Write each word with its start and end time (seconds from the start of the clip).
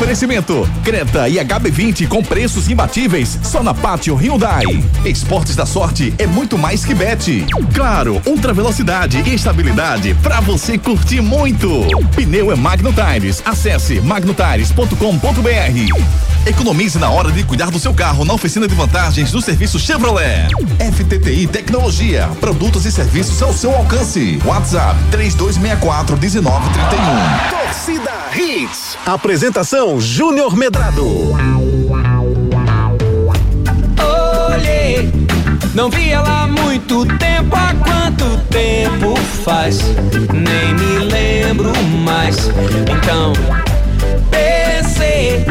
Oferecimento: 0.00 0.66
Creta 0.82 1.28
e 1.28 1.34
HB20 1.34 2.08
com 2.08 2.22
preços 2.22 2.70
imbatíveis 2.70 3.38
só 3.42 3.62
na 3.62 3.74
Pátio 3.74 4.14
Hyundai. 4.14 4.64
Esportes 5.04 5.54
da 5.54 5.66
Sorte 5.66 6.14
é 6.16 6.26
muito 6.26 6.56
mais 6.56 6.86
que 6.86 6.94
bet. 6.94 7.44
Claro, 7.74 8.22
ultra 8.24 8.54
velocidade 8.54 9.22
e 9.26 9.34
estabilidade 9.34 10.14
para 10.22 10.40
você 10.40 10.78
curtir 10.78 11.20
muito. 11.20 11.68
Pneu 12.16 12.50
é 12.50 12.56
Magno 12.56 12.94
Tires. 12.94 13.42
Acesse 13.44 14.00
magnotires.com.br. 14.00 16.46
Economize 16.46 16.98
na 16.98 17.10
hora 17.10 17.30
de 17.30 17.44
cuidar 17.44 17.70
do 17.70 17.78
seu 17.78 17.92
carro 17.92 18.24
na 18.24 18.32
oficina 18.32 18.66
de 18.66 18.74
vantagens 18.74 19.30
do 19.30 19.42
serviço 19.42 19.78
Chevrolet. 19.78 20.48
FTTI 20.94 21.46
Tecnologia, 21.46 22.30
produtos 22.40 22.86
e 22.86 22.90
serviços 22.90 23.42
ao 23.42 23.52
seu 23.52 23.76
alcance. 23.76 24.40
WhatsApp 24.46 24.98
3264 25.10 26.16
1931. 26.16 27.50
Torcida 27.50 28.19
Hits. 28.34 28.96
Apresentação 29.04 30.00
Júnior 30.00 30.56
Medrado. 30.56 31.32
Olhei, 34.52 35.12
não 35.74 35.90
vi 35.90 36.10
ela 36.10 36.42
há 36.42 36.46
muito 36.46 37.04
tempo. 37.18 37.56
Há 37.56 37.74
quanto 37.74 38.38
tempo 38.48 39.16
faz? 39.44 39.80
Nem 40.32 40.74
me 40.74 41.04
lembro 41.04 41.72
mais. 42.04 42.48
Então 42.88 43.32
pensei 44.30 45.44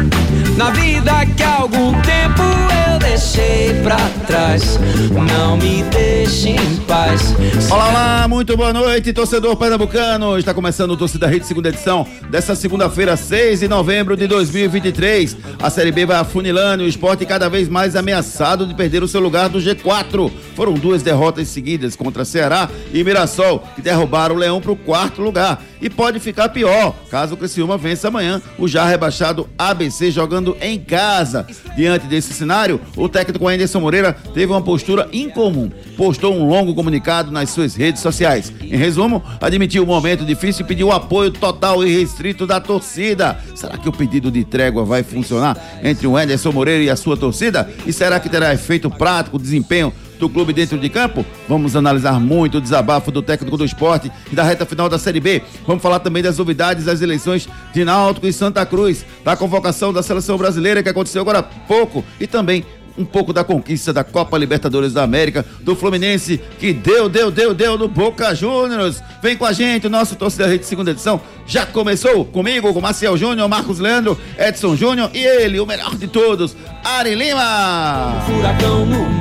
na 0.56 0.70
vida 0.70 1.26
que 1.36 1.42
há 1.42 1.56
algum 1.56 1.92
tempo 2.00 2.42
eu 2.86 2.89
deixei 3.10 3.74
pra 3.82 3.96
trás. 4.24 4.78
Não 5.10 5.56
me 5.56 5.82
deixe 5.84 6.50
em 6.50 6.76
paz. 6.86 7.34
Olá, 7.68 7.88
olá, 7.88 8.28
muito 8.28 8.56
boa 8.56 8.72
noite, 8.72 9.12
torcedor 9.12 9.56
pernambucano. 9.56 10.38
Está 10.38 10.54
começando 10.54 10.92
o 10.92 10.96
Torcida 10.96 11.26
Rede, 11.26 11.44
segunda 11.44 11.70
edição 11.70 12.06
dessa 12.30 12.54
segunda-feira, 12.54 13.16
6 13.16 13.60
de 13.60 13.68
novembro 13.68 14.16
de 14.16 14.28
2023. 14.28 15.36
A 15.60 15.68
Série 15.68 15.90
B 15.90 16.06
vai 16.06 16.18
afunilando 16.18 16.84
e 16.84 16.86
o 16.86 16.88
esporte 16.88 17.26
cada 17.26 17.48
vez 17.48 17.68
mais 17.68 17.96
ameaçado 17.96 18.64
de 18.64 18.74
perder 18.74 19.02
o 19.02 19.08
seu 19.08 19.20
lugar 19.20 19.48
do 19.48 19.58
G4. 19.58 20.30
Foram 20.54 20.74
duas 20.74 21.02
derrotas 21.02 21.48
seguidas 21.48 21.96
contra 21.96 22.24
Ceará 22.24 22.70
e 22.92 23.02
Mirassol, 23.02 23.64
que 23.74 23.82
derrubaram 23.82 24.36
o 24.36 24.38
Leão 24.38 24.60
para 24.60 24.70
o 24.70 24.76
quarto 24.76 25.20
lugar. 25.20 25.64
E 25.80 25.88
pode 25.88 26.20
ficar 26.20 26.50
pior, 26.50 26.94
caso 27.10 27.34
o 27.34 27.36
Criciúma 27.36 27.78
vença 27.78 28.08
amanhã 28.08 28.42
o 28.58 28.68
já 28.68 28.84
rebaixado 28.84 29.48
ABC 29.58 30.10
jogando 30.10 30.56
em 30.60 30.78
casa. 30.78 31.46
Diante 31.74 32.06
desse 32.06 32.34
cenário, 32.34 32.78
o 33.00 33.08
técnico 33.08 33.48
Anderson 33.48 33.80
Moreira 33.80 34.12
teve 34.34 34.52
uma 34.52 34.62
postura 34.62 35.08
incomum. 35.12 35.70
Postou 35.96 36.34
um 36.34 36.46
longo 36.46 36.74
comunicado 36.74 37.30
nas 37.30 37.50
suas 37.50 37.74
redes 37.74 38.02
sociais. 38.02 38.52
Em 38.60 38.76
resumo, 38.76 39.22
admitiu 39.40 39.82
o 39.82 39.86
momento 39.86 40.24
difícil 40.24 40.64
e 40.64 40.68
pediu 40.68 40.88
o 40.88 40.92
apoio 40.92 41.30
total 41.30 41.84
e 41.84 41.98
restrito 41.98 42.46
da 42.46 42.60
torcida. 42.60 43.38
Será 43.54 43.78
que 43.78 43.88
o 43.88 43.92
pedido 43.92 44.30
de 44.30 44.44
trégua 44.44 44.84
vai 44.84 45.02
funcionar 45.02 45.56
entre 45.82 46.06
o 46.06 46.16
Anderson 46.16 46.52
Moreira 46.52 46.84
e 46.84 46.90
a 46.90 46.96
sua 46.96 47.16
torcida? 47.16 47.68
E 47.86 47.92
será 47.92 48.20
que 48.20 48.28
terá 48.28 48.52
efeito 48.52 48.90
prático, 48.90 49.38
desempenho 49.38 49.92
do 50.18 50.28
clube 50.28 50.52
dentro 50.52 50.78
de 50.78 50.88
campo? 50.88 51.24
Vamos 51.48 51.74
analisar 51.74 52.20
muito 52.20 52.58
o 52.58 52.60
desabafo 52.60 53.10
do 53.10 53.22
técnico 53.22 53.56
do 53.56 53.64
esporte 53.64 54.12
e 54.30 54.34
da 54.36 54.44
reta 54.44 54.66
final 54.66 54.88
da 54.88 54.98
Série 54.98 55.18
B. 55.18 55.42
Vamos 55.66 55.82
falar 55.82 56.00
também 56.00 56.22
das 56.22 56.36
novidades 56.36 56.84
das 56.84 57.00
eleições 57.00 57.48
de 57.72 57.84
Náutico 57.84 58.26
e 58.26 58.32
Santa 58.32 58.64
Cruz, 58.66 59.04
da 59.24 59.34
convocação 59.34 59.92
da 59.92 60.02
seleção 60.02 60.36
brasileira 60.36 60.82
que 60.82 60.88
aconteceu 60.88 61.22
agora 61.22 61.38
há 61.38 61.42
pouco 61.42 62.04
e 62.20 62.26
também 62.26 62.64
um 63.00 63.04
pouco 63.04 63.32
da 63.32 63.42
conquista 63.42 63.92
da 63.92 64.04
Copa 64.04 64.36
Libertadores 64.36 64.92
da 64.92 65.02
América, 65.02 65.44
do 65.60 65.74
Fluminense, 65.74 66.40
que 66.58 66.72
deu, 66.72 67.08
deu, 67.08 67.30
deu, 67.30 67.54
deu 67.54 67.78
no 67.78 67.88
Boca 67.88 68.34
Juniors. 68.34 69.02
Vem 69.22 69.36
com 69.36 69.44
a 69.44 69.52
gente, 69.52 69.86
o 69.86 69.90
nosso 69.90 70.16
Torcida 70.16 70.46
Rede 70.46 70.66
segunda 70.66 70.90
edição 70.90 71.20
já 71.46 71.66
começou 71.66 72.24
comigo, 72.24 72.72
com 72.72 72.80
Marcel 72.80 73.16
Júnior, 73.16 73.48
Marcos 73.48 73.78
Leandro, 73.78 74.18
Edson 74.38 74.76
Júnior 74.76 75.10
e 75.12 75.18
ele, 75.18 75.58
o 75.58 75.66
melhor 75.66 75.96
de 75.96 76.06
todos, 76.06 76.56
Ari 76.84 77.14
Lima. 77.14 78.22
Furacão 78.26 78.86
no 78.86 79.19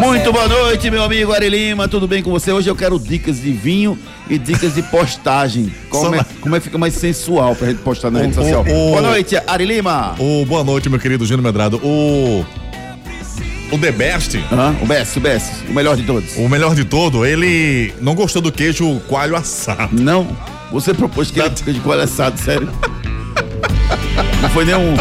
Muito 0.00 0.32
boa 0.32 0.46
noite, 0.48 0.90
meu 0.90 1.02
amigo 1.02 1.32
Ari 1.32 1.48
Lima, 1.48 1.88
tudo 1.88 2.06
bem 2.06 2.22
com 2.22 2.30
você? 2.30 2.52
Hoje 2.52 2.68
eu 2.68 2.76
quero 2.76 2.98
dicas 2.98 3.40
de 3.40 3.50
vinho 3.52 3.98
e 4.28 4.38
dicas 4.38 4.74
de 4.74 4.82
postagem. 4.82 5.72
Como 5.88 6.14
é, 6.14 6.24
como 6.40 6.54
é 6.56 6.58
que 6.58 6.64
fica 6.64 6.78
mais 6.78 6.94
sensual 6.94 7.54
pra 7.56 7.68
gente 7.68 7.78
postar 7.82 8.10
na 8.10 8.20
rede 8.20 8.36
O- 8.38 8.40
o- 8.40 8.44
social. 8.44 8.60
o- 8.62 8.64
Boa 8.90 9.02
noite, 9.02 9.36
Ari 9.46 9.64
Lima. 9.64 10.14
Ô, 10.18 10.44
boa 10.44 10.62
noite, 10.62 10.88
meu 10.88 10.98
querido 10.98 11.24
Júnior 11.24 11.42
Medrado. 11.44 11.78
O. 11.82 12.44
O 13.72 13.78
The 13.78 13.90
Best, 13.90 14.36
Hã? 14.52 14.76
o 14.80 14.86
Bess, 14.86 15.16
o 15.16 15.20
Bess, 15.20 15.50
o 15.68 15.72
melhor 15.72 15.96
de 15.96 16.04
todos. 16.04 16.36
o 16.36 16.48
melhor 16.48 16.72
de 16.74 16.84
todo, 16.84 17.26
ele 17.26 17.92
não 18.00 18.14
gostou 18.14 18.40
do 18.40 18.52
queijo 18.52 19.00
coalho 19.08 19.34
assado. 19.34 20.00
Não, 20.00 20.28
você 20.70 20.94
propôs 20.94 21.32
que 21.32 21.40
ele 21.40 21.50
queijo 21.50 21.80
coalho 21.80 22.02
assado, 22.02 22.38
sério. 22.40 22.68
Não 24.46 24.50
foi 24.52 24.64
nem 24.64 24.74
um, 24.76 24.94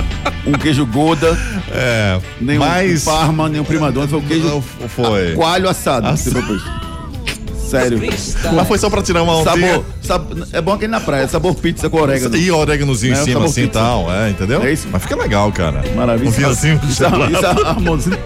um 0.48 0.52
queijo 0.54 0.86
Goda, 0.88 1.38
É. 1.72 2.20
nem 2.42 2.58
mas. 2.58 3.06
um 3.08 3.12
Parma, 3.12 3.48
nem 3.48 3.62
um 3.62 3.64
Primadonna, 3.64 4.08
foi 4.08 4.20
um 4.20 4.22
queijo 4.24 4.48
Não, 4.48 4.62
foi. 4.90 5.34
coalho 5.34 5.70
assado. 5.70 6.08
propôs. 6.32 6.62
Sério. 7.70 8.00
Mas 8.54 8.68
foi 8.68 8.78
só 8.78 8.90
pra 8.90 9.02
tirar 9.02 9.24
uma 9.24 9.38
ondinha. 9.38 9.74
Sabor, 9.74 9.86
sab- 10.02 10.48
é 10.54 10.62
bom 10.62 10.74
aquele 10.74 10.92
na 10.92 11.00
praia, 11.00 11.28
sabor 11.28 11.54
pizza 11.56 11.90
com 11.90 11.98
orégano. 12.00 12.36
E 12.38 12.52
oréganozinho 12.52 13.14
Né, 13.14 13.20
em 13.20 13.22
o 13.22 13.26
cima 13.26 13.46
assim 13.46 13.64
e 13.64 13.68
tal, 13.68 14.12
é, 14.12 14.30
entendeu? 14.30 14.62
É 14.64 14.72
isso? 14.72 14.88
Mas 14.92 15.02
fica 15.04 15.16
legal, 15.16 15.52
cara. 15.52 15.84
Maravilha. 15.96 16.30
Um 16.30 16.32
vinhozinho 16.32 16.80
Isso, 16.88 16.98
gelado. 17.04 17.32
isso 17.34 17.46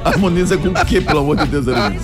harmoniza, 0.04 0.58
com 0.58 0.70
o 0.70 0.86
quê, 0.86 1.00
pelo 1.02 1.20
amor 1.20 1.38
de 1.38 1.46
Deus, 1.46 1.68
amigos? 1.68 2.04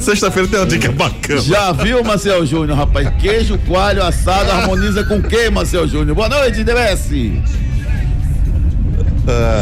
Sexta-feira 0.00 0.46
tem 0.48 0.60
uma 0.60 0.66
dica 0.66 0.92
bacana. 0.92 1.40
Já 1.40 1.72
viu, 1.72 2.04
Marcel 2.04 2.44
Júnior, 2.44 2.76
rapaz? 2.76 3.08
Queijo 3.20 3.58
coalho 3.66 4.02
assado 4.04 4.50
harmoniza 4.50 5.02
com 5.04 5.16
o 5.16 5.22
quê, 5.22 5.48
Marcel 5.50 5.88
Júnior? 5.88 6.14
Boa 6.14 6.28
noite, 6.28 6.62
DBS. 6.62 7.32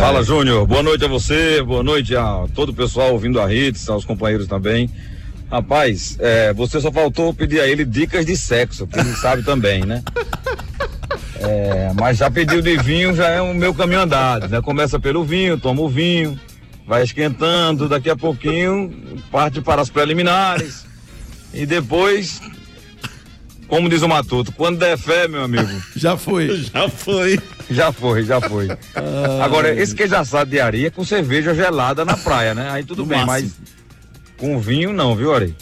Fala, 0.00 0.24
Júnior. 0.24 0.66
Boa 0.66 0.82
noite 0.82 1.04
a 1.04 1.08
você, 1.08 1.62
boa 1.62 1.84
noite 1.84 2.16
a 2.16 2.46
todo 2.52 2.70
o 2.70 2.74
pessoal 2.74 3.12
ouvindo 3.12 3.40
a 3.40 3.52
Hits, 3.52 3.88
aos 3.88 4.04
companheiros 4.04 4.48
também. 4.48 4.90
Rapaz, 5.50 6.16
é, 6.18 6.52
você 6.52 6.80
só 6.80 6.90
faltou 6.90 7.32
pedir 7.32 7.60
a 7.60 7.68
ele 7.68 7.84
dicas 7.84 8.26
de 8.26 8.36
sexo, 8.36 8.86
que 8.86 8.98
ele 8.98 9.12
sabe 9.14 9.42
também, 9.42 9.84
né? 9.84 10.02
É, 11.38 11.92
mas 11.94 12.18
já 12.18 12.30
pediu 12.30 12.60
de 12.60 12.76
vinho, 12.78 13.14
já 13.14 13.28
é 13.28 13.40
o 13.40 13.54
meu 13.54 13.72
caminho 13.72 14.00
andado, 14.00 14.48
né? 14.48 14.60
Começa 14.60 14.98
pelo 14.98 15.24
vinho, 15.24 15.58
toma 15.58 15.80
o 15.82 15.88
vinho, 15.88 16.38
vai 16.86 17.02
esquentando, 17.02 17.88
daqui 17.88 18.10
a 18.10 18.16
pouquinho 18.16 18.92
parte 19.30 19.60
para 19.60 19.82
as 19.82 19.90
preliminares. 19.90 20.84
E 21.54 21.66
depois, 21.66 22.40
como 23.68 23.88
diz 23.88 24.02
o 24.02 24.08
Matuto, 24.08 24.50
quando 24.52 24.78
der 24.78 24.98
fé, 24.98 25.28
meu 25.28 25.44
amigo, 25.44 25.70
Já 25.94 26.16
foi. 26.16 26.64
Já 26.72 26.88
foi. 26.88 27.38
Já 27.70 27.92
foi, 27.92 28.24
já 28.24 28.40
foi. 28.40 28.68
Agora, 29.42 29.74
esse 29.74 29.94
queijo 29.94 30.14
assado 30.16 30.50
de 30.50 30.60
areia 30.60 30.90
com 30.90 31.04
cerveja 31.04 31.54
gelada 31.54 32.04
na 32.04 32.16
praia, 32.16 32.54
né? 32.54 32.68
Aí 32.70 32.84
tudo 32.84 33.02
No 33.02 33.06
bem, 33.08 33.24
máximo. 33.24 33.50
mas 33.58 33.72
com 34.36 34.58
vinho 34.58 34.92
não, 34.92 35.14
viu, 35.16 35.34
Ari? 35.34 35.54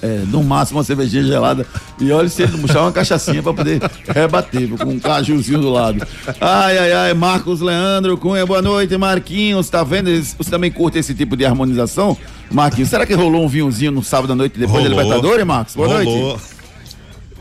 É, 0.00 0.22
no 0.28 0.44
máximo 0.44 0.78
uma 0.78 0.84
cervejinha 0.84 1.24
gelada. 1.24 1.66
E 2.00 2.12
olha 2.12 2.28
se 2.28 2.42
ele 2.42 2.52
não 2.52 2.60
puxar 2.60 2.82
uma 2.82 2.92
cachaçinha 2.92 3.42
pra 3.42 3.52
poder 3.52 3.80
rebater, 4.14 4.68
com 4.68 4.90
um 4.90 5.00
cajuzinho 5.00 5.58
do 5.60 5.70
lado. 5.70 6.06
Ai, 6.40 6.78
ai, 6.78 6.92
ai, 6.92 7.14
Marcos 7.14 7.60
Leandro 7.60 8.16
Cunha, 8.16 8.46
boa 8.46 8.62
noite, 8.62 8.96
Marquinhos. 8.96 9.68
Tá 9.68 9.82
vendo? 9.82 10.08
Você 10.22 10.48
também 10.48 10.70
curte 10.70 10.98
esse 11.00 11.14
tipo 11.16 11.36
de 11.36 11.44
harmonização? 11.44 12.16
Marquinhos, 12.48 12.90
será 12.90 13.04
que 13.04 13.12
rolou 13.14 13.44
um 13.44 13.48
vinhozinho 13.48 13.90
no 13.90 14.02
sábado 14.04 14.32
à 14.34 14.36
noite 14.36 14.56
depois 14.56 14.84
da 14.84 14.88
Rolou. 14.90 15.02
Libertadores, 15.04 15.44
Marcos? 15.44 15.74
Boa 15.74 15.88
Rolou. 15.88 16.28
noite. 16.28 16.42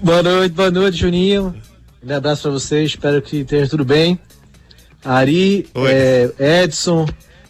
Boa 0.02 0.24
noite, 0.24 0.52
boa 0.54 0.72
noite, 0.72 0.98
Juninho. 0.98 1.54
Um 2.04 2.16
abraço 2.16 2.44
pra 2.44 2.52
vocês, 2.52 2.92
espero 2.92 3.22
que 3.22 3.38
esteja 3.38 3.70
tudo 3.70 3.84
bem. 3.84 4.20
Ari, 5.04 5.68
é, 5.76 6.64
Edson, 6.64 7.08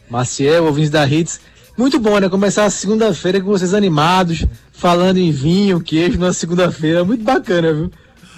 Maciel, 0.10 0.66
ouvintes 0.66 0.90
da 0.90 1.06
Hits. 1.06 1.40
Muito 1.78 2.00
bom, 2.00 2.18
né? 2.18 2.30
Começar 2.30 2.66
a 2.66 2.70
segunda-feira 2.70 3.40
com 3.42 3.48
vocês 3.48 3.74
animados, 3.74 4.46
falando 4.72 5.18
em 5.18 5.32
vinho, 5.32 5.82
queijo 5.82 6.18
na 6.18 6.34
segunda-feira. 6.34 7.04
Muito 7.04 7.24
bacana, 7.24 7.74
viu? 7.74 7.92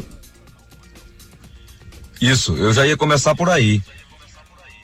Isso, 2.20 2.56
eu 2.56 2.72
já 2.72 2.86
ia 2.86 2.96
começar 2.96 3.34
por 3.34 3.50
aí. 3.50 3.82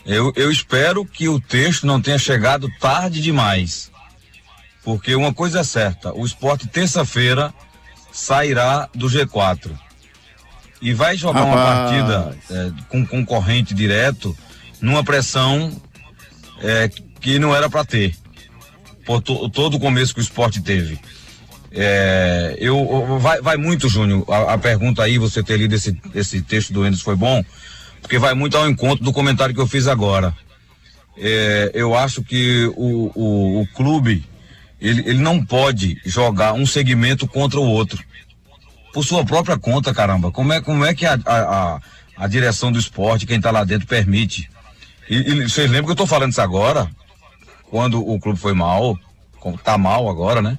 Eu, 0.05 0.33
eu 0.37 0.51
espero 0.51 1.05
que 1.05 1.29
o 1.29 1.41
texto 1.41 1.87
não 1.87 2.01
tenha 2.01 2.19
chegado 2.19 2.69
tarde 2.81 3.21
demais. 3.21 3.91
Porque 4.83 5.15
uma 5.15 5.35
coisa 5.35 5.61
é 5.61 5.65
certa, 5.65 6.15
o 6.15 6.25
esporte 6.25 6.69
terça-feira 6.69 7.53
sairá 8.13 8.89
do 8.95 9.09
G4. 9.09 9.71
E 10.81 10.95
vai 10.95 11.17
jogar 11.17 11.45
Rapaz. 11.45 11.57
uma 11.57 11.65
partida 11.65 12.39
é, 12.51 12.73
com 12.89 13.05
concorrente 13.05 13.75
direto 13.75 14.37
numa 14.81 15.03
pressão 15.03 15.73
é, 16.61 16.89
que 17.21 17.39
não 17.39 17.55
era 17.55 17.69
para 17.69 17.85
ter. 17.85 18.15
Por 19.07 19.23
to, 19.23 19.49
todo 19.49 19.77
o 19.77 19.81
começo 19.81 20.13
que 20.13 20.21
o 20.21 20.23
esporte 20.23 20.61
teve. 20.61 21.01
É, 21.71 22.57
eu, 22.59 23.19
vai, 23.19 23.41
vai 23.41 23.57
muito, 23.57 23.89
Júnior, 23.89 24.25
a, 24.29 24.55
a 24.55 24.59
pergunta 24.59 25.03
aí, 25.03 25.19
você 25.19 25.43
ter 25.43 25.59
lido 25.59 25.75
esse, 25.75 25.97
esse 26.15 26.43
texto 26.43 26.73
do 26.73 26.87
Endes 26.87 27.01
foi 27.01 27.15
bom, 27.15 27.45
porque 28.01 28.19
vai 28.19 28.35
muito 28.35 28.57
ao 28.57 28.69
encontro 28.69 29.05
do 29.05 29.13
comentário 29.13 29.55
que 29.55 29.61
eu 29.61 29.67
fiz 29.67 29.87
agora. 29.87 30.35
É, 31.19 31.71
eu 31.75 31.95
acho 31.95 32.23
que 32.23 32.67
o, 32.77 33.11
o, 33.15 33.61
o 33.63 33.67
clube, 33.69 34.25
ele, 34.81 35.03
ele 35.07 35.19
não 35.19 35.45
pode 35.45 36.01
jogar 36.05 36.53
um 36.53 36.67
segmento 36.67 37.27
contra 37.27 37.59
o 37.59 37.67
outro. 37.67 38.03
Por 38.93 39.05
sua 39.05 39.25
própria 39.25 39.59
conta, 39.59 39.93
caramba. 39.93 40.31
Como 40.31 40.53
é, 40.53 40.61
como 40.61 40.85
é 40.85 40.95
que 40.95 41.05
a, 41.05 41.19
a, 41.27 41.81
a, 42.17 42.27
direção 42.27 42.73
do 42.73 42.79
esporte, 42.79 43.27
quem 43.27 43.41
tá 43.41 43.51
lá 43.51 43.65
dentro, 43.65 43.87
permite? 43.87 44.49
E, 45.09 45.17
e 45.17 45.49
vocês 45.49 45.71
lembram 45.71 45.87
que 45.87 45.93
eu 45.93 45.97
tô 45.97 46.07
falando 46.07 46.33
isso 46.33 46.41
agora? 46.41 46.91
Quando 47.71 48.07
o 48.07 48.19
clube 48.21 48.39
foi 48.39 48.53
mal, 48.53 48.99
tá 49.63 49.77
mal 49.77 50.09
agora, 50.09 50.41
né? 50.41 50.59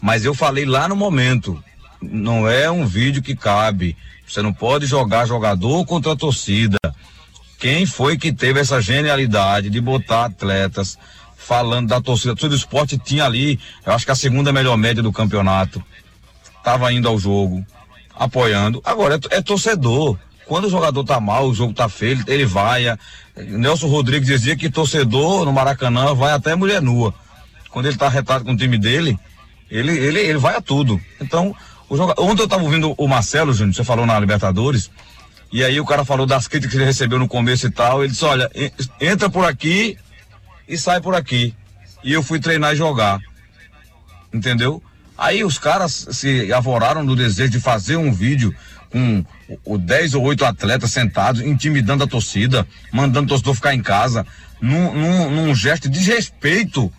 Mas 0.00 0.24
eu 0.24 0.34
falei 0.34 0.64
lá 0.64 0.88
no 0.88 0.94
momento, 0.94 1.62
não 2.00 2.48
é 2.48 2.70
um 2.70 2.86
vídeo 2.86 3.22
que 3.22 3.34
cabe. 3.34 3.96
Você 4.26 4.42
não 4.42 4.52
pode 4.52 4.86
jogar 4.86 5.26
jogador 5.26 5.84
contra 5.84 6.12
a 6.12 6.16
torcida. 6.16 6.76
Quem 7.58 7.86
foi 7.86 8.16
que 8.16 8.32
teve 8.32 8.60
essa 8.60 8.80
genialidade 8.80 9.68
de 9.68 9.80
botar 9.80 10.26
atletas 10.26 10.96
falando 11.36 11.88
da 11.88 12.00
torcida? 12.00 12.36
Todo 12.36 12.54
esporte 12.54 12.96
tinha 12.96 13.24
ali, 13.24 13.58
eu 13.84 13.92
acho 13.92 14.04
que 14.04 14.12
a 14.12 14.14
segunda 14.14 14.52
melhor 14.52 14.76
média 14.76 15.02
do 15.02 15.12
campeonato. 15.12 15.82
Tava 16.62 16.92
indo 16.92 17.08
ao 17.08 17.18
jogo, 17.18 17.64
apoiando. 18.14 18.80
Agora 18.84 19.18
é, 19.30 19.38
é 19.38 19.42
torcedor. 19.42 20.16
Quando 20.48 20.64
o 20.64 20.70
jogador 20.70 21.04
tá 21.04 21.20
mal, 21.20 21.46
o 21.46 21.54
jogo 21.54 21.74
tá 21.74 21.90
feio, 21.90 22.24
ele, 22.26 22.46
vai. 22.46 22.84
Nelson 23.36 23.86
Rodrigues 23.86 24.26
dizia 24.26 24.56
que 24.56 24.70
torcedor 24.70 25.44
no 25.44 25.52
Maracanã 25.52 26.14
vai 26.14 26.32
até 26.32 26.54
mulher 26.54 26.80
nua. 26.80 27.14
Quando 27.70 27.84
ele 27.84 27.98
tá 27.98 28.08
retado 28.08 28.46
com 28.46 28.52
o 28.52 28.56
time 28.56 28.78
dele, 28.78 29.18
ele, 29.70 29.92
ele, 29.92 30.20
ele 30.20 30.38
vai 30.38 30.56
a 30.56 30.60
tudo. 30.62 30.98
Então, 31.20 31.54
o 31.86 31.96
joga... 31.98 32.14
ontem 32.18 32.42
eu 32.42 32.48
tava 32.48 32.62
ouvindo 32.62 32.94
o 32.96 33.06
Marcelo, 33.06 33.52
Júnior, 33.52 33.74
você 33.74 33.84
falou 33.84 34.06
na 34.06 34.18
Libertadores, 34.18 34.90
e 35.52 35.62
aí 35.62 35.78
o 35.78 35.84
cara 35.84 36.02
falou 36.02 36.24
das 36.24 36.48
críticas 36.48 36.72
que 36.72 36.78
ele 36.78 36.86
recebeu 36.86 37.18
no 37.18 37.28
começo 37.28 37.66
e 37.66 37.70
tal. 37.70 38.02
Ele 38.02 38.10
disse: 38.12 38.24
olha, 38.24 38.50
en- 38.54 38.72
entra 38.98 39.28
por 39.28 39.44
aqui 39.44 39.98
e 40.66 40.78
sai 40.78 40.98
por 40.98 41.14
aqui. 41.14 41.54
E 42.02 42.10
eu 42.10 42.22
fui 42.22 42.40
treinar 42.40 42.72
e 42.72 42.76
jogar. 42.76 43.20
Entendeu? 44.32 44.82
Aí 45.16 45.44
os 45.44 45.58
caras 45.58 46.08
se 46.12 46.50
avoraram 46.54 47.04
no 47.04 47.14
desejo 47.14 47.50
de 47.50 47.60
fazer 47.60 47.96
um 47.96 48.10
vídeo 48.12 48.54
com 48.90 49.22
o, 49.48 49.74
o 49.74 49.78
10 49.78 50.14
ou 50.14 50.24
8 50.24 50.44
atletas 50.44 50.92
sentados, 50.92 51.40
intimidando 51.42 52.04
a 52.04 52.06
torcida, 52.06 52.66
mandando 52.92 53.26
o 53.26 53.28
torcedor 53.28 53.54
ficar 53.54 53.74
em 53.74 53.82
casa, 53.82 54.26
num, 54.60 54.94
num, 54.94 55.30
num 55.30 55.54
gesto 55.54 55.88
de 55.88 55.98
desrespeito 55.98 56.92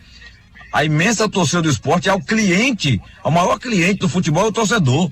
a 0.72 0.84
imensa 0.84 1.28
torcida 1.28 1.64
do 1.64 1.70
esporte 1.70 2.10
ao 2.10 2.22
cliente, 2.22 3.02
ao 3.24 3.32
maior 3.32 3.58
cliente 3.60 4.00
do 4.00 4.10
futebol 4.10 4.46
é 4.46 4.50
o 4.50 4.52
torcedor. 4.52 5.12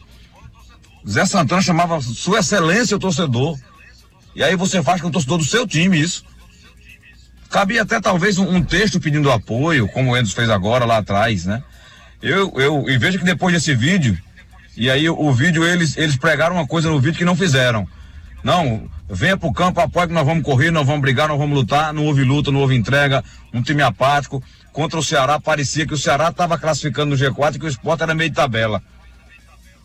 Zé 1.07 1.25
Santana 1.25 1.61
chamava 1.61 1.99
Sua 2.01 2.39
Excelência 2.39 2.95
o 2.95 2.99
torcedor. 2.99 3.57
E 4.35 4.43
aí 4.43 4.55
você 4.55 4.83
faz 4.83 5.01
com 5.01 5.07
o 5.07 5.11
torcedor 5.11 5.39
do 5.39 5.43
seu 5.43 5.65
time 5.65 5.99
isso. 5.99 6.23
Cabia 7.49 7.81
até 7.81 7.99
talvez 7.99 8.37
um, 8.37 8.57
um 8.57 8.61
texto 8.61 8.99
pedindo 8.99 9.31
apoio, 9.31 9.87
como 9.87 10.11
o 10.11 10.17
Endos 10.17 10.33
fez 10.33 10.49
agora 10.49 10.85
lá 10.85 10.97
atrás, 10.97 11.45
né? 11.45 11.63
Eu, 12.21 12.53
eu, 12.59 12.89
e 12.89 12.97
veja 12.97 13.17
que 13.17 13.23
depois 13.23 13.53
desse 13.53 13.73
vídeo, 13.73 14.17
e 14.77 14.89
aí 14.89 15.09
o, 15.09 15.31
vídeo, 15.33 15.65
eles, 15.65 15.97
eles 15.97 16.15
pregaram 16.15 16.55
uma 16.55 16.67
coisa 16.67 16.89
no 16.89 16.99
vídeo 16.99 17.17
que 17.17 17.25
não 17.25 17.35
fizeram. 17.35 17.87
Não, 18.43 18.87
venha 19.09 19.35
pro 19.35 19.51
campo, 19.51 19.81
apoie 19.81 20.07
que 20.07 20.13
nós 20.13 20.25
vamos 20.25 20.43
correr, 20.43 20.71
nós 20.71 20.85
vamos 20.85 21.01
brigar, 21.01 21.27
nós 21.27 21.37
vamos 21.37 21.57
lutar, 21.57 21.91
não 21.93 22.05
houve 22.05 22.23
luta, 22.23 22.51
não 22.51 22.61
houve 22.61 22.75
entrega, 22.75 23.23
um 23.53 23.61
time 23.61 23.81
apático. 23.81 24.41
Contra 24.71 24.99
o 24.99 25.03
Ceará, 25.03 25.39
parecia 25.39 25.85
que 25.87 25.93
o 25.93 25.97
Ceará 25.97 26.29
estava 26.29 26.57
classificando 26.57 27.15
no 27.15 27.17
G4 27.17 27.55
e 27.55 27.59
que 27.59 27.65
o 27.65 27.69
Sport 27.69 28.01
era 28.01 28.13
meio 28.13 28.29
de 28.29 28.35
tabela. 28.35 28.81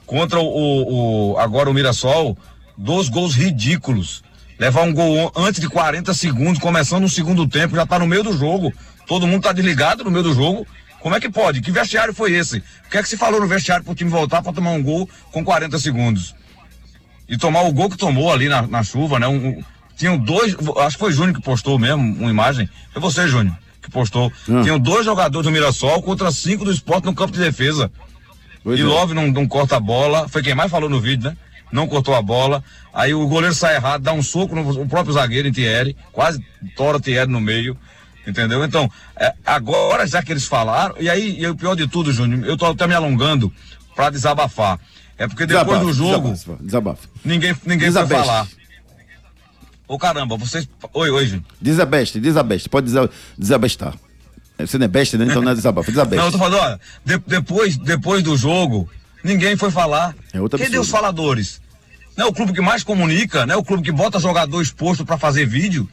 Contra 0.06 0.38
o, 0.38 0.44
o- 0.44 1.32
o- 1.32 1.38
agora 1.38 1.70
o 1.70 1.74
Mirassol, 1.74 2.36
dois 2.76 3.08
gols 3.08 3.34
ridículos. 3.34 4.22
Levar 4.58 4.82
um 4.82 4.92
gol 4.92 5.32
antes 5.34 5.60
de 5.60 5.68
40 5.68 6.12
segundos, 6.12 6.60
começando 6.60 7.04
o 7.04 7.08
segundo 7.08 7.48
tempo, 7.48 7.74
já 7.74 7.86
tá 7.86 7.98
no 7.98 8.06
meio 8.06 8.22
do 8.22 8.36
jogo. 8.36 8.72
Todo 9.06 9.26
mundo 9.26 9.42
tá 9.42 9.52
desligado 9.52 10.04
no 10.04 10.10
meio 10.10 10.22
do 10.24 10.34
jogo. 10.34 10.66
Como 11.02 11.14
é 11.16 11.20
que 11.20 11.28
pode? 11.28 11.60
Que 11.60 11.70
vestiário 11.72 12.14
foi 12.14 12.32
esse? 12.32 12.58
O 12.86 12.90
que 12.90 12.96
é 12.96 13.02
que 13.02 13.08
se 13.08 13.16
falou 13.16 13.40
no 13.40 13.46
vestiário 13.48 13.84
pro 13.84 13.94
time 13.94 14.08
voltar 14.10 14.40
para 14.42 14.52
tomar 14.52 14.70
um 14.70 14.82
gol 14.82 15.08
com 15.32 15.44
40 15.44 15.78
segundos? 15.78 16.34
E 17.28 17.36
tomar 17.36 17.62
o 17.62 17.72
gol 17.72 17.90
que 17.90 17.96
tomou 17.96 18.32
ali 18.32 18.48
na, 18.48 18.62
na 18.62 18.82
chuva, 18.82 19.18
né? 19.18 19.26
Um, 19.26 19.48
um- 19.48 19.64
tinham 19.96 20.16
dois, 20.16 20.56
acho 20.78 20.96
que 20.96 21.00
foi 21.00 21.10
o 21.10 21.14
Júnior 21.14 21.36
que 21.36 21.42
postou 21.42 21.78
mesmo 21.78 22.02
uma 22.02 22.30
imagem. 22.30 22.68
Foi 22.92 23.00
você, 23.02 23.28
Júnior, 23.28 23.56
que 23.80 23.90
postou. 23.90 24.32
Tinham 24.62 24.78
dois 24.78 25.04
jogadores 25.04 25.44
do 25.46 25.52
Mirassol 25.52 26.02
contra 26.02 26.30
cinco 26.32 26.64
do 26.64 26.72
esporte 26.72 27.04
no 27.04 27.14
campo 27.14 27.32
de 27.32 27.38
defesa. 27.38 27.90
Pois 28.64 28.78
e 28.78 28.82
é. 28.82 28.84
Love 28.86 29.12
não, 29.14 29.26
não 29.28 29.46
corta 29.46 29.76
a 29.76 29.80
bola. 29.80 30.28
Foi 30.28 30.42
quem 30.42 30.54
mais 30.54 30.70
falou 30.70 30.88
no 30.88 31.00
vídeo, 31.00 31.30
né? 31.30 31.36
Não 31.70 31.86
cortou 31.86 32.14
a 32.14 32.22
bola. 32.22 32.62
Aí 32.92 33.12
o 33.14 33.26
goleiro 33.26 33.54
sai 33.54 33.76
errado, 33.76 34.02
dá 34.02 34.12
um 34.12 34.22
soco 34.22 34.54
no 34.54 34.82
o 34.82 34.88
próprio 34.88 35.14
zagueiro 35.14 35.48
em 35.48 35.52
Thierry, 35.52 35.96
quase 36.12 36.44
tora 36.76 37.00
Thierry 37.00 37.30
no 37.30 37.40
meio. 37.40 37.76
Entendeu? 38.26 38.64
Então, 38.64 38.88
é, 39.16 39.34
agora 39.44 40.06
já 40.06 40.22
que 40.22 40.32
eles 40.32 40.46
falaram, 40.46 40.94
e 41.00 41.10
aí, 41.10 41.40
e 41.40 41.46
o 41.48 41.56
pior 41.56 41.74
de 41.74 41.88
tudo, 41.88 42.12
Júnior, 42.12 42.44
eu 42.44 42.56
tô 42.56 42.66
até 42.66 42.86
me 42.86 42.94
alongando 42.94 43.52
pra 43.96 44.10
desabafar. 44.10 44.78
É 45.18 45.26
porque 45.26 45.44
depois 45.46 45.66
Desabafe, 45.66 45.86
do 45.86 45.92
jogo, 45.92 46.28
Desabafe. 46.32 46.62
desabafe. 46.64 47.08
ninguém, 47.24 47.50
ninguém 47.64 47.90
foi 47.92 48.02
Desabeste. 48.02 48.26
falar. 48.26 48.46
Ô 49.86 49.98
caramba, 49.98 50.36
vocês. 50.36 50.68
Oi, 50.94 51.10
oi, 51.10 51.26
Júnior. 51.26 51.44
Desabeste, 51.60 52.18
desabeste. 52.20 52.68
Pode 52.68 52.86
desa- 52.86 53.10
desabestar. 53.36 53.94
É, 54.58 54.64
Você 54.66 54.78
não 54.78 54.84
é 54.84 54.88
besta, 54.88 55.18
né? 55.18 55.26
Então 55.28 55.42
não 55.42 55.52
é 55.52 55.54
desabafe. 55.54 55.90
Desabeste. 55.92 56.16
Não, 56.16 56.26
eu 56.26 56.32
tô 56.32 56.38
falando, 56.38 56.56
olha, 56.62 56.80
de- 57.04 57.18
depois, 57.26 57.76
depois 57.76 58.22
do 58.22 58.36
jogo, 58.36 58.88
ninguém 59.22 59.56
foi 59.56 59.70
falar. 59.70 60.14
É 60.32 60.40
outro 60.40 60.58
Cadê 60.58 60.78
os 60.78 60.88
faladores? 60.88 61.60
Não 62.16 62.26
é 62.26 62.28
o 62.28 62.32
clube 62.32 62.52
que 62.52 62.60
mais 62.60 62.82
comunica, 62.84 63.44
não 63.46 63.54
é 63.54 63.58
o 63.58 63.64
clube 63.64 63.82
que 63.82 63.92
bota 63.92 64.20
jogador 64.20 64.60
exposto 64.62 65.04
pra 65.04 65.18
fazer 65.18 65.46
vídeo. 65.46 65.88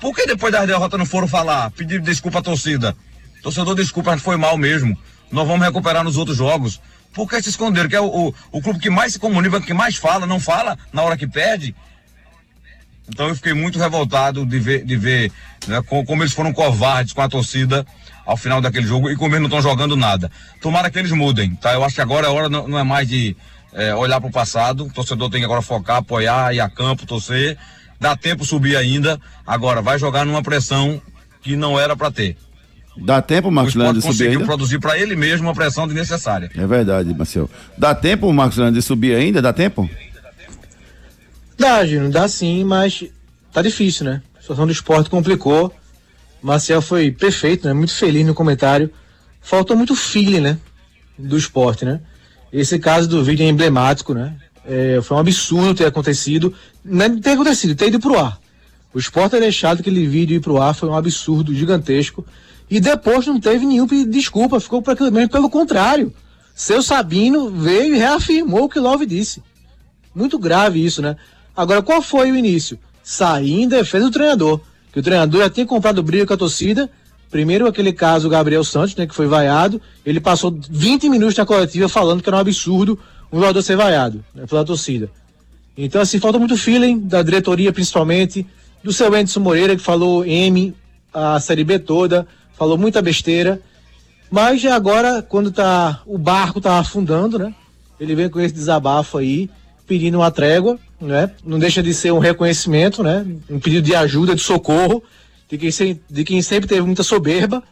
Por 0.00 0.14
que 0.14 0.26
depois 0.26 0.52
das 0.52 0.66
derrotas 0.66 0.98
não 0.98 1.06
foram 1.06 1.26
falar, 1.28 1.70
pedir 1.70 2.00
desculpa 2.00 2.38
à 2.38 2.42
torcida? 2.42 2.94
Torcedor, 3.42 3.74
desculpa, 3.74 4.16
foi 4.18 4.36
mal 4.36 4.56
mesmo. 4.58 4.96
Nós 5.30 5.46
vamos 5.46 5.64
recuperar 5.66 6.04
nos 6.04 6.16
outros 6.16 6.36
jogos. 6.36 6.80
Por 7.12 7.28
que 7.28 7.40
se 7.42 7.48
esconderam? 7.48 7.88
Que 7.88 7.96
é 7.96 8.00
o, 8.00 8.06
o, 8.28 8.34
o 8.52 8.60
clube 8.60 8.78
que 8.78 8.90
mais 8.90 9.14
se 9.14 9.18
comunica, 9.18 9.60
que 9.60 9.72
mais 9.72 9.96
fala, 9.96 10.26
não 10.26 10.38
fala 10.38 10.76
na 10.92 11.02
hora 11.02 11.16
que 11.16 11.26
perde. 11.26 11.74
Então 13.08 13.28
eu 13.28 13.34
fiquei 13.36 13.54
muito 13.54 13.78
revoltado 13.78 14.44
de 14.44 14.58
ver, 14.58 14.84
de 14.84 14.96
ver 14.96 15.32
né, 15.66 15.80
co- 15.82 16.04
como 16.04 16.22
eles 16.22 16.32
foram 16.34 16.52
covardes 16.52 17.12
com 17.12 17.22
a 17.22 17.28
torcida 17.28 17.86
ao 18.24 18.36
final 18.36 18.60
daquele 18.60 18.86
jogo 18.86 19.08
e 19.08 19.16
como 19.16 19.34
eles 19.34 19.40
não 19.40 19.46
estão 19.58 19.62
jogando 19.62 19.96
nada. 19.96 20.30
Tomara 20.60 20.90
que 20.90 20.98
eles 20.98 21.12
mudem, 21.12 21.54
tá? 21.54 21.72
Eu 21.72 21.84
acho 21.84 21.94
que 21.94 22.00
agora 22.00 22.26
a 22.26 22.32
hora 22.32 22.48
não, 22.48 22.66
não 22.66 22.78
é 22.78 22.82
mais 22.82 23.08
de 23.08 23.36
é, 23.72 23.94
olhar 23.94 24.20
para 24.20 24.28
o 24.28 24.32
passado. 24.32 24.84
O 24.86 24.92
torcedor 24.92 25.30
tem 25.30 25.40
que 25.40 25.44
agora 25.44 25.62
focar, 25.62 25.98
apoiar, 25.98 26.52
ir 26.52 26.60
a 26.60 26.68
campo, 26.68 27.06
torcer 27.06 27.56
Dá 27.98 28.16
tempo 28.16 28.44
subir 28.44 28.76
ainda. 28.76 29.20
Agora, 29.46 29.80
vai 29.80 29.98
jogar 29.98 30.24
numa 30.26 30.42
pressão 30.42 31.00
que 31.40 31.56
não 31.56 31.78
era 31.78 31.96
para 31.96 32.10
ter. 32.10 32.36
Dá 32.96 33.20
tempo, 33.20 33.50
Marcos 33.50 33.74
o 33.74 33.78
Leandro, 33.78 33.96
de 33.96 34.00
subir 34.00 34.12
conseguiu 34.12 34.40
ainda? 34.40 34.44
produzir 34.46 34.78
para 34.78 34.98
ele 34.98 35.14
mesmo 35.14 35.46
uma 35.46 35.54
pressão 35.54 35.86
desnecessária. 35.86 36.50
É 36.54 36.66
verdade, 36.66 37.12
Marcel. 37.12 37.50
Dá 37.76 37.94
tempo, 37.94 38.32
Marcos 38.32 38.56
Leandro, 38.56 38.80
de 38.80 38.82
subir 38.82 39.14
ainda? 39.14 39.42
Dá 39.42 39.52
tempo? 39.52 39.88
Dá, 41.58 41.84
Gino, 41.86 42.10
dá 42.10 42.26
sim, 42.28 42.64
mas 42.64 43.04
tá 43.52 43.62
difícil, 43.62 44.06
né? 44.06 44.22
A 44.38 44.40
situação 44.40 44.66
do 44.66 44.72
esporte 44.72 45.10
complicou. 45.10 45.74
Marcel 46.42 46.80
foi 46.80 47.10
perfeito, 47.10 47.66
né? 47.66 47.74
Muito 47.74 47.94
feliz 47.94 48.26
no 48.26 48.34
comentário. 48.34 48.90
Faltou 49.42 49.76
muito 49.76 49.94
feeling, 49.94 50.40
né? 50.40 50.58
Do 51.18 51.36
esporte, 51.36 51.84
né? 51.84 52.00
Esse 52.52 52.78
caso 52.78 53.08
do 53.08 53.22
vídeo 53.22 53.44
é 53.44 53.48
emblemático, 53.48 54.14
né? 54.14 54.34
É, 54.66 55.00
foi 55.02 55.16
um 55.16 55.20
absurdo 55.20 55.74
ter 55.74 55.86
acontecido. 55.86 56.52
Não 56.84 57.04
é 57.04 57.08
ter 57.08 57.30
acontecido, 57.30 57.74
ter 57.74 57.88
ido 57.88 58.00
pro 58.00 58.18
ar. 58.18 58.38
O 58.92 58.98
esporte 58.98 59.32
ter 59.32 59.40
deixado 59.40 59.80
aquele 59.80 60.06
vídeo 60.06 60.36
ir 60.36 60.40
pro 60.40 60.60
ar 60.60 60.74
foi 60.74 60.88
um 60.88 60.94
absurdo 60.94 61.54
gigantesco. 61.54 62.24
E 62.68 62.80
depois 62.80 63.26
não 63.26 63.38
teve 63.38 63.64
nenhum 63.64 63.86
desculpa, 64.08 64.58
ficou 64.58 64.82
por 64.82 64.92
aquilo 64.92 65.12
mesmo. 65.12 65.30
Pelo 65.30 65.48
contrário, 65.48 66.12
seu 66.54 66.82
Sabino 66.82 67.50
veio 67.50 67.94
e 67.94 67.98
reafirmou 67.98 68.64
o 68.64 68.68
que 68.68 68.80
Love 68.80 69.06
disse. 69.06 69.42
Muito 70.14 70.38
grave 70.38 70.82
isso, 70.84 71.02
né? 71.02 71.16
Agora, 71.54 71.82
qual 71.82 72.02
foi 72.02 72.32
o 72.32 72.36
início? 72.36 72.78
Sair 73.04 73.62
em 73.62 73.68
defesa 73.68 74.06
do 74.06 74.10
treinador. 74.10 74.60
Que 74.92 74.98
o 74.98 75.02
treinador 75.02 75.42
já 75.42 75.50
tinha 75.50 75.66
comprado 75.66 76.02
briga 76.02 76.26
com 76.26 76.32
a 76.32 76.36
torcida. 76.36 76.90
Primeiro, 77.30 77.66
aquele 77.66 77.92
caso, 77.92 78.26
o 78.26 78.30
Gabriel 78.30 78.64
Santos, 78.64 78.96
né, 78.96 79.06
que 79.06 79.14
foi 79.14 79.26
vaiado. 79.26 79.80
Ele 80.04 80.20
passou 80.20 80.58
20 80.70 81.08
minutos 81.10 81.36
na 81.36 81.44
coletiva 81.44 81.88
falando 81.88 82.22
que 82.22 82.28
era 82.28 82.36
um 82.36 82.40
absurdo 82.40 82.98
um 83.32 83.38
jogador 83.40 83.62
ser 83.62 83.76
vaiado 83.76 84.24
né, 84.34 84.46
pela 84.46 84.64
torcida. 84.64 85.10
Então, 85.76 86.00
assim, 86.00 86.18
falta 86.18 86.38
muito 86.38 86.56
feeling 86.56 86.98
da 87.00 87.22
diretoria, 87.22 87.72
principalmente, 87.72 88.46
do 88.82 88.92
seu 88.92 89.06
Anderson 89.08 89.40
Moreira, 89.40 89.76
que 89.76 89.82
falou 89.82 90.24
M, 90.24 90.74
a 91.12 91.38
Série 91.40 91.64
B 91.64 91.78
toda, 91.78 92.26
falou 92.56 92.78
muita 92.78 93.02
besteira. 93.02 93.60
Mas 94.30 94.64
agora, 94.64 95.22
quando 95.22 95.50
tá, 95.50 96.00
o 96.06 96.16
barco 96.18 96.60
tá 96.60 96.78
afundando, 96.78 97.38
né? 97.38 97.54
Ele 98.00 98.14
vem 98.14 98.28
com 98.28 98.40
esse 98.40 98.54
desabafo 98.54 99.18
aí, 99.18 99.48
pedindo 99.86 100.18
uma 100.18 100.30
trégua, 100.30 100.78
né? 101.00 101.30
Não 101.44 101.58
deixa 101.58 101.82
de 101.82 101.92
ser 101.94 102.12
um 102.12 102.18
reconhecimento, 102.18 103.02
né? 103.02 103.24
Um 103.48 103.60
pedido 103.60 103.82
de 103.84 103.94
ajuda, 103.94 104.34
de 104.34 104.42
socorro, 104.42 105.02
de 105.48 105.58
quem, 105.58 105.70
se- 105.70 106.00
de 106.10 106.24
quem 106.24 106.40
sempre 106.42 106.68
teve 106.68 106.82
muita 106.82 107.02
soberba 107.02 107.62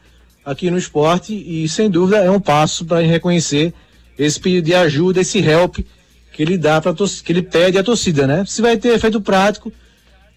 aqui 0.44 0.70
no 0.70 0.78
esporte 0.78 1.32
e, 1.34 1.68
sem 1.68 1.88
dúvida, 1.90 2.18
é 2.18 2.30
um 2.30 2.40
passo 2.40 2.84
para 2.84 3.00
reconhecer 3.00 3.72
esse 4.18 4.38
pedido 4.38 4.66
de 4.66 4.74
ajuda, 4.74 5.20
esse 5.20 5.38
help 5.38 5.78
que 6.32 6.42
ele 6.42 6.58
dá 6.58 6.80
para 6.80 6.92
que 6.94 7.32
ele 7.32 7.42
pede 7.42 7.78
à 7.78 7.82
torcida, 7.82 8.26
né? 8.26 8.44
Se 8.46 8.60
vai 8.60 8.76
ter 8.76 8.94
efeito 8.94 9.20
prático, 9.20 9.72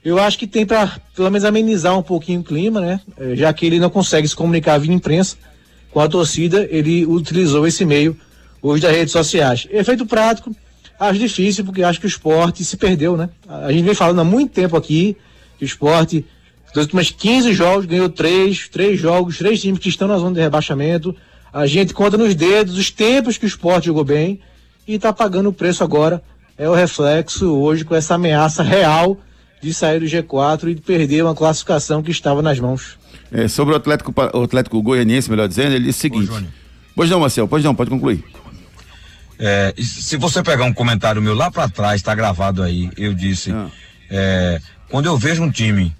eu 0.06 0.20
acho 0.20 0.38
que 0.38 0.46
tem 0.46 0.66
para 0.66 1.00
pelo 1.16 1.30
menos 1.30 1.44
amenizar 1.44 1.98
um 1.98 2.04
pouquinho 2.04 2.42
o 2.42 2.44
clima, 2.44 2.80
né? 2.80 3.02
Eh, 3.18 3.36
Já 3.36 3.52
que 3.52 3.66
ele 3.66 3.80
não 3.80 3.90
consegue 3.90 4.28
se 4.28 4.36
comunicar 4.36 4.78
via 4.78 4.94
imprensa 4.94 5.36
com 5.92 6.00
a 6.00 6.08
torcida, 6.08 6.68
ele 6.70 7.06
utilizou 7.06 7.66
esse 7.66 7.84
meio 7.84 8.16
hoje 8.62 8.84
das 8.84 8.92
redes 8.96 9.12
sociais. 9.12 9.68
Efeito 9.72 10.06
prático, 10.06 10.56
acho 11.00 11.20
difícil 11.20 11.66
porque 11.66 11.84
acho 11.84 12.00
que 12.00 12.06
o 12.06 12.08
esporte 12.08 12.64
se 12.64 12.78
perdeu, 12.78 13.18
né? 13.18 13.30
A 13.48 13.72
gente 13.72 13.84
vem 13.84 13.96
falando 13.96 14.20
há 14.20 14.24
muito 14.24 14.52
tempo 14.54 14.78
aqui 14.78 15.18
que 15.58 15.66
o 15.66 15.68
esporte 15.68 16.24
nos 16.76 16.84
últimos 16.84 17.10
15 17.10 17.54
jogos 17.54 17.86
ganhou 17.86 18.08
três, 18.08 18.68
três 18.70 19.00
jogos, 19.00 19.38
três 19.38 19.60
times 19.60 19.80
que 19.80 19.90
estão 19.90 20.08
na 20.08 20.18
zona 20.18 20.36
de 20.36 20.42
rebaixamento. 20.42 21.16
A 21.54 21.66
gente 21.66 21.94
conta 21.94 22.18
nos 22.18 22.36
dedos 22.36 22.78
os 22.78 22.92
tempos 22.92 23.38
que 23.38 23.46
o 23.46 23.48
esporte 23.48 23.86
jogou 23.86 24.04
bem 24.04 24.40
e 24.88 24.96
está 24.96 25.12
pagando 25.14 25.50
o 25.50 25.54
preço 25.54 25.84
agora. 25.84 26.22
É 26.58 26.68
o 26.68 26.74
reflexo 26.74 27.52
hoje 27.56 27.86
com 27.86 27.96
essa 27.96 28.16
ameaça 28.16 28.64
real 28.64 29.18
de 29.62 29.74
sair 29.74 30.00
do 30.00 30.06
G4 30.06 30.70
e 30.70 30.76
de 30.76 30.82
perder 30.82 31.24
uma 31.24 31.36
classificação 31.36 32.04
que 32.04 32.12
estava 32.12 32.42
nas 32.42 32.60
mãos. 32.60 32.98
É, 33.32 33.48
sobre 33.48 33.74
o 33.74 33.78
Atlético, 33.78 34.14
o 34.34 34.44
Atlético 34.44 34.82
Goianiense, 34.82 35.30
melhor 35.30 35.48
dizendo, 35.48 35.74
ele 35.74 35.86
disse 35.86 36.00
o 36.00 36.02
seguinte. 36.02 36.28
Júnior. 36.28 36.52
pois 36.96 37.10
não, 37.10 37.20
Marcel, 37.20 37.48
pois 37.48 37.64
não, 37.64 37.76
pode 37.76 37.90
concluir. 37.90 38.24
É, 39.40 39.74
se 39.78 40.18
você 40.18 40.42
pegar 40.42 40.66
um 40.66 40.74
comentário 40.74 41.22
meu 41.22 41.36
lá 41.36 41.52
para 41.52 41.70
trás, 41.70 42.02
tá 42.02 42.16
gravado 42.16 42.64
aí, 42.64 42.90
eu 42.98 43.14
disse, 43.14 43.52
Ah. 43.52 43.68
é, 44.10 44.60
quando 44.90 45.06
eu 45.06 45.18
vejo 45.18 45.44
um 45.44 45.52
time, 45.52 45.96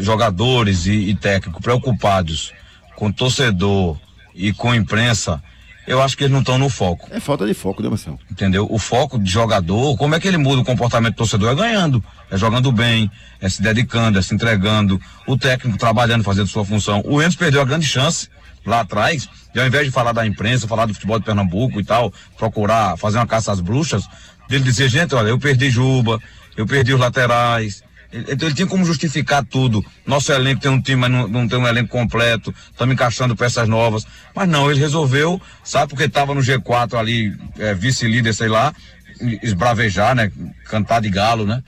jogadores 0.00 0.86
e, 0.86 0.92
e 0.92 1.14
técnico 1.14 1.60
preocupados 1.60 2.52
com 2.94 3.10
torcedor 3.10 3.98
e 4.34 4.52
com 4.52 4.74
imprensa, 4.74 5.42
eu 5.86 6.00
acho 6.00 6.16
que 6.16 6.24
eles 6.24 6.32
não 6.32 6.40
estão 6.40 6.58
no 6.58 6.68
foco, 6.68 7.08
É 7.10 7.18
falta 7.18 7.44
de 7.44 7.54
foco, 7.54 7.82
né, 7.82 7.88
Marcel? 7.88 8.18
entendeu? 8.30 8.66
O 8.70 8.78
foco 8.78 9.18
de 9.18 9.30
jogador, 9.30 9.96
como 9.96 10.14
é 10.14 10.20
que 10.20 10.28
ele 10.28 10.38
muda 10.38 10.62
o 10.62 10.64
comportamento 10.64 11.14
do 11.14 11.18
torcedor? 11.18 11.50
É 11.50 11.54
ganhando, 11.54 12.02
é 12.30 12.36
jogando 12.36 12.70
bem, 12.70 13.10
é 13.40 13.48
se 13.48 13.60
dedicando, 13.60 14.18
é 14.18 14.22
se 14.22 14.34
entregando, 14.34 15.00
o 15.26 15.36
técnico 15.36 15.76
trabalhando, 15.76 16.22
fazendo 16.22 16.46
sua 16.46 16.64
função. 16.64 17.02
O 17.04 17.20
Enzo 17.20 17.36
perdeu 17.36 17.60
a 17.60 17.64
grande 17.64 17.86
chance 17.86 18.28
lá 18.64 18.80
atrás, 18.80 19.28
e 19.52 19.58
ao 19.58 19.66
invés 19.66 19.84
de 19.84 19.90
falar 19.90 20.12
da 20.12 20.24
imprensa, 20.24 20.68
falar 20.68 20.86
do 20.86 20.94
futebol 20.94 21.18
de 21.18 21.24
Pernambuco 21.24 21.80
e 21.80 21.84
tal, 21.84 22.12
procurar 22.38 22.96
fazer 22.96 23.18
uma 23.18 23.26
caça 23.26 23.50
às 23.50 23.60
bruxas, 23.60 24.04
dele 24.48 24.62
dizer, 24.62 24.88
gente, 24.88 25.14
olha, 25.16 25.28
eu 25.28 25.38
perdi 25.38 25.68
Juba, 25.68 26.20
eu 26.56 26.64
perdi 26.64 26.94
os 26.94 27.00
laterais. 27.00 27.82
Ele- 28.12 28.26
Então 28.32 28.46
ele 28.48 28.54
tinha 28.54 28.66
como 28.66 28.84
justificar 28.84 29.44
tudo. 29.44 29.84
Nosso 30.06 30.30
elenco 30.32 30.60
tem 30.60 30.70
um 30.70 30.80
time, 30.80 31.00
mas 31.00 31.10
não, 31.10 31.26
não 31.28 31.48
tem 31.48 31.58
um 31.58 31.66
elenco 31.66 31.88
completo, 31.88 32.54
estamos 32.70 32.92
encaixando 32.94 33.34
peças 33.34 33.68
novas. 33.68 34.06
Mas 34.34 34.48
não, 34.48 34.70
ele 34.70 34.78
resolveu, 34.80 35.40
sabe, 35.64 35.88
porque 35.90 36.04
estava 36.04 36.34
no 36.34 36.40
G4 36.42 36.94
ali, 36.98 37.34
é, 37.58 37.72
vice-líder, 37.74 38.34
sei 38.34 38.48
lá, 38.48 38.72
esbravejar, 39.42 40.14
né? 40.14 40.30
Cantar 40.66 41.00
de 41.00 41.08
galo, 41.10 41.44
né? 41.46 41.62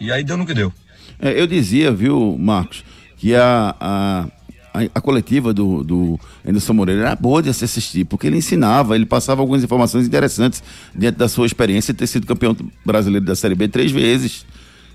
E 0.00 0.10
aí 0.10 0.24
deu 0.24 0.36
no 0.36 0.46
que 0.46 0.54
deu. 0.54 0.72
É, 1.20 1.38
eu 1.40 1.46
dizia, 1.46 1.92
viu, 1.92 2.36
Marcos, 2.38 2.82
que 3.18 3.34
a, 3.34 3.74
a, 3.78 4.26
a, 4.72 4.80
a 4.94 5.00
coletiva 5.00 5.52
do, 5.52 5.84
do 5.84 6.20
Anderson 6.46 6.72
Moreira 6.72 7.02
era 7.02 7.16
boa 7.16 7.42
de 7.42 7.52
se 7.52 7.64
assistir, 7.64 8.04
porque 8.06 8.26
ele 8.26 8.38
ensinava, 8.38 8.94
ele 8.96 9.04
passava 9.04 9.42
algumas 9.42 9.62
informações 9.62 10.06
interessantes 10.06 10.62
dentro 10.94 11.18
da 11.18 11.28
sua 11.28 11.44
experiência 11.46 11.92
de 11.92 11.98
ter 11.98 12.06
sido 12.06 12.26
campeão 12.26 12.56
brasileiro 12.86 13.24
da 13.26 13.36
Série 13.36 13.54
B 13.54 13.68
três 13.68 13.90
vezes. 13.90 14.46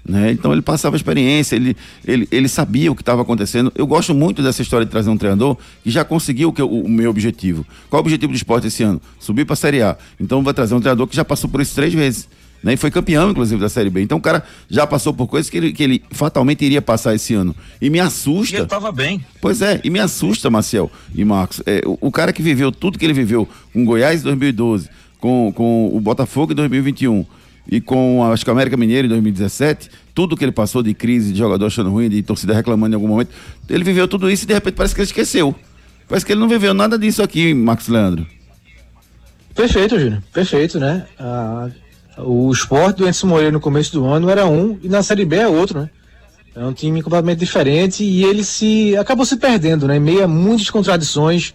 Né? 0.08 0.32
Então 0.32 0.52
ele 0.54 0.62
passava 0.62 0.96
experiência, 0.96 1.56
ele, 1.56 1.76
ele, 2.06 2.28
ele 2.32 2.48
sabia 2.48 2.92
o 2.92 2.96
que 2.96 3.02
estava 3.02 3.24
acontecendo. 3.24 3.72
Eu 3.76 3.88
gosto 3.88 4.14
muito 4.14 4.44
dessa 4.44 4.62
história 4.62 4.86
de 4.86 4.92
trazer 4.92 5.10
um 5.10 5.18
treinador 5.18 5.58
que 5.84 5.90
já 5.90 6.06
conseguiu 6.06 6.50
o, 6.50 6.54
que, 6.54 6.62
eu- 6.62 6.70
o 6.70 6.88
meu 6.88 7.10
objetivo. 7.10 7.66
Qual 7.90 7.98
é 8.00 8.02
o 8.02 8.06
objetivo 8.06 8.32
do 8.32 8.36
esporte 8.36 8.68
esse 8.68 8.84
ano? 8.84 9.02
Subir 9.20 9.46
para 9.46 9.54
a 9.54 9.58
Série 9.58 9.82
A. 9.82 9.98
Então 10.20 10.44
vai 10.44 10.54
trazer 10.54 10.76
um 10.76 10.80
treinador 10.80 11.08
que 11.08 11.16
já 11.16 11.26
passou 11.26 11.50
por 11.50 11.60
isso 11.60 11.74
três 11.74 11.92
vezes. 11.92 12.30
Né? 12.64 12.74
E 12.74 12.78
foi 12.78 12.92
campeão, 12.92 13.32
inclusive, 13.32 13.60
da 13.60 13.68
Série 13.68 13.90
B. 13.90 14.02
Então 14.04 14.20
o 14.20 14.22
cara 14.22 14.44
já 14.70 14.86
passou 14.86 15.12
por 15.12 15.26
coisas 15.28 15.50
que 15.50 15.58
ele, 15.58 15.74
que 15.74 15.82
ele 15.82 16.04
fatalmente 16.12 16.64
iria 16.64 16.82
passar 16.84 17.16
esse 17.16 17.34
ano. 17.34 17.56
E 17.82 17.90
me 17.90 17.98
E 17.98 18.02
assusta. 18.02 18.58
ele 18.58 18.66
tava 18.68 18.92
bem. 18.92 19.26
Pois 19.42 19.62
é, 19.64 19.82
e 19.84 19.90
me 19.90 20.00
assusta, 20.00 20.52
Marcel 20.52 20.92
e 21.16 21.26
Marcos. 21.26 21.64
É, 21.66 21.82
o, 21.84 21.98
o 22.00 22.12
cara 22.12 22.32
que 22.32 22.44
viveu 22.44 22.72
tudo 22.72 23.00
que 23.00 23.06
ele 23.06 23.14
viveu 23.14 23.48
com 23.74 23.84
Goiás 23.84 24.22
em 24.22 24.24
2012, 24.24 24.88
com, 25.20 25.52
com 25.56 25.96
o 25.96 26.00
Botafogo 26.00 26.52
em 26.54 26.56
2021 26.56 27.26
e 27.68 27.82
com 27.82 28.24
acho 28.32 28.44
que 28.44 28.50
o 28.50 28.54
América 28.54 28.78
Mineiro 28.78 29.08
em 29.08 29.10
2017, 29.10 29.90
tudo 30.14 30.38
que 30.38 30.46
ele 30.46 30.52
passou 30.52 30.84
de 30.84 30.94
crise, 30.94 31.32
de 31.32 31.40
jogador 31.40 31.66
achando 31.66 31.90
ruim, 31.90 32.10
de 32.10 32.22
torcida 32.22 32.54
reclamando 32.54 32.94
em 32.94 32.96
algum 32.96 33.08
momento, 33.08 33.30
ele 33.70 33.84
viveu 33.84 34.08
tudo 34.08 34.30
isso 34.30 34.44
e 34.44 34.48
de 34.48 34.54
repente 34.54 34.76
parece 34.76 34.94
que 34.94 35.02
ele 35.02 35.08
esqueceu. 35.08 35.56
Parece 36.08 36.26
que 36.26 36.34
ele 36.34 36.40
não 36.40 36.48
viveu 36.48 36.74
nada 36.74 37.00
disso 37.00 37.24
aqui, 37.24 37.54
Marcos 37.54 37.88
Leandro. 37.88 38.28
Perfeito, 39.56 40.00
Júnior. 40.00 40.22
Perfeito, 40.32 40.80
né? 40.80 41.06
Ah, 41.18 41.70
o 42.18 42.52
esporte 42.52 42.98
do 42.98 43.04
Anderson 43.04 43.28
Moreira 43.28 43.52
no 43.52 43.60
começo 43.60 43.92
do 43.92 44.06
ano 44.06 44.30
era 44.30 44.46
um 44.46 44.78
e 44.84 44.88
na 44.88 45.02
Série 45.02 45.26
B 45.26 45.38
é 45.38 45.48
outro, 45.48 45.80
né? 45.80 45.90
É 46.56 46.64
um 46.64 46.72
time 46.72 47.02
completamente 47.02 47.40
diferente 47.40 48.04
e 48.04 48.24
ele 48.24 48.44
se 48.44 48.96
acabou 48.96 49.26
se 49.26 49.38
perdendo, 49.38 49.88
né? 49.88 49.98
Em 49.98 50.00
meio 50.00 50.24
a 50.24 50.28
muitas 50.28 50.70
contradições, 50.70 51.54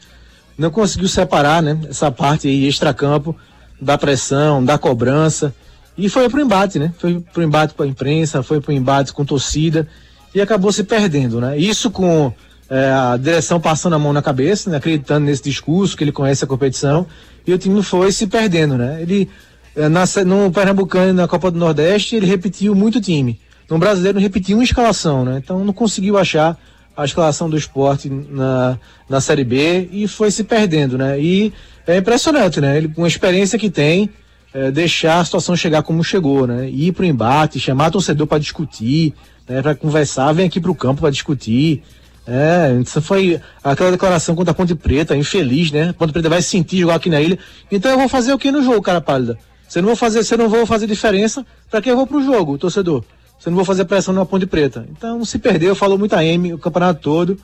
não 0.59 0.71
conseguiu 0.71 1.09
separar, 1.09 1.63
né? 1.63 1.79
Essa 1.89 2.11
parte 2.11 2.49
aí 2.49 2.67
extracampo 2.67 3.37
da 3.81 3.97
pressão, 3.97 4.63
da 4.63 4.77
cobrança 4.77 5.55
e 5.97 6.09
foi 6.09 6.29
pro 6.29 6.41
embate, 6.41 6.79
né? 6.79 6.93
Foi 6.99 7.21
pro 7.21 7.43
embate 7.43 7.75
com 7.75 7.83
a 7.83 7.87
imprensa, 7.87 8.43
foi 8.43 8.61
pro 8.61 8.73
embate 8.73 9.13
com 9.13 9.25
torcida 9.25 9.87
e 10.35 10.41
acabou 10.41 10.73
se 10.73 10.85
perdendo, 10.85 11.41
né? 11.41 11.59
Isso 11.59 11.91
com 11.91 12.33
é, 12.69 12.91
a 12.91 13.17
direção 13.17 13.61
passando 13.61 13.95
a 13.95 13.99
mão 13.99 14.13
na 14.13 14.23
cabeça, 14.23 14.71
né? 14.71 14.77
acreditando 14.77 15.27
nesse 15.27 15.43
discurso 15.43 15.97
que 15.97 16.05
ele 16.05 16.13
conhece 16.13 16.45
a 16.45 16.47
competição 16.47 17.07
e 17.47 17.53
o 17.53 17.59
time 17.59 17.83
foi 17.83 18.13
se 18.13 18.27
perdendo, 18.27 18.79
né? 18.79 19.03
Ele 19.03 19.29
é, 19.75 19.89
na, 19.89 20.05
no 20.25 20.51
Pernambucano 20.51 21.11
e 21.11 21.13
na 21.13 21.29
Copa 21.29 21.51
do 21.51 21.59
Nordeste 21.59 22.17
ele 22.17 22.27
repetiu 22.27 22.75
muito 22.75 23.01
time. 23.01 23.41
No 23.69 23.79
brasileiro 23.79 24.19
repetiu 24.19 24.57
uma 24.57 24.65
escalação, 24.65 25.25
né? 25.25 25.41
Então 25.43 25.65
não 25.65 25.73
conseguiu 25.73 26.17
achar 26.17 26.57
a 26.97 27.05
escalação 27.05 27.49
do 27.49 27.57
esporte 27.57 28.09
na, 28.09 28.79
na 29.09 29.21
Série 29.21 29.45
B 29.45 29.89
e 29.93 30.07
foi 30.07 30.31
se 30.31 30.45
perdendo, 30.45 30.99
né? 30.99 31.21
E 31.21 31.53
é 31.87 31.97
impressionante, 31.97 32.61
né? 32.61 32.77
Ele 32.77 32.89
com 32.89 33.05
a 33.05 33.09
experiência 33.09 33.59
que 33.59 33.71
tem, 33.71 34.11
é, 34.53 34.71
deixar 34.71 35.21
a 35.21 35.25
situação 35.25 35.57
chegar 35.57 35.83
como 35.83 36.03
chegou, 36.03 36.47
né? 36.47 36.69
Ir 36.69 36.93
pro 36.93 37.05
embate, 37.05 37.61
chamar 37.61 37.91
torcedor 37.91 38.27
para 38.27 38.39
discutir, 38.39 39.15
né? 39.49 39.63
Para 39.63 39.75
conversar, 39.75 40.33
vem 40.33 40.47
aqui 40.47 40.61
pro 40.61 40.75
campo 40.75 41.01
para 41.01 41.11
discutir. 41.11 41.83
É, 42.27 42.79
isso 42.81 43.01
foi 43.01 43.41
aquela 43.63 43.91
declaração 43.91 44.35
contra 44.35 44.53
a 44.53 44.55
Ponte 44.55 44.75
Preta, 44.75 45.17
infeliz, 45.17 45.71
né? 45.71 45.91
A 45.91 45.95
Ponte 45.95 46.13
Preta 46.13 46.29
vai 46.29 46.43
se 46.43 46.49
sentir 46.49 46.79
jogar 46.79 46.97
aqui 46.97 47.09
na 47.09 47.21
ilha. 47.21 47.39
Então 47.71 47.91
eu 47.91 47.99
vou 47.99 48.09
fazer 48.09 48.33
o 48.33 48.39
que 48.39 48.51
no 48.51 48.63
jogo, 48.63 48.83
cara 48.83 49.01
pálida? 49.01 49.39
Você 49.69 49.81
não 49.81 49.89
vou 49.89 49.97
fazer, 49.97 50.25
você 50.25 50.37
não 50.37 50.49
vou 50.49 50.67
fazer 50.67 50.87
diferença, 50.87 51.47
para 51.71 51.81
que 51.81 51.91
eu 51.91 51.97
vou 51.97 52.07
pro 52.07 52.23
jogo, 52.23 52.59
torcedor? 52.59 53.05
você 53.41 53.49
não 53.49 53.57
vai 53.57 53.65
fazer 53.65 53.87
pressão 53.87 54.13
na 54.13 54.27
Ponte 54.27 54.45
Preta. 54.45 54.87
Então 54.91 55.25
se 55.25 55.39
perdeu, 55.39 55.75
falou 55.75 55.99
muita 55.99 56.23
M 56.23 56.53
o 56.53 56.59
campeonato 56.59 57.01
todo 57.01 57.39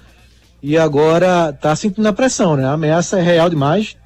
e 0.62 0.76
agora 0.76 1.54
tá 1.54 1.75
sentindo 1.75 2.06
a 2.06 2.12
pressão, 2.12 2.54
né? 2.54 2.66
A 2.66 2.72
ameaça 2.72 3.18
é 3.18 3.22
real 3.22 3.48
demais, 3.48 3.96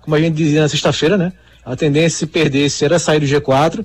como 0.00 0.14
a 0.14 0.20
gente 0.20 0.36
dizia 0.36 0.62
na 0.62 0.68
sexta-feira, 0.68 1.16
né? 1.16 1.32
A 1.64 1.76
tendência 1.76 2.18
se 2.18 2.26
perdesse 2.26 2.84
era 2.84 2.98
sair 2.98 3.20
do 3.20 3.26
G4 3.26 3.84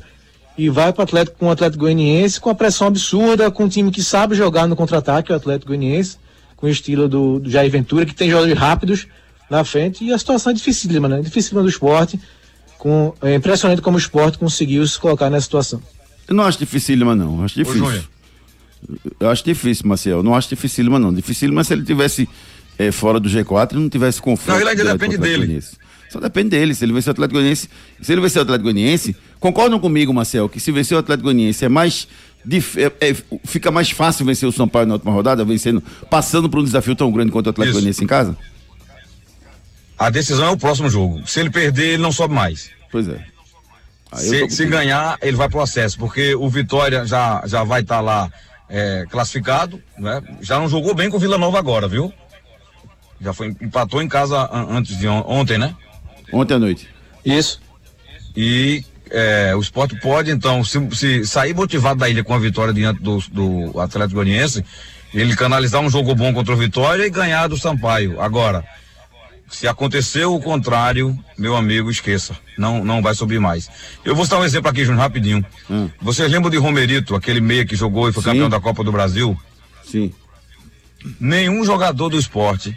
e 0.57 0.69
vai 0.69 0.93
para 0.93 1.01
o 1.01 1.03
Atlético 1.03 1.37
com 1.37 1.47
o 1.47 1.51
Atlético 1.51 1.83
Goianiense 1.83 2.39
com 2.39 2.49
a 2.49 2.55
pressão 2.55 2.87
absurda, 2.87 3.51
com 3.51 3.65
um 3.65 3.69
time 3.69 3.91
que 3.91 4.01
sabe 4.01 4.35
jogar 4.35 4.67
no 4.67 4.75
contra-ataque, 4.75 5.31
o 5.31 5.35
Atlético 5.35 5.67
Goianiense, 5.67 6.17
com 6.55 6.67
o 6.67 6.69
estilo 6.69 7.09
do, 7.09 7.39
do 7.39 7.49
Jair 7.49 7.69
Ventura, 7.69 8.05
que 8.05 8.15
tem 8.15 8.29
jogadores 8.29 8.57
rápidos 8.57 9.07
na 9.49 9.63
frente, 9.63 10.03
e 10.03 10.13
a 10.13 10.17
situação 10.17 10.51
é 10.51 10.55
dificílima, 10.55 11.07
né? 11.07 11.21
Dificílima 11.21 11.61
do 11.61 11.69
esporte. 11.69 12.19
Com, 12.77 13.13
é 13.21 13.35
impressionante 13.35 13.81
como 13.81 13.97
o 13.97 13.99
esporte 13.99 14.37
conseguiu 14.37 14.85
se 14.87 14.99
colocar 14.99 15.29
nessa 15.29 15.45
situação. 15.45 15.81
Eu 16.27 16.35
não 16.35 16.43
acho 16.43 16.59
dificílima, 16.59 17.15
não. 17.15 17.39
Eu 17.39 17.45
acho 17.45 17.55
difícil. 17.55 18.03
Eu 19.19 19.29
acho 19.29 19.43
difícil, 19.43 19.87
Marcel. 19.87 20.17
Eu 20.17 20.23
não 20.23 20.35
acho 20.35 20.49
dificílima, 20.49 20.99
não. 20.99 21.13
Dificílima 21.13 21.63
se 21.63 21.73
ele 21.73 21.83
tivesse 21.83 22.27
é, 22.77 22.91
fora 22.91 23.19
do 23.19 23.29
G4 23.29 23.73
e 23.73 23.75
não 23.75 23.89
tivesse 23.89 24.21
confronto. 24.21 24.59
Não, 24.59 24.69
ele 24.69 24.79
ainda 24.79 24.97
depende 24.97 25.17
dele. 25.17 25.61
Só 26.15 26.21
depende 26.21 26.51
dele. 26.51 26.73
Se 26.73 26.85
ele 26.85 26.93
vencer 26.93 27.09
o 27.09 27.11
Atlético 27.11 27.33
Goianiense, 27.33 27.69
se 28.01 28.11
ele 28.13 28.21
vencer 28.21 28.39
o 28.39 28.43
Atlético 28.43 28.71
Goianiense, 28.71 29.13
concordam 29.37 29.77
comigo, 29.77 30.13
Marcel, 30.13 30.47
que 30.47 30.61
se 30.61 30.71
vencer 30.71 30.95
o 30.95 30.99
Atlético 30.99 31.25
Goianiense 31.25 31.65
é 31.65 31.69
mais 31.69 32.07
é, 32.77 33.09
é, 33.09 33.15
fica 33.43 33.69
mais 33.69 33.91
fácil 33.91 34.25
vencer 34.25 34.47
o 34.47 34.51
São 34.51 34.65
Paulo 34.65 34.87
na 34.87 34.93
última 34.93 35.11
rodada, 35.11 35.43
vencendo, 35.43 35.83
passando 36.09 36.49
por 36.49 36.61
um 36.61 36.63
desafio 36.63 36.95
tão 36.95 37.11
grande 37.11 37.31
quanto 37.31 37.47
o 37.47 37.49
Atlético 37.49 37.73
Goianiense 37.73 38.01
em 38.01 38.07
casa? 38.07 38.37
A 39.99 40.09
decisão 40.09 40.45
é 40.45 40.51
o 40.51 40.57
próximo 40.57 40.89
jogo. 40.89 41.27
Se 41.27 41.41
ele 41.41 41.49
perder, 41.49 41.95
ele 41.95 42.03
não 42.03 42.13
sobe 42.13 42.33
mais. 42.33 42.69
Pois 42.89 43.09
é. 43.09 43.19
Se, 44.13 44.49
se, 44.49 44.65
ganhar, 44.67 45.17
ele 45.21 45.35
vai 45.35 45.49
pro 45.49 45.59
acesso, 45.59 45.97
porque 45.97 46.33
o 46.33 46.47
Vitória 46.49 47.05
já, 47.05 47.43
já 47.45 47.65
vai 47.65 47.81
estar 47.81 47.95
tá 47.95 48.01
lá 48.01 48.31
é, 48.69 49.05
classificado, 49.09 49.83
né? 49.97 50.21
Já 50.39 50.59
não 50.59 50.69
jogou 50.69 50.95
bem 50.95 51.09
com 51.09 51.17
o 51.17 51.19
Vila 51.19 51.37
Nova 51.37 51.59
agora, 51.59 51.89
viu? 51.89 52.13
Já 53.19 53.33
foi, 53.33 53.47
empatou 53.59 54.01
em 54.01 54.07
casa 54.07 54.49
antes 54.69 54.97
de 54.97 55.09
on, 55.09 55.25
ontem, 55.27 55.57
né? 55.57 55.75
Ontem 56.31 56.53
à 56.55 56.59
noite. 56.59 56.89
Isso. 57.23 57.59
E 58.35 58.83
é, 59.09 59.55
o 59.55 59.59
esporte 59.59 59.99
pode, 59.99 60.31
então, 60.31 60.63
se, 60.63 60.79
se, 60.91 61.25
sair 61.25 61.53
motivado 61.53 61.99
da 61.99 62.09
ilha 62.09 62.23
com 62.23 62.33
a 62.33 62.39
vitória 62.39 62.73
diante 62.73 63.01
do, 63.01 63.19
do 63.31 63.79
Atlético 63.79 64.15
Goianiense, 64.15 64.63
ele 65.13 65.35
canalizar 65.35 65.81
um 65.81 65.89
jogo 65.89 66.13
bom 66.13 66.33
contra 66.33 66.53
o 66.53 66.57
Vitória 66.57 67.05
e 67.05 67.09
ganhar 67.09 67.47
do 67.47 67.57
Sampaio. 67.57 68.19
Agora, 68.19 68.65
se 69.49 69.67
aconteceu 69.67 70.35
o 70.35 70.41
contrário, 70.41 71.17
meu 71.37 71.55
amigo, 71.55 71.89
esqueça. 71.89 72.35
Não, 72.57 72.83
não 72.83 73.01
vai 73.01 73.15
subir 73.15 73.39
mais. 73.39 73.69
Eu 74.03 74.15
vou 74.15 74.27
dar 74.27 74.39
um 74.39 74.43
exemplo 74.43 74.69
aqui, 74.69 74.83
Júnior, 74.83 75.03
rapidinho. 75.03 75.45
Hum. 75.69 75.89
Vocês 76.01 76.29
lembram 76.29 76.49
de 76.49 76.57
Romerito, 76.57 77.15
aquele 77.15 77.39
meia 77.39 77.65
que 77.65 77.75
jogou 77.75 78.09
e 78.09 78.13
foi 78.13 78.23
Sim. 78.23 78.29
campeão 78.31 78.49
da 78.49 78.59
Copa 78.59 78.83
do 78.83 78.91
Brasil? 78.91 79.39
Sim. 79.83 80.11
Nenhum 81.19 81.63
jogador 81.63 82.09
do 82.09 82.17
esporte 82.17 82.75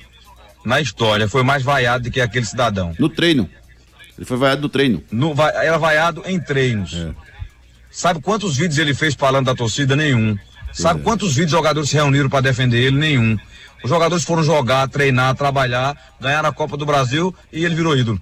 na 0.65 0.81
história 0.81 1.29
foi 1.29 1.43
mais 1.43 1.63
vaiado 1.63 2.05
do 2.05 2.11
que 2.11 2.21
aquele 2.21 2.47
cidadão. 2.47 2.95
No 2.99 3.09
treino. 3.09 3.49
Ele 4.17 4.25
foi 4.25 4.37
vaiado 4.37 4.63
no 4.63 4.69
treino. 4.69 5.03
No, 5.11 5.35
era 5.41 5.79
vaiado 5.79 6.23
em 6.27 6.41
treinos. 6.41 6.95
É. 6.95 7.11
Sabe 7.91 8.21
quantos 8.21 8.57
vídeos 8.57 8.79
ele 8.79 8.95
fez 8.95 9.15
falando 9.15 9.47
da 9.47 9.55
torcida? 9.55 9.95
Nenhum. 9.95 10.37
Sabe 10.73 11.01
é. 11.01 11.03
quantos 11.03 11.35
vídeos 11.35 11.53
jogadores 11.53 11.89
se 11.89 11.97
reuniram 11.97 12.29
para 12.29 12.41
defender 12.41 12.79
ele? 12.79 12.97
Nenhum. 12.97 13.37
Os 13.83 13.89
jogadores 13.89 14.25
foram 14.25 14.43
jogar, 14.43 14.89
treinar, 14.89 15.35
trabalhar, 15.37 15.97
ganhar 16.21 16.45
a 16.45 16.53
Copa 16.53 16.77
do 16.77 16.85
Brasil 16.85 17.35
e 17.53 17.65
ele 17.65 17.75
virou 17.75 17.97
ídolo. 17.97 18.21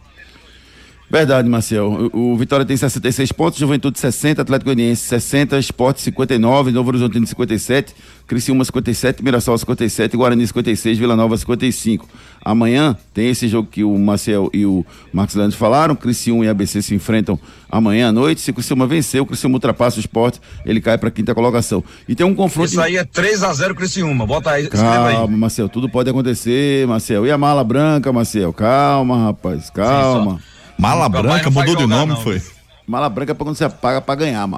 Verdade, 1.08 1.48
Marcel. 1.48 2.10
O, 2.12 2.32
o, 2.32 2.36
Vitória 2.36 2.66
tem 2.66 2.76
66 2.76 3.30
pontos, 3.30 3.58
Juventude 3.60 3.98
60, 3.98 4.42
Atlético 4.42 4.66
Goianiense 4.66 5.02
60, 5.02 5.56
Esporte 5.58 6.00
59, 6.02 6.72
Novo 6.72 6.88
Horizontino 6.88 7.24
57, 7.24 7.94
Criciúma 8.26 8.64
57, 8.64 9.22
Mirassol 9.22 9.56
57, 9.56 10.16
Guarani 10.16 10.44
56, 10.44 10.98
Vila 10.98 11.14
Nova 11.14 11.36
55. 11.36 12.08
Amanhã 12.44 12.96
tem 13.14 13.30
esse 13.30 13.46
jogo 13.46 13.68
que 13.70 13.84
o 13.84 13.96
Marcel 13.96 14.50
e 14.52 14.66
o 14.66 14.84
Marcos 15.12 15.36
Leandro 15.36 15.56
falaram, 15.56 15.94
Criciúma 15.94 16.44
e 16.44 16.48
ABC 16.48 16.82
se 16.82 16.94
enfrentam 16.94 17.38
amanhã 17.70 18.08
à 18.08 18.12
noite. 18.12 18.40
Se 18.40 18.50
o 18.50 18.54
Criciúma 18.54 18.84
vencer, 18.86 19.20
o 19.22 19.26
Criciúma 19.26 19.54
ultrapassa 19.54 19.98
o 19.98 20.00
Esporte, 20.00 20.40
ele 20.64 20.80
cai 20.80 20.98
para 20.98 21.10
quinta 21.12 21.32
colocação. 21.36 21.84
E 22.08 22.16
tem 22.16 22.26
um 22.26 22.34
confronto... 22.34 22.68
Isso 22.68 22.80
aí 22.80 22.96
é 22.96 23.04
3 23.04 23.44
a 23.44 23.52
0 23.52 23.76
Criciúma, 23.76 24.26
bota 24.26 24.50
aí. 24.50 24.66
Calma, 24.66 25.24
aí. 25.24 25.30
Marcel, 25.30 25.68
tudo 25.68 25.88
pode 25.88 26.10
acontecer, 26.10 26.84
Marcel. 26.88 27.24
E 27.24 27.30
a 27.30 27.38
mala 27.38 27.62
branca, 27.62 28.12
Marcel? 28.12 28.52
Calma, 28.52 29.26
rapaz, 29.26 29.70
calma. 29.70 30.38
Sim, 30.38 30.55
Mala 30.78 31.08
branca 31.08 31.50
mudou 31.50 31.76
de 31.76 31.86
nome, 31.86 32.14
não. 32.14 32.20
foi? 32.20 32.40
Mala 32.86 33.08
branca 33.08 33.32
é 33.32 33.34
pra 33.34 33.44
quando 33.44 33.56
você 33.56 33.68
paga 33.68 34.00
pra 34.00 34.14
ganhar. 34.14 34.48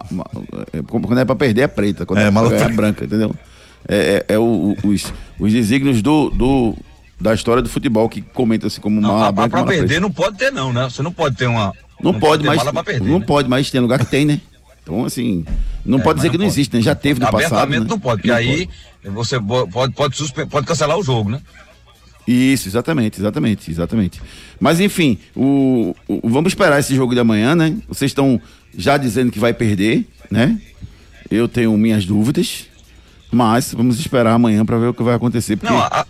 É, 0.73 0.83
quando 0.83 1.19
é 1.19 1.25
pra 1.25 1.35
perder 1.35 1.63
é 1.63 1.67
preta. 1.67 2.05
Quando 2.05 2.19
é, 2.19 2.25
é 2.25 2.31
mala 2.31 2.55
é 2.55 2.69
branca, 2.69 3.05
entendeu? 3.05 3.35
É, 3.89 4.25
é, 4.29 4.35
é 4.35 4.39
o, 4.39 4.77
os, 4.85 5.13
os 5.39 5.53
desígnios 5.53 6.03
do, 6.03 6.29
do, 6.31 6.77
da 7.19 7.33
história 7.33 7.63
do 7.63 7.69
futebol 7.69 8.09
que 8.09 8.21
comenta-se 8.21 8.81
como 8.81 9.01
não, 9.01 9.15
mala 9.15 9.33
branca. 9.33 9.51
Pra 9.51 9.65
perder 9.65 9.87
preta. 9.87 10.01
não 10.01 10.11
pode 10.11 10.37
ter, 10.37 10.53
não, 10.53 10.73
né? 10.73 10.85
Você 10.85 11.03
não 11.03 11.13
pode 11.13 11.37
ter 11.37 11.47
uma. 11.47 11.73
Não, 12.03 12.13
não 12.13 12.21
pode, 12.21 12.45
mais. 12.45 12.63
Perder, 12.63 13.09
não 13.09 13.19
né? 13.19 13.25
pode, 13.27 13.49
mas 13.49 13.71
tem 13.71 13.81
lugar 13.81 13.99
que 13.99 14.07
tem, 14.07 14.27
né? 14.27 14.41
Então, 14.83 15.05
assim, 15.05 15.45
não 15.85 15.99
é, 15.99 16.03
pode 16.03 16.17
dizer 16.19 16.29
não 16.29 16.33
que 16.33 16.39
não 16.39 16.47
pode. 16.47 16.55
existe, 16.55 16.77
né? 16.77 16.83
Já 16.83 16.95
teve 16.95 17.21
no 17.21 17.31
passado. 17.31 17.71
Né? 17.71 17.81
não 17.81 17.99
pode, 17.99 18.23
porque 18.23 18.29
não 18.29 18.37
aí 18.37 18.69
pode. 19.03 19.15
você 19.15 19.41
pode, 19.41 19.93
pode, 19.93 20.47
pode 20.47 20.67
cancelar 20.67 20.99
o 20.99 21.03
jogo, 21.03 21.31
né? 21.31 21.41
Isso, 22.31 22.69
exatamente, 22.69 23.19
exatamente, 23.19 23.71
exatamente. 23.71 24.21
Mas 24.61 24.81
enfim, 24.81 25.19
o, 25.35 25.97
o, 26.07 26.29
vamos 26.29 26.53
esperar 26.53 26.79
esse 26.79 26.95
jogo 26.95 27.15
de 27.15 27.21
amanhã, 27.21 27.55
né? 27.55 27.75
Vocês 27.89 28.11
estão 28.11 28.39
já 28.77 28.99
dizendo 28.99 29.33
que 29.33 29.39
vai 29.39 29.55
perder, 29.55 30.07
né? 30.31 30.61
Eu 31.31 31.49
tenho 31.49 31.75
minhas 31.79 32.05
dúvidas, 32.05 32.67
mas 33.33 33.73
vamos 33.73 33.99
esperar 33.99 34.35
amanhã 34.35 34.63
para 34.67 34.77
ver 34.77 34.89
o 34.89 34.95
que 34.95 35.03
vai 35.03 35.15
acontecer. 35.15 35.57
Porque... 35.57 35.73
Não, 35.73 35.81
a... 35.81 36.07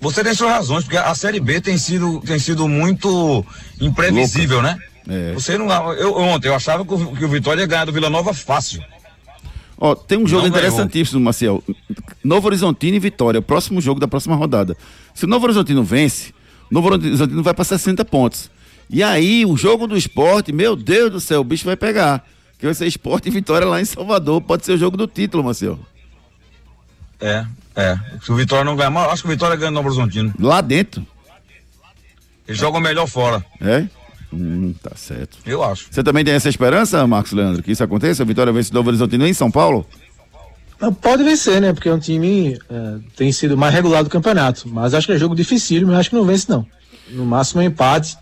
Você 0.00 0.24
tem 0.24 0.34
suas 0.34 0.50
razões, 0.50 0.84
porque 0.84 0.96
a 0.96 1.14
Série 1.14 1.38
B 1.38 1.60
tem 1.60 1.76
sido, 1.76 2.20
tem 2.20 2.38
sido 2.38 2.66
muito 2.66 3.44
imprevisível, 3.78 4.62
Louca. 4.62 4.76
né? 4.76 5.30
É. 5.30 5.34
Você 5.34 5.58
não. 5.58 5.92
Eu, 5.92 6.16
ontem 6.16 6.48
eu 6.48 6.54
achava 6.54 6.86
que 6.86 6.94
o, 6.94 7.16
que 7.16 7.24
o 7.24 7.28
Vitória 7.28 7.60
ia 7.60 7.66
ganhar 7.66 7.84
do 7.84 7.92
Vila 7.92 8.08
Nova 8.08 8.32
fácil. 8.32 8.82
Ó, 9.78 9.94
tem 9.94 10.18
um 10.18 10.26
jogo 10.26 10.42
não 10.42 10.48
interessantíssimo, 10.48 11.20
Marcel. 11.20 11.62
Novo 12.24 12.46
Horizontino 12.46 12.96
e 12.96 13.00
Vitória, 13.00 13.40
o 13.40 13.42
próximo 13.42 13.80
jogo 13.80 14.00
da 14.00 14.08
próxima 14.08 14.34
rodada. 14.34 14.76
Se 15.14 15.24
o 15.24 15.28
Novo 15.28 15.44
Horizontino 15.44 15.84
vence, 15.84 16.32
o 16.70 16.74
Novo 16.74 16.88
Horizontino 16.88 17.42
vai 17.42 17.52
para 17.52 17.64
60 17.64 18.04
pontos. 18.04 18.50
E 18.88 19.02
aí, 19.02 19.44
o 19.44 19.56
jogo 19.56 19.86
do 19.86 19.96
esporte, 19.96 20.52
meu 20.52 20.76
Deus 20.76 21.10
do 21.10 21.20
céu, 21.20 21.40
o 21.40 21.44
bicho 21.44 21.64
vai 21.64 21.76
pegar. 21.76 22.24
Que 22.58 22.64
vai 22.64 22.74
ser 22.74 22.86
esporte 22.86 23.28
e 23.28 23.30
vitória 23.30 23.66
lá 23.66 23.80
em 23.80 23.84
Salvador. 23.84 24.40
Pode 24.40 24.64
ser 24.64 24.72
o 24.72 24.78
jogo 24.78 24.96
do 24.96 25.06
título, 25.06 25.44
Marcel. 25.44 25.78
É, 27.20 27.44
é. 27.74 27.98
Se 28.22 28.32
o 28.32 28.34
Vitória 28.34 28.64
não 28.64 28.76
ganhar, 28.76 28.94
acho 29.10 29.22
que 29.22 29.28
o 29.28 29.30
Vitória 29.30 29.56
ganha 29.56 29.70
no 29.70 29.76
Novo 29.76 29.88
Horizontino. 29.88 30.32
Lá 30.38 30.60
dentro. 30.60 31.06
Eles 32.46 32.58
jogam 32.58 32.80
melhor 32.80 33.06
fora. 33.06 33.44
É? 33.60 33.86
Hum, 34.36 34.74
tá 34.82 34.92
certo. 34.94 35.38
Eu 35.46 35.62
acho. 35.62 35.86
Você 35.90 36.02
também 36.02 36.24
tem 36.24 36.34
essa 36.34 36.48
esperança, 36.48 37.06
Marcos 37.06 37.32
Leandro, 37.32 37.62
que 37.62 37.72
isso 37.72 37.82
aconteça? 37.82 38.22
A 38.22 38.26
Vitória 38.26 38.52
vence 38.52 38.70
o 38.70 38.74
Novo 38.74 38.88
Horizontino 38.90 39.26
em 39.26 39.32
São 39.32 39.50
Paulo? 39.50 39.86
Pode 41.00 41.24
vencer, 41.24 41.60
né? 41.60 41.72
Porque 41.72 41.88
é 41.88 41.94
um 41.94 41.98
time 41.98 42.58
é, 42.68 42.94
tem 43.16 43.32
sido 43.32 43.56
mais 43.56 43.72
regular 43.72 44.04
do 44.04 44.10
campeonato. 44.10 44.68
Mas 44.68 44.92
acho 44.92 45.06
que 45.06 45.14
é 45.14 45.18
jogo 45.18 45.34
difícil, 45.34 45.86
mas 45.86 46.00
acho 46.00 46.10
que 46.10 46.16
não 46.16 46.24
vence, 46.24 46.50
não. 46.50 46.66
No 47.10 47.24
máximo 47.24 47.62
é 47.62 47.64
um 47.64 47.68
empate. 47.68 48.18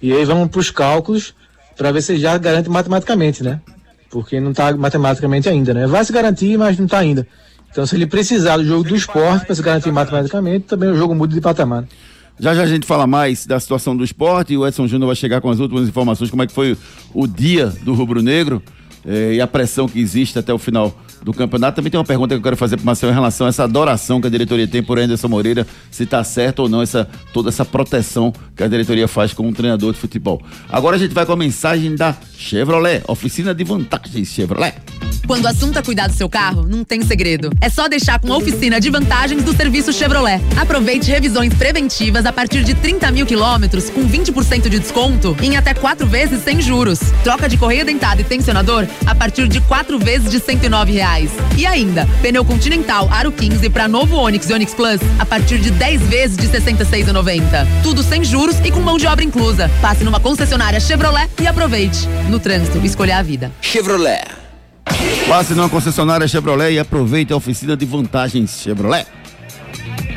E 0.00 0.12
aí 0.12 0.24
vamos 0.24 0.48
para 0.48 0.60
os 0.60 0.70
cálculos 0.70 1.34
para 1.76 1.90
ver 1.90 2.02
se 2.02 2.16
já 2.16 2.38
garante 2.38 2.68
matematicamente, 2.68 3.42
né? 3.42 3.60
Porque 4.08 4.38
não 4.38 4.52
está 4.52 4.72
matematicamente 4.76 5.48
ainda, 5.48 5.74
né? 5.74 5.86
Vai 5.86 6.04
se 6.04 6.12
garantir, 6.12 6.56
mas 6.56 6.78
não 6.78 6.84
está 6.84 6.98
ainda. 6.98 7.26
Então, 7.70 7.86
se 7.86 7.96
ele 7.96 8.06
precisar 8.06 8.56
do 8.56 8.64
jogo 8.64 8.88
do 8.88 8.96
esporte 8.96 9.46
para 9.46 9.54
se 9.54 9.62
garantir 9.62 9.92
matematicamente, 9.92 10.66
também 10.66 10.90
o 10.90 10.96
jogo 10.96 11.14
muda 11.14 11.34
de 11.34 11.40
patamar. 11.40 11.84
Já 12.40 12.54
já 12.54 12.62
a 12.62 12.66
gente 12.66 12.86
fala 12.86 13.06
mais 13.06 13.44
da 13.44 13.60
situação 13.60 13.94
do 13.94 14.02
esporte. 14.02 14.54
E 14.54 14.56
o 14.56 14.66
Edson 14.66 14.88
Júnior 14.88 15.08
vai 15.08 15.16
chegar 15.16 15.42
com 15.42 15.50
as 15.50 15.60
últimas 15.60 15.86
informações, 15.86 16.30
como 16.30 16.42
é 16.42 16.46
que 16.46 16.52
foi 16.54 16.76
o 17.12 17.26
dia 17.26 17.66
do 17.66 17.92
Rubro 17.92 18.22
Negro 18.22 18.62
eh, 19.06 19.34
e 19.34 19.40
a 19.42 19.46
pressão 19.46 19.86
que 19.86 20.00
existe 20.00 20.38
até 20.38 20.52
o 20.52 20.58
final 20.58 20.98
do 21.22 21.32
campeonato. 21.32 21.76
Também 21.76 21.90
tem 21.90 21.98
uma 21.98 22.04
pergunta 22.04 22.34
que 22.34 22.38
eu 22.38 22.42
quero 22.42 22.56
fazer 22.56 22.76
para 22.76 22.82
o 22.82 22.86
Marcelo 22.86 23.12
em 23.12 23.14
relação 23.14 23.46
a 23.46 23.50
essa 23.50 23.64
adoração 23.64 24.20
que 24.20 24.26
a 24.26 24.30
diretoria 24.30 24.66
tem 24.66 24.82
por 24.82 24.98
Anderson 24.98 25.28
Moreira, 25.28 25.66
se 25.90 26.04
está 26.04 26.22
certo 26.24 26.60
ou 26.60 26.68
não 26.68 26.82
essa, 26.82 27.08
toda 27.32 27.48
essa 27.48 27.64
proteção 27.64 28.32
que 28.56 28.62
a 28.62 28.68
diretoria 28.68 29.08
faz 29.08 29.32
com 29.32 29.46
um 29.46 29.52
treinador 29.52 29.92
de 29.92 29.98
futebol. 29.98 30.42
Agora 30.68 30.96
a 30.96 30.98
gente 30.98 31.14
vai 31.14 31.26
com 31.26 31.32
a 31.32 31.36
mensagem 31.36 31.94
da 31.94 32.14
Chevrolet, 32.36 33.02
oficina 33.06 33.54
de 33.54 33.64
vantagens 33.64 34.28
Chevrolet. 34.28 34.74
Quando 35.26 35.44
o 35.44 35.48
assunto 35.48 35.78
é 35.78 35.82
cuidar 35.82 36.08
do 36.08 36.14
seu 36.14 36.28
carro, 36.28 36.66
não 36.68 36.82
tem 36.82 37.02
segredo. 37.02 37.50
É 37.60 37.68
só 37.68 37.86
deixar 37.88 38.18
com 38.18 38.32
a 38.32 38.36
oficina 38.36 38.80
de 38.80 38.90
vantagens 38.90 39.44
do 39.44 39.54
serviço 39.54 39.92
Chevrolet. 39.92 40.40
Aproveite 40.60 41.10
revisões 41.10 41.54
preventivas 41.54 42.26
a 42.26 42.32
partir 42.32 42.64
de 42.64 42.74
30 42.74 43.10
mil 43.12 43.26
quilômetros 43.26 43.90
com 43.90 44.06
20% 44.08 44.68
de 44.68 44.78
desconto 44.78 45.36
em 45.40 45.56
até 45.56 45.74
quatro 45.74 46.06
vezes 46.06 46.42
sem 46.42 46.60
juros. 46.60 46.98
Troca 47.22 47.48
de 47.48 47.56
correia 47.56 47.84
dentada 47.84 48.20
e 48.20 48.24
tensionador 48.24 48.86
a 49.06 49.14
partir 49.14 49.46
de 49.46 49.60
quatro 49.60 49.98
vezes 49.98 50.30
de 50.30 50.40
109 50.40 50.92
reais. 50.92 51.09
E 51.56 51.66
ainda, 51.66 52.06
pneu 52.22 52.44
Continental 52.44 53.08
Aro 53.10 53.32
15 53.32 53.68
para 53.68 53.88
novo 53.88 54.16
Onix 54.16 54.48
e 54.48 54.52
Onix 54.52 54.72
Plus 54.72 55.00
a 55.18 55.26
partir 55.26 55.58
de 55.58 55.70
10 55.70 56.02
vezes 56.02 56.36
de 56.36 56.48
66,90. 56.48 57.42
Tudo 57.82 58.02
sem 58.02 58.22
juros 58.22 58.56
e 58.64 58.70
com 58.70 58.80
mão 58.80 58.96
de 58.96 59.06
obra 59.06 59.24
inclusa. 59.24 59.70
Passe 59.82 60.04
numa 60.04 60.20
concessionária 60.20 60.78
Chevrolet 60.78 61.28
e 61.40 61.46
aproveite. 61.46 62.06
No 62.28 62.38
trânsito, 62.38 62.78
escolha 62.84 63.18
a 63.18 63.22
vida. 63.22 63.50
Chevrolet. 63.60 64.24
Passe 65.28 65.52
numa 65.52 65.68
concessionária 65.68 66.28
Chevrolet 66.28 66.74
e 66.74 66.78
aproveite 66.78 67.32
a 67.32 67.36
oficina 67.36 67.76
de 67.76 67.84
vantagens 67.84 68.60
Chevrolet. 68.62 69.06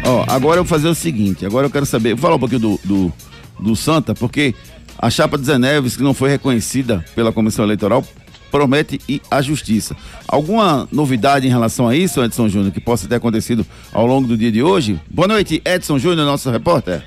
Ó, 0.05 0.25
agora 0.27 0.59
eu 0.59 0.63
vou 0.63 0.69
fazer 0.69 0.87
o 0.87 0.95
seguinte, 0.95 1.45
agora 1.45 1.65
eu 1.65 1.71
quero 1.71 1.85
saber, 1.85 2.13
vou 2.13 2.21
falar 2.21 2.35
um 2.35 2.39
pouquinho 2.39 2.59
do, 2.59 2.79
do, 2.83 3.13
do 3.59 3.75
Santa, 3.75 4.13
porque 4.13 4.53
a 4.97 5.09
chapa 5.09 5.37
de 5.37 5.45
Zé 5.45 5.57
Neves, 5.57 5.95
que 5.95 6.03
não 6.03 6.13
foi 6.13 6.29
reconhecida 6.29 7.03
pela 7.15 7.31
comissão 7.31 7.65
eleitoral, 7.65 8.05
promete 8.53 9.01
ir 9.07 9.19
à 9.31 9.41
justiça. 9.41 9.97
Alguma 10.27 10.87
novidade 10.91 11.47
em 11.47 11.49
relação 11.49 11.87
a 11.87 11.95
isso, 11.95 12.23
Edson 12.23 12.47
Júnior, 12.47 12.71
que 12.71 12.79
possa 12.79 13.07
ter 13.07 13.15
acontecido 13.15 13.65
ao 13.91 14.05
longo 14.05 14.27
do 14.27 14.37
dia 14.37 14.51
de 14.51 14.61
hoje? 14.61 15.01
Boa 15.09 15.27
noite, 15.27 15.59
Edson 15.65 15.97
Júnior, 15.97 16.23
nosso 16.23 16.51
repórter. 16.51 17.03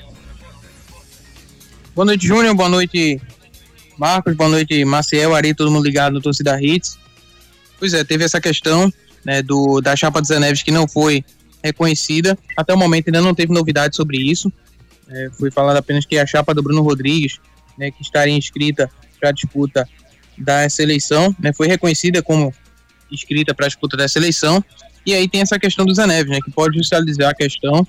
Boa 1.94 2.04
noite, 2.04 2.26
Júnior. 2.26 2.52
Boa 2.52 2.68
noite, 2.68 3.20
Marcos. 3.96 4.34
Boa 4.34 4.50
noite, 4.50 4.84
Maciel, 4.84 5.36
Ari, 5.36 5.54
todo 5.54 5.70
mundo 5.70 5.84
ligado 5.84 6.14
no 6.14 6.20
Torcida 6.20 6.60
Hits. 6.60 6.98
Pois 7.78 7.94
é, 7.94 8.02
teve 8.02 8.24
essa 8.24 8.40
questão 8.40 8.92
né, 9.24 9.40
do, 9.40 9.80
da 9.80 9.94
chapa 9.94 10.20
Zé 10.24 10.40
Neves 10.40 10.64
que 10.64 10.72
não 10.72 10.88
foi 10.88 11.24
reconhecida. 11.62 12.36
Até 12.56 12.74
o 12.74 12.76
momento 12.76 13.06
ainda 13.06 13.20
não 13.20 13.36
teve 13.36 13.52
novidade 13.52 13.94
sobre 13.94 14.18
isso. 14.18 14.52
É, 15.08 15.30
foi 15.38 15.52
falado 15.52 15.76
apenas 15.76 16.04
que 16.04 16.18
a 16.18 16.26
chapa 16.26 16.52
do 16.52 16.60
Bruno 16.60 16.82
Rodrigues, 16.82 17.38
né, 17.78 17.92
que 17.92 18.02
estaria 18.02 18.36
inscrita 18.36 18.90
para 19.20 19.28
a 19.28 19.32
disputa 19.32 19.88
dessa 20.38 20.82
eleição, 20.82 21.34
né, 21.38 21.52
foi 21.52 21.66
reconhecida 21.66 22.22
como 22.22 22.52
inscrita 23.10 23.54
para 23.54 23.66
a 23.66 23.68
disputa 23.68 23.96
dessa 23.96 24.18
eleição. 24.18 24.62
E 25.04 25.14
aí 25.14 25.28
tem 25.28 25.40
essa 25.40 25.58
questão 25.58 25.84
do 25.84 25.94
Neves, 26.06 26.30
né, 26.30 26.38
que 26.44 26.50
pode 26.50 26.74
judicializar 26.76 27.30
a 27.30 27.34
questão, 27.34 27.86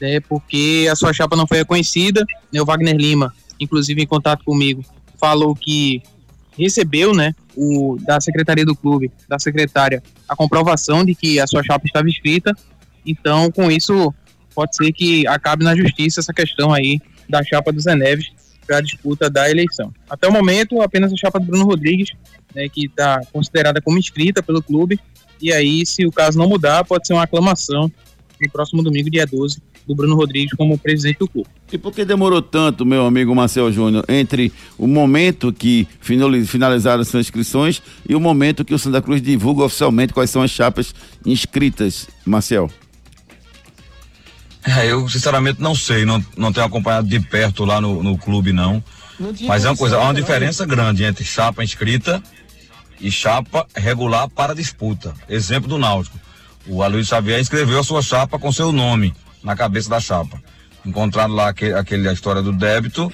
né, 0.00 0.20
porque 0.20 0.86
a 0.90 0.94
sua 0.94 1.12
chapa 1.12 1.36
não 1.36 1.46
foi 1.46 1.58
reconhecida. 1.58 2.24
Né, 2.52 2.60
o 2.60 2.64
Wagner 2.64 2.96
Lima, 2.96 3.32
inclusive 3.58 4.02
em 4.02 4.06
contato 4.06 4.44
comigo, 4.44 4.84
falou 5.18 5.54
que 5.54 6.02
recebeu, 6.58 7.14
né, 7.14 7.34
o, 7.54 7.96
da 8.00 8.20
secretaria 8.20 8.64
do 8.64 8.76
clube, 8.76 9.10
da 9.28 9.38
secretária, 9.38 10.02
a 10.28 10.36
comprovação 10.36 11.04
de 11.04 11.14
que 11.14 11.40
a 11.40 11.46
sua 11.46 11.62
chapa 11.62 11.86
estava 11.86 12.08
inscrita. 12.08 12.52
Então, 13.04 13.50
com 13.50 13.70
isso, 13.70 14.14
pode 14.54 14.74
ser 14.76 14.92
que 14.92 15.26
acabe 15.26 15.64
na 15.64 15.74
justiça 15.74 16.20
essa 16.20 16.32
questão 16.32 16.72
aí 16.72 17.00
da 17.28 17.42
chapa 17.42 17.72
do 17.72 17.80
Zé 17.80 17.94
Neves 17.94 18.30
para 18.66 18.78
a 18.78 18.80
disputa 18.80 19.30
da 19.30 19.50
eleição. 19.50 19.92
Até 20.08 20.28
o 20.28 20.32
momento, 20.32 20.80
apenas 20.80 21.12
a 21.12 21.16
chapa 21.16 21.38
do 21.38 21.46
Bruno 21.46 21.64
Rodrigues, 21.64 22.10
né, 22.54 22.68
que 22.68 22.86
está 22.86 23.20
considerada 23.32 23.80
como 23.80 23.98
inscrita 23.98 24.42
pelo 24.42 24.62
clube, 24.62 24.98
e 25.40 25.52
aí, 25.52 25.84
se 25.84 26.06
o 26.06 26.10
caso 26.10 26.38
não 26.38 26.48
mudar, 26.48 26.84
pode 26.84 27.06
ser 27.06 27.12
uma 27.12 27.24
aclamação 27.24 27.90
no 28.40 28.50
próximo 28.50 28.82
domingo, 28.82 29.10
dia 29.10 29.26
12, 29.26 29.60
do 29.86 29.94
Bruno 29.94 30.16
Rodrigues 30.16 30.52
como 30.54 30.76
presidente 30.78 31.18
do 31.18 31.28
clube. 31.28 31.48
E 31.72 31.78
por 31.78 31.92
que 31.92 32.04
demorou 32.04 32.42
tanto, 32.42 32.84
meu 32.84 33.06
amigo 33.06 33.34
Marcel 33.34 33.70
Júnior, 33.72 34.04
entre 34.08 34.52
o 34.76 34.86
momento 34.86 35.52
que 35.52 35.86
finalizaram 36.00 37.02
as 37.02 37.14
inscrições 37.14 37.82
e 38.08 38.14
o 38.14 38.20
momento 38.20 38.64
que 38.64 38.74
o 38.74 38.78
Santa 38.78 39.00
Cruz 39.00 39.22
divulga 39.22 39.64
oficialmente 39.64 40.12
quais 40.12 40.30
são 40.30 40.42
as 40.42 40.50
chapas 40.50 40.94
inscritas, 41.24 42.08
Marcel? 42.24 42.70
É, 44.66 44.90
eu 44.90 45.08
sinceramente 45.08 45.60
não 45.60 45.74
sei, 45.74 46.04
não, 46.04 46.24
não 46.36 46.52
tenho 46.52 46.66
acompanhado 46.66 47.06
de 47.06 47.20
perto 47.20 47.64
lá 47.64 47.80
no, 47.80 48.02
no 48.02 48.18
clube 48.18 48.52
não. 48.52 48.82
não 49.18 49.32
Mas 49.42 49.64
é 49.64 49.70
uma 49.70 49.76
coisa, 49.76 49.96
há 49.96 50.00
uma 50.00 50.14
diferença 50.14 50.66
grande 50.66 51.04
entre 51.04 51.24
chapa 51.24 51.62
inscrita 51.62 52.20
e 53.00 53.10
chapa 53.10 53.66
regular 53.76 54.28
para 54.28 54.54
disputa. 54.54 55.14
Exemplo 55.28 55.68
do 55.68 55.78
Náutico. 55.78 56.18
O 56.66 56.82
Aloysio 56.82 57.10
Xavier 57.10 57.38
escreveu 57.38 57.78
a 57.78 57.84
sua 57.84 58.02
chapa 58.02 58.38
com 58.38 58.50
seu 58.50 58.72
nome 58.72 59.14
na 59.42 59.54
cabeça 59.54 59.88
da 59.88 60.00
chapa. 60.00 60.42
Encontraram 60.84 61.34
lá 61.34 61.48
aquele, 61.48 61.74
aquele 61.74 62.08
a 62.08 62.12
história 62.12 62.42
do 62.42 62.52
débito 62.52 63.12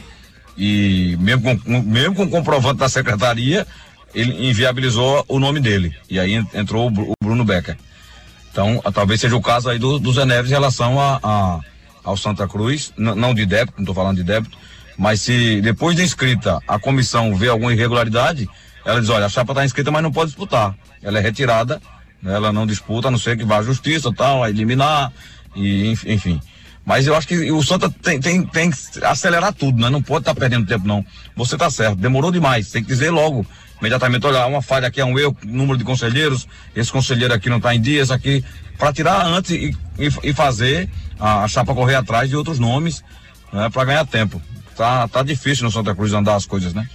e 0.56 1.16
mesmo 1.20 1.42
com, 1.42 1.82
mesmo 1.82 2.14
com 2.14 2.28
comprovante 2.30 2.78
da 2.78 2.88
secretaria, 2.88 3.66
ele 4.14 4.48
inviabilizou 4.48 5.24
o 5.28 5.38
nome 5.38 5.60
dele. 5.60 5.94
E 6.08 6.18
aí 6.18 6.34
entrou 6.54 6.88
o 6.88 7.12
Bruno 7.22 7.44
Becker. 7.44 7.76
Então, 8.52 8.82
talvez 8.92 9.20
seja 9.20 9.34
o 9.34 9.40
caso 9.40 9.70
aí 9.70 9.78
do, 9.78 9.98
do 9.98 10.12
Zé 10.12 10.26
Neves 10.26 10.50
em 10.50 10.54
relação 10.54 11.00
a, 11.00 11.18
a 11.22 11.60
ao 12.04 12.16
Santa 12.16 12.48
Cruz, 12.48 12.92
não 12.96 13.32
de 13.32 13.46
débito, 13.46 13.74
não 13.76 13.84
estou 13.84 13.94
falando 13.94 14.16
de 14.16 14.24
débito, 14.24 14.58
mas 14.98 15.20
se 15.20 15.60
depois 15.60 15.96
de 15.96 16.02
inscrita 16.02 16.60
a 16.66 16.78
comissão 16.78 17.34
vê 17.36 17.48
alguma 17.48 17.72
irregularidade, 17.72 18.48
ela 18.84 19.00
diz, 19.00 19.08
olha, 19.08 19.26
a 19.26 19.28
chapa 19.28 19.52
está 19.52 19.64
inscrita, 19.64 19.90
mas 19.90 20.02
não 20.02 20.10
pode 20.10 20.30
disputar. 20.30 20.74
Ela 21.00 21.18
é 21.18 21.22
retirada, 21.22 21.80
né, 22.20 22.34
ela 22.34 22.52
não 22.52 22.66
disputa, 22.66 23.08
a 23.08 23.10
não 23.10 23.18
ser 23.18 23.36
que 23.36 23.44
vá 23.44 23.58
à 23.58 23.62
justiça 23.62 24.12
tal, 24.12 24.42
a 24.42 24.50
eliminar, 24.50 25.12
e 25.54 25.90
enfim. 26.06 26.40
Mas 26.84 27.06
eu 27.06 27.14
acho 27.14 27.28
que 27.28 27.52
o 27.52 27.62
Santa 27.62 27.88
tem, 27.88 28.20
tem, 28.20 28.44
tem 28.44 28.70
que 28.70 29.04
acelerar 29.04 29.52
tudo, 29.52 29.80
né? 29.80 29.88
Não 29.88 30.02
pode 30.02 30.22
estar 30.22 30.34
tá 30.34 30.40
perdendo 30.40 30.66
tempo, 30.66 30.86
não. 30.86 31.04
Você 31.36 31.54
está 31.54 31.70
certo, 31.70 31.94
demorou 31.94 32.32
demais. 32.32 32.72
Tem 32.72 32.82
que 32.82 32.88
dizer 32.88 33.10
logo, 33.10 33.46
imediatamente, 33.82 34.24
olha, 34.26 34.46
uma 34.46 34.62
falha 34.62 34.86
aqui 34.86 35.00
é 35.00 35.04
um 35.04 35.18
erro, 35.18 35.36
número 35.44 35.76
de 35.76 35.82
conselheiros, 35.82 36.46
esse 36.74 36.90
conselheiro 36.90 37.34
aqui 37.34 37.50
não 37.50 37.56
está 37.56 37.74
em 37.74 37.80
dia, 37.80 38.00
esse 38.00 38.12
aqui, 38.12 38.44
para 38.78 38.92
tirar 38.92 39.26
antes 39.26 39.50
e, 39.50 39.76
e, 39.98 40.08
e 40.22 40.32
fazer 40.32 40.88
a, 41.18 41.42
a, 41.42 41.48
chapa 41.48 41.74
correr 41.74 41.96
atrás 41.96 42.30
de 42.30 42.36
outros 42.36 42.60
nomes, 42.60 43.02
né, 43.52 43.68
para 43.70 43.84
ganhar 43.84 44.06
tempo. 44.06 44.40
Tá, 44.76 45.08
tá 45.08 45.22
difícil 45.22 45.64
no 45.64 45.70
Santa 45.72 45.94
Cruz 45.94 46.12
andar 46.12 46.36
as 46.36 46.46
coisas, 46.46 46.72
né? 46.72 46.88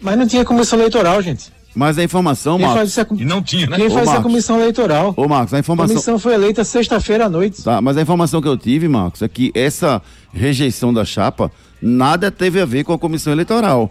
Mas 0.00 0.16
não 0.16 0.26
tinha 0.26 0.44
comissão 0.44 0.78
eleitoral, 0.78 1.20
gente. 1.20 1.52
Mas 1.74 1.98
a 1.98 2.02
informação, 2.02 2.56
Quem 2.56 2.66
Marcos. 2.66 2.98
A... 2.98 3.06
E 3.16 3.24
não 3.24 3.42
tinha, 3.42 3.66
né? 3.66 3.76
Quem 3.76 3.90
faz 3.90 4.08
a 4.08 4.22
comissão 4.22 4.58
eleitoral? 4.58 5.12
Ô, 5.16 5.28
Marcos, 5.28 5.52
a 5.54 5.58
informação. 5.58 5.92
A 5.92 5.94
comissão 5.94 6.18
foi 6.18 6.34
eleita 6.34 6.64
sexta-feira 6.64 7.26
à 7.26 7.28
noite. 7.28 7.62
Tá, 7.62 7.80
mas 7.80 7.96
a 7.96 8.02
informação 8.02 8.40
que 8.40 8.48
eu 8.48 8.56
tive, 8.56 8.88
Marcos, 8.88 9.22
é 9.22 9.28
que 9.28 9.52
essa 9.54 10.00
rejeição 10.32 10.92
da 10.92 11.04
chapa 11.04 11.50
nada 11.80 12.30
teve 12.30 12.60
a 12.60 12.64
ver 12.64 12.84
com 12.84 12.92
a 12.92 12.98
comissão 12.98 13.32
eleitoral. 13.32 13.90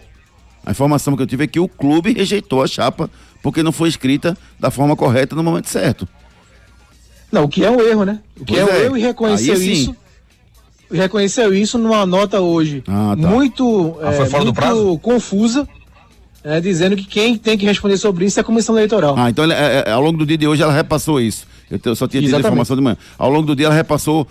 A 0.66 0.72
informação 0.72 1.16
que 1.16 1.22
eu 1.22 1.28
tive 1.28 1.44
é 1.44 1.48
que 1.48 1.60
o 1.60 1.68
clube 1.68 2.14
rejeitou 2.14 2.62
a 2.64 2.68
chapa 2.68 3.10
porque 3.42 3.64
não 3.64 3.72
foi 3.72 3.90
escrita 3.90 4.38
da 4.60 4.70
forma 4.70 4.96
correta 4.96 5.36
no 5.36 5.44
momento 5.44 5.70
certo. 5.70 6.08
Não, 7.32 7.44
o 7.44 7.50
que 7.50 7.64
é 7.64 7.70
um 7.70 7.80
erro, 7.80 8.04
né? 8.04 8.20
O 8.40 8.46
que 8.46 8.56
é, 8.56 8.60
é 8.60 8.66
um 8.66 8.76
erro 8.76 8.98
e 8.98 9.02
reconheceu 9.02 9.62
isso. 9.62 9.96
Reconheceu 10.92 11.54
isso 11.54 11.78
numa 11.78 12.04
nota 12.06 12.42
hoje 12.42 12.84
ah, 12.88 13.16
tá. 13.20 13.28
muito, 13.28 13.96
ah, 14.02 14.12
é, 14.12 14.40
muito 14.40 15.00
confusa, 15.00 15.68
é, 16.44 16.60
dizendo 16.60 16.96
que 16.96 17.06
quem 17.06 17.38
tem 17.38 17.56
que 17.56 17.66
responder 17.66 17.96
sobre 17.98 18.26
isso 18.26 18.40
é 18.40 18.42
a 18.42 18.44
comissão 18.44 18.76
eleitoral. 18.76 19.14
Ah, 19.16 19.30
então 19.30 19.46
é, 19.52 19.84
é, 19.86 19.92
ao 19.92 20.02
longo 20.02 20.18
do 20.18 20.26
dia 20.26 20.38
de 20.38 20.48
hoje 20.48 20.64
ela 20.64 20.74
repassou 20.74 21.22
isso. 21.22 21.46
Eu 21.70 21.96
só 21.96 22.08
tinha 22.08 22.22
tido 22.22 22.36
a 22.36 22.40
informação 22.40 22.76
de 22.76 22.82
manhã. 22.82 22.98
Ao 23.18 23.30
longo 23.30 23.46
do 23.46 23.56
dia 23.56 23.68
ela 23.68 23.76
repassou 23.76 24.28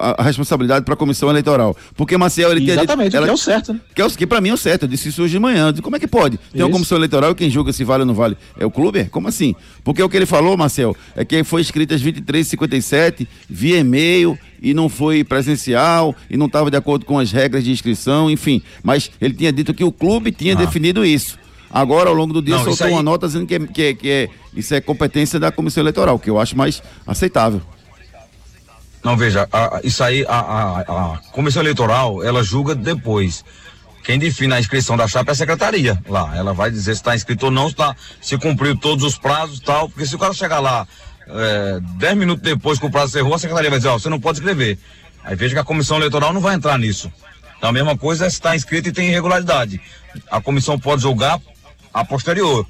a, 0.00 0.22
a 0.22 0.24
responsabilidade 0.24 0.84
para 0.84 0.94
a 0.94 0.96
comissão 0.96 1.30
eleitoral. 1.30 1.76
Porque 1.96 2.16
Maciel 2.16 2.50
ele 2.52 2.70
Exatamente, 2.70 3.10
tinha 3.10 3.18
ela, 3.18 3.26
que 3.26 3.30
é 3.30 3.34
o 3.34 3.36
certo, 3.36 3.72
né? 3.72 3.80
Que, 3.94 4.02
é 4.02 4.06
o, 4.06 4.10
que 4.10 4.26
para 4.26 4.40
mim 4.40 4.48
é 4.48 4.54
o 4.54 4.56
certo. 4.56 4.82
Eu 4.82 4.88
disse 4.88 5.08
isso 5.08 5.22
hoje 5.22 5.32
de 5.32 5.38
manhã. 5.38 5.70
Disse, 5.70 5.82
como 5.82 5.96
é 5.96 6.00
que 6.00 6.08
pode? 6.08 6.36
Tem 6.36 6.48
isso. 6.54 6.64
uma 6.64 6.72
comissão 6.72 6.98
eleitoral 6.98 7.30
e 7.30 7.34
quem 7.34 7.50
julga 7.50 7.72
se 7.72 7.84
vale 7.84 8.02
ou 8.02 8.06
não 8.06 8.14
vale 8.14 8.36
é 8.58 8.66
o 8.66 8.70
clube? 8.70 9.04
Como 9.04 9.28
assim? 9.28 9.54
Porque 9.84 10.02
o 10.02 10.08
que 10.08 10.16
ele 10.16 10.26
falou, 10.26 10.56
Marcel, 10.56 10.96
é 11.14 11.24
que 11.24 11.44
foi 11.44 11.60
escrito 11.60 11.94
às 11.94 12.02
23h57 12.02 13.26
via 13.48 13.78
e-mail 13.78 14.38
e 14.62 14.74
não 14.74 14.88
foi 14.88 15.24
presencial 15.24 16.14
e 16.28 16.36
não 16.36 16.46
estava 16.46 16.70
de 16.70 16.76
acordo 16.76 17.06
com 17.06 17.18
as 17.18 17.32
regras 17.32 17.64
de 17.64 17.70
inscrição, 17.70 18.30
enfim. 18.30 18.62
Mas 18.82 19.10
ele 19.20 19.34
tinha 19.34 19.52
dito 19.52 19.72
que 19.72 19.84
o 19.84 19.92
clube 19.92 20.30
tinha 20.30 20.52
ah. 20.52 20.56
definido 20.56 21.04
isso. 21.04 21.38
Agora, 21.70 22.08
ao 22.08 22.14
longo 22.14 22.32
do 22.32 22.42
dia, 22.42 22.56
não, 22.56 22.64
soltou 22.64 22.88
aí... 22.88 22.92
uma 22.92 23.02
nota 23.02 23.26
dizendo 23.26 23.46
que, 23.46 23.54
é, 23.54 23.60
que, 23.60 23.82
é, 23.82 23.94
que 23.94 24.10
é, 24.10 24.28
isso 24.54 24.74
é 24.74 24.80
competência 24.80 25.38
da 25.38 25.52
comissão 25.52 25.82
eleitoral, 25.82 26.18
que 26.18 26.28
eu 26.28 26.40
acho 26.40 26.56
mais 26.56 26.82
aceitável. 27.06 27.62
Não, 29.04 29.16
veja, 29.16 29.48
a, 29.52 29.76
a, 29.76 29.80
isso 29.82 30.02
aí, 30.02 30.26
a, 30.28 30.80
a, 30.80 31.20
comissão 31.32 31.62
eleitoral, 31.62 32.22
ela 32.22 32.42
julga 32.42 32.74
depois. 32.74 33.44
Quem 34.02 34.18
define 34.18 34.54
a 34.54 34.60
inscrição 34.60 34.96
da 34.96 35.06
chapa 35.06 35.30
é 35.30 35.32
a 35.32 35.36
secretaria 35.36 36.02
lá. 36.08 36.36
Ela 36.36 36.52
vai 36.52 36.70
dizer 36.70 36.94
se 36.94 37.00
está 37.00 37.14
inscrito 37.14 37.46
ou 37.46 37.50
não, 37.50 37.68
se, 37.68 37.76
tá, 37.76 37.94
se 38.20 38.36
cumpriu 38.36 38.76
todos 38.76 39.04
os 39.04 39.16
prazos 39.16 39.58
e 39.58 39.62
tal. 39.62 39.88
Porque 39.88 40.06
se 40.06 40.16
o 40.16 40.18
cara 40.18 40.32
chegar 40.34 40.58
lá 40.58 40.86
é, 41.28 41.80
dez 41.96 42.16
minutos 42.16 42.42
depois 42.42 42.78
que 42.78 42.86
o 42.86 42.90
prazo 42.90 43.12
cerrou, 43.12 43.34
a 43.34 43.38
secretaria 43.38 43.70
vai 43.70 43.78
dizer, 43.78 43.90
ó, 43.90 43.98
você 43.98 44.08
não 44.08 44.18
pode 44.18 44.38
escrever. 44.38 44.78
Aí 45.22 45.36
veja 45.36 45.54
que 45.54 45.60
a 45.60 45.64
comissão 45.64 45.98
eleitoral 45.98 46.32
não 46.32 46.40
vai 46.40 46.54
entrar 46.54 46.78
nisso. 46.78 47.12
Então 47.56 47.70
a 47.70 47.72
mesma 47.72 47.96
coisa 47.96 48.26
é 48.26 48.30
se 48.30 48.36
está 48.36 48.56
inscrito 48.56 48.88
e 48.88 48.92
tem 48.92 49.08
irregularidade. 49.08 49.80
A 50.30 50.40
comissão 50.40 50.78
pode 50.78 51.02
julgar 51.02 51.38
a 51.92 52.04
posterior. 52.04 52.66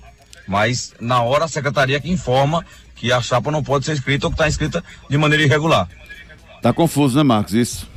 Mas 0.47 0.93
na 1.01 1.23
hora 1.23 1.45
a 1.45 1.49
secretaria 1.49 2.01
que 2.01 2.11
informa 2.11 2.65
que 2.95 3.13
a 3.13 3.21
chapa 3.21 3.51
não 3.51 3.63
pode 3.63 3.85
ser 3.85 3.93
escrita 3.93 4.27
ou 4.27 4.31
que 4.31 4.35
está 4.35 4.49
inscrita 4.49 4.85
de 5.09 5.17
maneira 5.17 5.45
irregular. 5.45 5.89
Tá 6.61 6.73
confuso, 6.73 7.17
né, 7.17 7.23
Marcos? 7.23 7.55
Isso. 7.55 7.89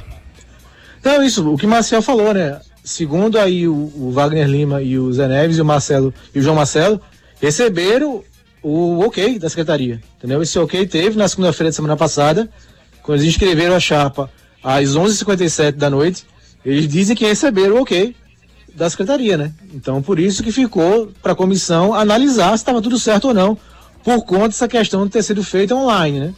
Então, 0.99 1.21
isso, 1.21 1.51
o 1.51 1.57
que 1.57 1.67
Marcel 1.67 2.01
falou, 2.01 2.33
né? 2.33 2.61
Segundo 2.83 3.37
aí 3.37 3.67
o, 3.67 3.73
o, 3.73 4.11
Wagner 4.11 4.47
Lima 4.47 4.81
e 4.81 4.97
o 4.97 5.11
Zé 5.11 5.27
Neves 5.27 5.57
e 5.57 5.61
o 5.61 5.65
Marcelo 5.65 6.13
e 6.33 6.39
o 6.39 6.41
João 6.41 6.55
Marcelo 6.55 7.01
receberam 7.41 8.23
o 8.61 8.99
ok 8.99 9.37
da 9.37 9.49
secretaria, 9.49 10.01
entendeu? 10.17 10.41
Esse 10.41 10.57
ok 10.57 10.87
teve 10.87 11.17
na 11.17 11.27
segunda-feira 11.27 11.69
de 11.69 11.75
semana 11.75 11.97
passada, 11.97 12.49
quando 13.01 13.19
eles 13.19 13.33
inscreveram 13.33 13.75
a 13.75 13.79
chapa 13.79 14.29
às 14.63 14.95
11h57 14.95 15.73
da 15.73 15.89
noite, 15.89 16.25
eles 16.65 16.87
dizem 16.87 17.15
que 17.15 17.25
receberam 17.25 17.75
o 17.75 17.81
ok 17.81 18.15
da 18.73 18.89
secretaria, 18.89 19.37
né? 19.37 19.51
Então, 19.73 20.01
por 20.01 20.19
isso 20.19 20.43
que 20.43 20.51
ficou 20.51 21.11
para 21.21 21.33
a 21.33 21.35
comissão 21.35 21.93
analisar 21.93 22.49
se 22.49 22.55
estava 22.63 22.81
tudo 22.81 22.97
certo 22.97 23.29
ou 23.29 23.33
não, 23.33 23.57
por 24.03 24.23
conta 24.25 24.49
dessa 24.49 24.67
questão 24.67 25.05
de 25.05 25.11
ter 25.11 25.23
sido 25.23 25.43
feita 25.43 25.75
online, 25.75 26.19
né? 26.19 26.33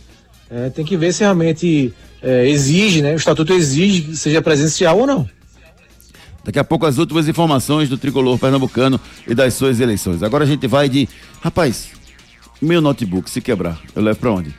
É, 0.50 0.70
tem 0.70 0.86
que 0.86 0.96
ver 0.96 1.14
se 1.14 1.22
realmente 1.24 1.94
é, 2.22 2.48
exige, 2.48 3.02
né? 3.02 3.14
O 3.14 3.18
estatuto 3.18 3.54
exige 3.54 4.02
que 4.02 4.16
seja 4.16 4.42
presencial 4.42 5.00
ou 5.00 5.08
não. 5.08 5.28
Daqui 6.44 6.60
a 6.60 6.64
pouco 6.64 6.86
as 6.86 7.00
últimas 7.00 7.28
informações 7.28 7.90
do 7.90 7.98
tricolor 7.98 8.38
pernambucano 8.38 9.00
e 9.28 9.34
das 9.34 9.56
suas 9.56 9.80
eleições. 9.80 10.22
Agora 10.22 10.44
a 10.44 10.48
gente 10.48 10.68
vai 10.68 10.88
de. 10.88 11.10
Rapaz, 11.42 11.90
Meu 12.62 12.80
notebook, 12.82 13.30
se 13.30 13.42
quebrar, 13.42 13.80
eu 13.96 14.02
levo 14.02 14.20
pra 14.20 14.32
onde? 14.32 14.54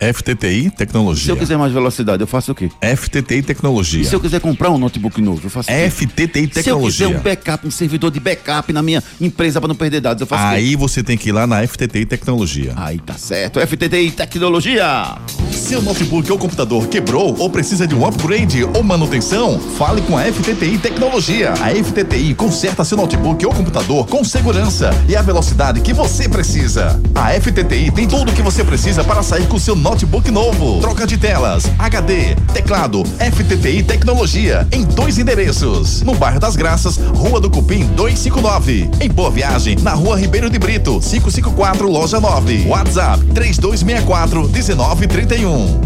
FTTI 0.00 0.62
Se 0.62 0.66
eu 0.66 0.70
Tecnologia. 0.72 1.36
quiser 1.36 1.58
mais 1.58 1.72
velocidade, 1.72 2.22
eu 2.22 2.26
faço 2.26 2.52
o 2.52 2.54
quê? 2.54 2.70
FTTI 2.80 3.38
E 3.38 3.42
Tecnologia. 3.42 4.02
se 4.04 4.14
eu 4.14 4.20
quiser 4.20 4.40
comprar 4.40 4.70
um 4.70 4.78
notebook 4.78 5.20
novo, 5.20 5.42
eu 5.44 5.50
faço 5.50 5.70
o 5.70 5.74
quê? 5.74 5.90
FTTI 5.90 6.32
Se 6.32 6.40
eu 6.40 6.48
quiser 6.48 6.52
Tecnologia. 6.62 7.08
um 7.10 7.20
backup, 7.20 7.66
um 7.66 7.70
servidor 7.70 8.10
de 8.10 8.18
backup 8.18 8.72
na 8.72 8.82
minha 8.82 9.02
empresa 9.20 9.60
pra 9.60 9.68
não 9.68 9.74
perder 9.74 10.00
dados, 10.00 10.22
eu 10.22 10.26
faço 10.26 10.42
o 10.42 10.48
quê? 10.48 10.54
Aí 10.54 10.74
você 10.74 11.02
tem 11.02 11.18
que 11.18 11.28
ir 11.28 11.32
lá 11.32 11.46
na 11.46 11.66
FTTI 11.66 12.06
Tecnologia. 12.06 12.72
Aí 12.76 12.98
tá 12.98 13.12
certo. 13.14 13.60
FTTI 13.60 14.10
Tecnologia. 14.12 15.18
Seu 15.52 15.82
notebook 15.82 16.32
ou 16.32 16.38
computador 16.38 16.86
quebrou 16.88 17.36
ou 17.38 17.50
precisa 17.50 17.86
de 17.86 17.94
um 17.94 18.06
upgrade 18.06 18.64
ou 18.64 18.82
manutenção? 18.82 19.60
Fale 19.76 20.00
com 20.02 20.16
a 20.16 20.22
FTTI 20.24 20.78
Tecnologia. 20.78 21.52
A 21.52 21.74
FTTI 21.74 22.34
conserta 22.34 22.84
seu 22.84 22.96
notebook 22.96 23.44
ou 23.44 23.52
computador 23.52 24.06
com 24.06 24.24
segurança 24.24 24.90
e 25.08 25.14
a 25.14 25.20
velocidade 25.20 25.80
que 25.82 25.92
você 25.92 26.26
precisa. 26.26 26.98
A 27.14 27.38
FTTI 27.38 27.90
tem 27.90 28.08
tudo 28.08 28.30
o 28.30 28.34
que 28.34 28.40
você 28.42 28.64
precisa 28.64 29.04
para 29.04 29.22
sair 29.22 29.46
com 29.46 29.58
seu 29.58 29.76
notebook 29.76 29.89
novo. 30.30 30.80
Troca 30.80 31.06
de 31.06 31.18
telas, 31.18 31.64
HD, 31.78 32.36
teclado, 32.52 33.02
FTTI 33.04 33.82
Tecnologia 33.82 34.66
em 34.70 34.84
dois 34.84 35.18
endereços. 35.18 36.02
No 36.02 36.14
bairro 36.14 36.38
das 36.38 36.54
Graças, 36.54 36.96
Rua 36.96 37.40
do 37.40 37.50
Cupim 37.50 37.86
259. 37.96 38.90
Em 39.00 39.08
Boa 39.08 39.30
Viagem, 39.30 39.76
na 39.82 39.92
Rua 39.92 40.18
Ribeiro 40.18 40.48
de 40.48 40.58
Brito, 40.58 41.00
554, 41.00 41.90
loja 41.90 42.20
9. 42.20 42.66
WhatsApp 42.68 43.24
3264 43.34 44.48
1931. 44.48 45.80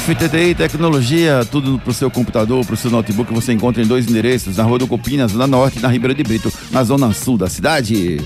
FTTI 0.00 0.54
Tecnologia, 0.54 1.46
tudo 1.50 1.78
pro 1.78 1.92
seu 1.92 2.10
computador, 2.10 2.64
pro 2.64 2.76
seu 2.76 2.90
notebook, 2.90 3.32
você 3.32 3.52
encontra 3.52 3.82
em 3.82 3.86
dois 3.86 4.08
endereços, 4.08 4.56
na 4.56 4.64
Rua 4.64 4.78
do 4.78 4.86
Cupim, 4.86 5.18
na 5.18 5.26
Zona 5.26 5.46
Norte 5.46 5.78
na 5.80 5.88
Ribeira 5.88 6.14
de 6.14 6.22
Brito, 6.22 6.52
na 6.70 6.82
Zona 6.82 7.12
Sul 7.12 7.36
da 7.36 7.48
cidade. 7.48 8.20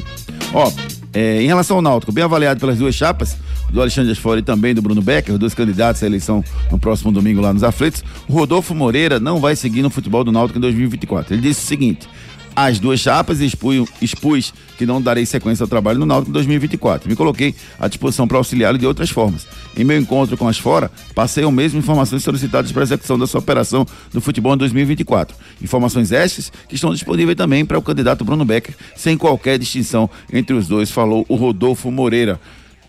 Ó, 0.54 0.70
é, 1.12 1.42
em 1.42 1.46
relação 1.46 1.76
ao 1.76 1.82
Náutico, 1.82 2.10
bem 2.10 2.24
avaliado 2.24 2.58
pelas 2.58 2.78
duas 2.78 2.94
chapas, 2.94 3.36
do 3.72 3.80
Alexandre 3.80 4.12
Asfora 4.12 4.40
e 4.40 4.42
também 4.42 4.74
do 4.74 4.82
Bruno 4.82 5.02
Becker, 5.02 5.38
dois 5.38 5.54
candidatos 5.54 6.02
à 6.02 6.06
eleição 6.06 6.44
no 6.70 6.78
próximo 6.78 7.10
domingo 7.10 7.40
lá 7.40 7.52
nos 7.52 7.64
Aflitos, 7.64 8.04
o 8.28 8.32
Rodolfo 8.32 8.74
Moreira 8.74 9.18
não 9.18 9.40
vai 9.40 9.56
seguir 9.56 9.82
no 9.82 9.90
futebol 9.90 10.22
do 10.22 10.30
Náutico 10.30 10.58
em 10.58 10.60
2024. 10.60 11.34
Ele 11.34 11.42
disse 11.42 11.64
o 11.64 11.66
seguinte, 11.66 12.08
as 12.54 12.78
duas 12.78 13.00
chapas 13.00 13.40
expus, 13.40 13.88
expus 14.00 14.52
que 14.76 14.84
não 14.84 15.00
darei 15.00 15.24
sequência 15.24 15.64
ao 15.64 15.68
trabalho 15.68 15.98
no 15.98 16.04
Náutico 16.04 16.30
em 16.30 16.32
2024. 16.34 17.08
Me 17.08 17.16
coloquei 17.16 17.54
à 17.78 17.88
disposição 17.88 18.28
para 18.28 18.36
auxiliá-lo 18.36 18.76
de 18.76 18.86
outras 18.86 19.08
formas. 19.08 19.46
Em 19.74 19.84
meu 19.84 19.98
encontro 19.98 20.36
com 20.36 20.46
as 20.46 20.58
fora, 20.58 20.90
passei 21.14 21.44
ao 21.44 21.50
mesmo 21.50 21.78
informações 21.78 22.22
solicitadas 22.22 22.70
para 22.70 22.82
a 22.82 22.84
execução 22.84 23.18
da 23.18 23.26
sua 23.26 23.40
operação 23.40 23.86
do 24.12 24.20
futebol 24.20 24.54
em 24.54 24.58
2024. 24.58 25.34
Informações 25.62 26.12
estas 26.12 26.52
que 26.68 26.74
estão 26.74 26.92
disponíveis 26.92 27.36
também 27.36 27.64
para 27.64 27.78
o 27.78 27.82
candidato 27.82 28.24
Bruno 28.24 28.44
Becker, 28.44 28.74
sem 28.94 29.16
qualquer 29.16 29.58
distinção 29.58 30.10
entre 30.30 30.54
os 30.54 30.68
dois, 30.68 30.90
falou 30.90 31.24
o 31.28 31.36
Rodolfo 31.36 31.90
Moreira. 31.90 32.38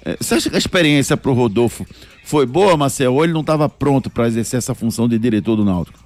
Eh, 0.06 0.18
Você 0.20 0.36
acha 0.36 0.50
que 0.50 0.56
a 0.56 0.60
experiência 0.60 1.16
para 1.18 1.32
o 1.32 1.34
Rodolfo 1.34 1.86
foi 2.24 2.46
boa, 2.46 2.76
Marcel, 2.78 3.14
ou 3.14 3.24
ele 3.24 3.34
não 3.34 3.42
estava 3.42 3.68
pronto 3.70 4.10
para 4.10 4.28
exercer 4.28 4.58
essa 4.58 4.74
função 4.76 5.08
de 5.08 5.18
diretor 5.20 5.56
do 5.56 5.66
Náutico? 5.66 6.00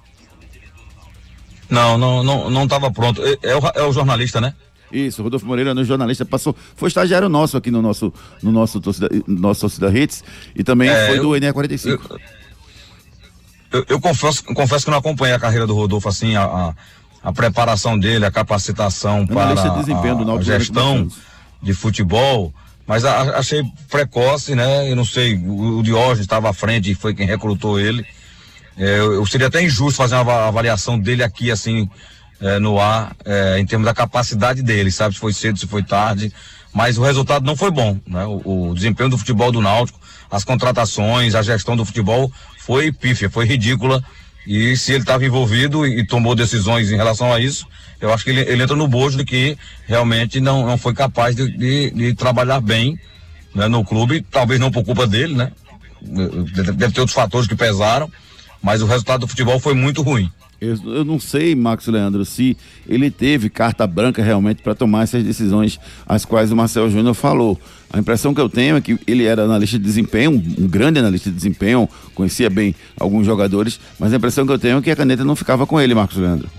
Não, 1.70 1.98
não, 1.98 2.22
não, 2.24 2.50
não 2.50 2.64
estava 2.64 2.90
pronto. 2.90 3.22
É, 3.24 3.36
é 3.50 3.56
o, 3.56 3.60
é 3.74 3.82
o 3.84 3.92
jornalista, 3.92 4.40
né? 4.40 4.54
Isso, 4.90 5.22
Rodolfo 5.22 5.44
Moreira, 5.44 5.74
no 5.74 5.84
jornalista, 5.84 6.24
passou, 6.24 6.56
foi 6.74 6.88
estagiário 6.88 7.28
nosso 7.28 7.58
aqui 7.58 7.70
no 7.70 7.82
nosso, 7.82 8.10
no 8.42 8.50
nosso 8.50 8.80
torcida, 8.80 9.06
nosso 9.26 9.60
torcida 9.60 9.90
Hits 9.98 10.24
e 10.56 10.64
também 10.64 10.88
É, 10.88 11.08
foi 11.08 11.18
eu- 11.18 11.22
do 11.24 11.28
ENE45. 11.36 12.18
Eu, 13.70 13.84
eu 13.86 14.00
confesso, 14.00 14.42
confesso 14.44 14.86
que 14.86 14.90
não 14.90 14.96
acompanhei 14.96 15.34
a 15.34 15.38
carreira 15.38 15.66
do 15.66 15.74
Rodolfo, 15.74 16.08
assim, 16.08 16.34
a, 16.36 16.42
a, 16.44 16.74
a 17.22 17.32
preparação 17.34 17.98
dele, 17.98 18.24
a 18.24 18.30
capacitação 18.30 19.26
para 19.26 19.42
Analista 19.42 19.68
de 19.68 19.78
desempenho 19.80 20.14
do 20.14 20.20
a, 20.20 20.22
a 20.22 20.38
durante 20.38 20.44
gestão 20.46 20.96
anos. 20.96 21.14
de 21.62 21.74
futebol, 21.74 22.54
mas 22.88 23.04
a- 23.04 23.38
achei 23.38 23.62
precoce, 23.88 24.54
né? 24.56 24.90
Eu 24.90 24.96
não 24.96 25.04
sei, 25.04 25.36
o, 25.36 25.78
o 25.78 25.82
Diógenes 25.82 26.20
estava 26.22 26.50
à 26.50 26.52
frente 26.52 26.90
e 26.90 26.94
foi 26.94 27.14
quem 27.14 27.26
recrutou 27.26 27.78
ele. 27.78 28.04
É, 28.76 28.98
eu, 28.98 29.12
eu 29.14 29.26
seria 29.26 29.46
até 29.48 29.62
injusto 29.62 29.98
fazer 29.98 30.14
uma 30.14 30.22
ava- 30.22 30.48
avaliação 30.48 30.98
dele 30.98 31.22
aqui, 31.22 31.50
assim, 31.50 31.88
é, 32.40 32.58
no 32.58 32.80
ar, 32.80 33.14
é, 33.24 33.58
em 33.58 33.66
termos 33.66 33.84
da 33.84 33.92
capacidade 33.94 34.62
dele, 34.62 34.90
sabe? 34.90 35.14
Se 35.14 35.20
foi 35.20 35.32
cedo, 35.32 35.58
se 35.58 35.66
foi 35.66 35.82
tarde. 35.82 36.32
Mas 36.72 36.96
o 36.98 37.02
resultado 37.02 37.44
não 37.44 37.56
foi 37.56 37.70
bom, 37.70 37.98
né? 38.06 38.24
O, 38.24 38.70
o 38.70 38.74
desempenho 38.74 39.10
do 39.10 39.18
futebol 39.18 39.52
do 39.52 39.60
Náutico, 39.60 40.00
as 40.30 40.44
contratações, 40.44 41.34
a 41.34 41.42
gestão 41.42 41.76
do 41.76 41.84
futebol 41.84 42.30
foi 42.58 42.90
pífia, 42.92 43.28
foi 43.28 43.44
ridícula. 43.46 44.02
E 44.46 44.76
se 44.76 44.92
ele 44.92 45.02
estava 45.02 45.24
envolvido 45.24 45.86
e, 45.86 46.06
tomou 46.06 46.34
decisões 46.34 46.90
em 46.90 46.96
relação 46.96 47.32
a 47.32 47.38
isso, 47.40 47.66
eu 48.00 48.12
acho 48.12 48.24
que 48.24 48.30
ele, 48.30 48.40
ele 48.40 48.62
entra 48.62 48.76
no 48.76 48.88
bojo 48.88 49.18
de 49.18 49.24
que 49.24 49.58
realmente 49.86 50.40
não, 50.40 50.66
não 50.66 50.78
foi 50.78 50.94
capaz 50.94 51.34
de, 51.36 51.50
de- 51.50 51.90
de 51.90 52.14
trabalhar 52.14 52.60
bem 52.60 52.98
né, 53.54 53.66
no 53.68 53.84
clube, 53.84 54.24
talvez 54.30 54.58
não 54.60 54.70
por 54.70 54.84
culpa 54.84 55.06
dele, 55.06 55.34
né? 55.34 55.50
Deve 56.00 56.92
ter 56.92 57.00
outros 57.00 57.12
fatores 57.14 57.46
que 57.48 57.56
pesaram, 57.56 58.10
mas 58.62 58.80
o 58.82 58.86
resultado 58.86 59.20
do 59.20 59.28
futebol 59.28 59.58
foi 59.58 59.74
muito 59.74 60.00
ruim. 60.02 60.30
Eu, 60.60 60.76
eu 60.86 61.04
não 61.04 61.20
sei, 61.20 61.54
Max 61.54 61.86
Leandro, 61.86 62.24
se 62.24 62.56
ele 62.88 63.10
teve 63.12 63.48
carta 63.48 63.86
branca 63.86 64.22
realmente 64.22 64.60
para 64.60 64.74
tomar 64.74 65.04
essas 65.04 65.22
decisões 65.22 65.78
as 66.04 66.24
quais 66.24 66.50
o 66.50 66.56
Marcel 66.56 66.90
Júnior 66.90 67.14
falou. 67.14 67.58
A 67.92 67.98
impressão 67.98 68.34
que 68.34 68.40
eu 68.40 68.48
tenho 68.48 68.76
é 68.76 68.80
que 68.80 68.98
ele 69.06 69.24
era 69.24 69.44
analista 69.44 69.78
de 69.78 69.84
desempenho, 69.84 70.32
um, 70.32 70.66
grande 70.66 70.98
analista 70.98 71.30
de 71.30 71.36
desempenho, 71.36 71.88
conhecia 72.14 72.50
bem 72.50 72.74
alguns 72.98 73.24
jogadores, 73.24 73.78
mas 73.98 74.12
a 74.12 74.16
impressão 74.16 74.44
que 74.44 74.52
eu 74.52 74.58
tenho 74.58 74.78
é 74.78 74.82
que 74.82 74.90
a 74.90 74.96
caneta 74.96 75.24
não 75.24 75.36
ficava 75.36 75.64
com 75.64 75.80
ele, 75.80 75.94
Marcos 75.94 76.16
Leandro. 76.16 76.50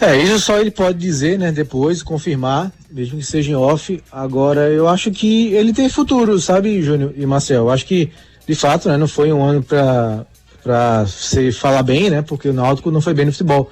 É, 0.00 0.16
isso 0.16 0.38
só 0.38 0.58
ele 0.58 0.70
pode 0.70 0.98
dizer, 0.98 1.38
né? 1.38 1.50
Depois, 1.50 2.02
confirmar, 2.02 2.70
mesmo 2.90 3.18
que 3.18 3.24
seja 3.24 3.50
em 3.50 3.54
off. 3.54 4.02
Agora, 4.12 4.68
eu 4.68 4.86
acho 4.86 5.10
que 5.10 5.52
ele 5.54 5.72
tem 5.72 5.88
futuro, 5.88 6.38
sabe, 6.38 6.82
Júnior 6.82 7.12
e 7.16 7.24
Marcel? 7.24 7.64
Eu 7.64 7.70
acho 7.70 7.86
que, 7.86 8.10
de 8.46 8.54
fato, 8.54 8.88
né, 8.88 8.96
não 8.98 9.08
foi 9.08 9.32
um 9.32 9.42
ano 9.42 9.62
pra, 9.62 10.26
pra 10.66 11.06
se 11.06 11.52
falar 11.52 11.84
bem, 11.84 12.10
né? 12.10 12.22
Porque 12.22 12.48
o 12.48 12.52
Náutico 12.52 12.90
não 12.90 13.00
foi 13.00 13.14
bem 13.14 13.24
no 13.24 13.30
futebol. 13.30 13.70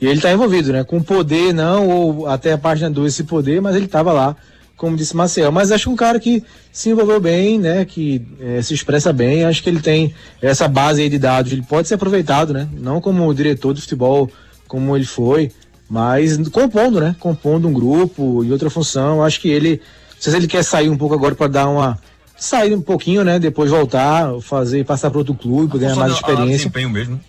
E 0.00 0.06
ele 0.06 0.20
tá 0.20 0.32
envolvido, 0.32 0.72
né? 0.72 0.84
Com 0.84 1.02
poder, 1.02 1.52
não, 1.52 1.88
ou 1.88 2.28
até 2.28 2.52
a 2.52 2.58
página 2.58 2.88
2 2.88 3.12
esse 3.12 3.24
poder, 3.24 3.60
mas 3.60 3.74
ele 3.74 3.88
tava 3.88 4.12
lá, 4.12 4.36
como 4.76 4.96
disse 4.96 5.16
Marcel. 5.16 5.50
Mas 5.50 5.72
acho 5.72 5.90
um 5.90 5.96
cara 5.96 6.20
que 6.20 6.44
se 6.70 6.90
envolveu 6.90 7.18
bem, 7.18 7.58
né? 7.58 7.84
Que 7.84 8.24
eh, 8.40 8.62
se 8.62 8.74
expressa 8.74 9.12
bem, 9.12 9.44
acho 9.44 9.60
que 9.60 9.68
ele 9.68 9.80
tem 9.80 10.14
essa 10.40 10.68
base 10.68 11.02
aí 11.02 11.08
de 11.08 11.18
dados, 11.18 11.50
ele 11.50 11.62
pode 11.62 11.88
ser 11.88 11.94
aproveitado, 11.94 12.52
né? 12.54 12.68
Não 12.72 13.00
como 13.00 13.34
diretor 13.34 13.74
de 13.74 13.80
futebol, 13.80 14.30
como 14.68 14.94
ele 14.94 15.06
foi, 15.06 15.50
mas 15.90 16.36
compondo, 16.50 17.00
né? 17.00 17.16
Compondo 17.18 17.66
um 17.66 17.72
grupo 17.72 18.44
e 18.44 18.52
outra 18.52 18.70
função. 18.70 19.24
Acho 19.24 19.40
que 19.40 19.48
ele, 19.48 19.80
não 20.14 20.20
sei 20.20 20.30
se 20.30 20.38
ele 20.38 20.46
quer 20.46 20.62
sair 20.62 20.90
um 20.90 20.96
pouco 20.96 21.14
agora 21.16 21.34
para 21.34 21.48
dar 21.48 21.68
uma 21.68 21.98
sair 22.36 22.74
um 22.74 22.80
pouquinho, 22.80 23.24
né? 23.24 23.38
Depois 23.38 23.70
voltar, 23.70 24.32
fazer, 24.40 24.84
passar 24.84 25.10
para 25.10 25.18
outro 25.18 25.34
clube, 25.34 25.70
pra 25.70 25.78
ganhar 25.78 25.96
mais 25.96 26.12
experiência. 26.12 26.56
desempenho 26.56 26.90
mesmo. 26.90 27.20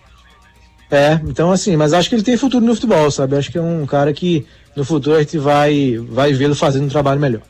É, 0.89 1.19
então 1.25 1.51
assim, 1.51 1.75
mas 1.75 1.91
acho 1.91 2.07
que 2.07 2.15
ele 2.15 2.23
tem 2.23 2.37
futuro 2.37 2.65
no 2.65 2.73
futebol, 2.73 3.11
sabe? 3.11 3.35
Acho 3.35 3.51
que 3.51 3.57
é 3.57 3.61
um 3.61 3.85
cara 3.85 4.13
que 4.13 4.45
no 4.75 4.85
futuro 4.85 5.17
a 5.17 5.19
gente 5.19 5.37
vai, 5.37 5.97
vai 6.09 6.31
vê-lo 6.31 6.55
fazendo 6.55 6.85
um 6.85 6.89
trabalho 6.89 7.19
melhor. 7.19 7.41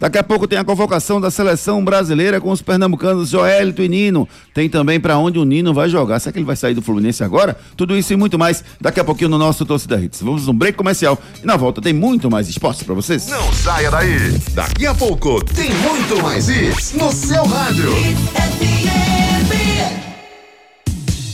Daqui 0.00 0.16
a 0.16 0.24
pouco 0.24 0.48
tem 0.48 0.58
a 0.58 0.64
convocação 0.64 1.20
da 1.20 1.30
seleção 1.30 1.84
brasileira 1.84 2.40
com 2.40 2.50
os 2.50 2.62
pernambucanos 2.62 3.28
Joelito 3.28 3.82
e 3.82 3.88
Nino. 3.88 4.26
Tem 4.54 4.66
também 4.66 4.98
para 4.98 5.18
onde 5.18 5.38
o 5.38 5.44
Nino 5.44 5.74
vai 5.74 5.90
jogar. 5.90 6.18
Será 6.18 6.32
que 6.32 6.38
ele 6.38 6.46
vai 6.46 6.56
sair 6.56 6.72
do 6.72 6.80
Fluminense 6.80 7.22
agora? 7.22 7.54
Tudo 7.76 7.94
isso 7.94 8.10
e 8.14 8.16
muito 8.16 8.38
mais 8.38 8.64
daqui 8.80 8.98
a 8.98 9.04
pouquinho 9.04 9.28
no 9.28 9.36
nosso 9.36 9.66
Torcida 9.66 10.00
Hits. 10.00 10.22
Vamos 10.22 10.48
um 10.48 10.54
break 10.54 10.78
comercial 10.78 11.18
e 11.42 11.46
na 11.46 11.54
volta 11.54 11.82
tem 11.82 11.92
muito 11.92 12.30
mais 12.30 12.48
esporte 12.48 12.82
para 12.82 12.94
vocês. 12.94 13.26
Não 13.26 13.52
saia 13.52 13.90
daí. 13.90 14.40
Daqui 14.54 14.86
a 14.86 14.94
pouco 14.94 15.44
tem 15.44 15.68
muito 15.70 16.22
mais 16.22 16.48
isso 16.48 16.96
no 16.96 17.12
seu 17.12 17.44
rádio. 17.44 17.90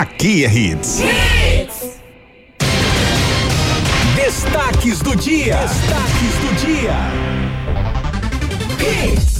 Aqui 0.00 0.44
é 0.44 0.48
Hits. 0.48 1.02
Destaques 4.14 5.00
do 5.00 5.16
dia. 5.16 5.56
Destaques 5.56 6.34
do 6.40 6.54
dia. 6.64 6.94
Hits. 8.78 9.37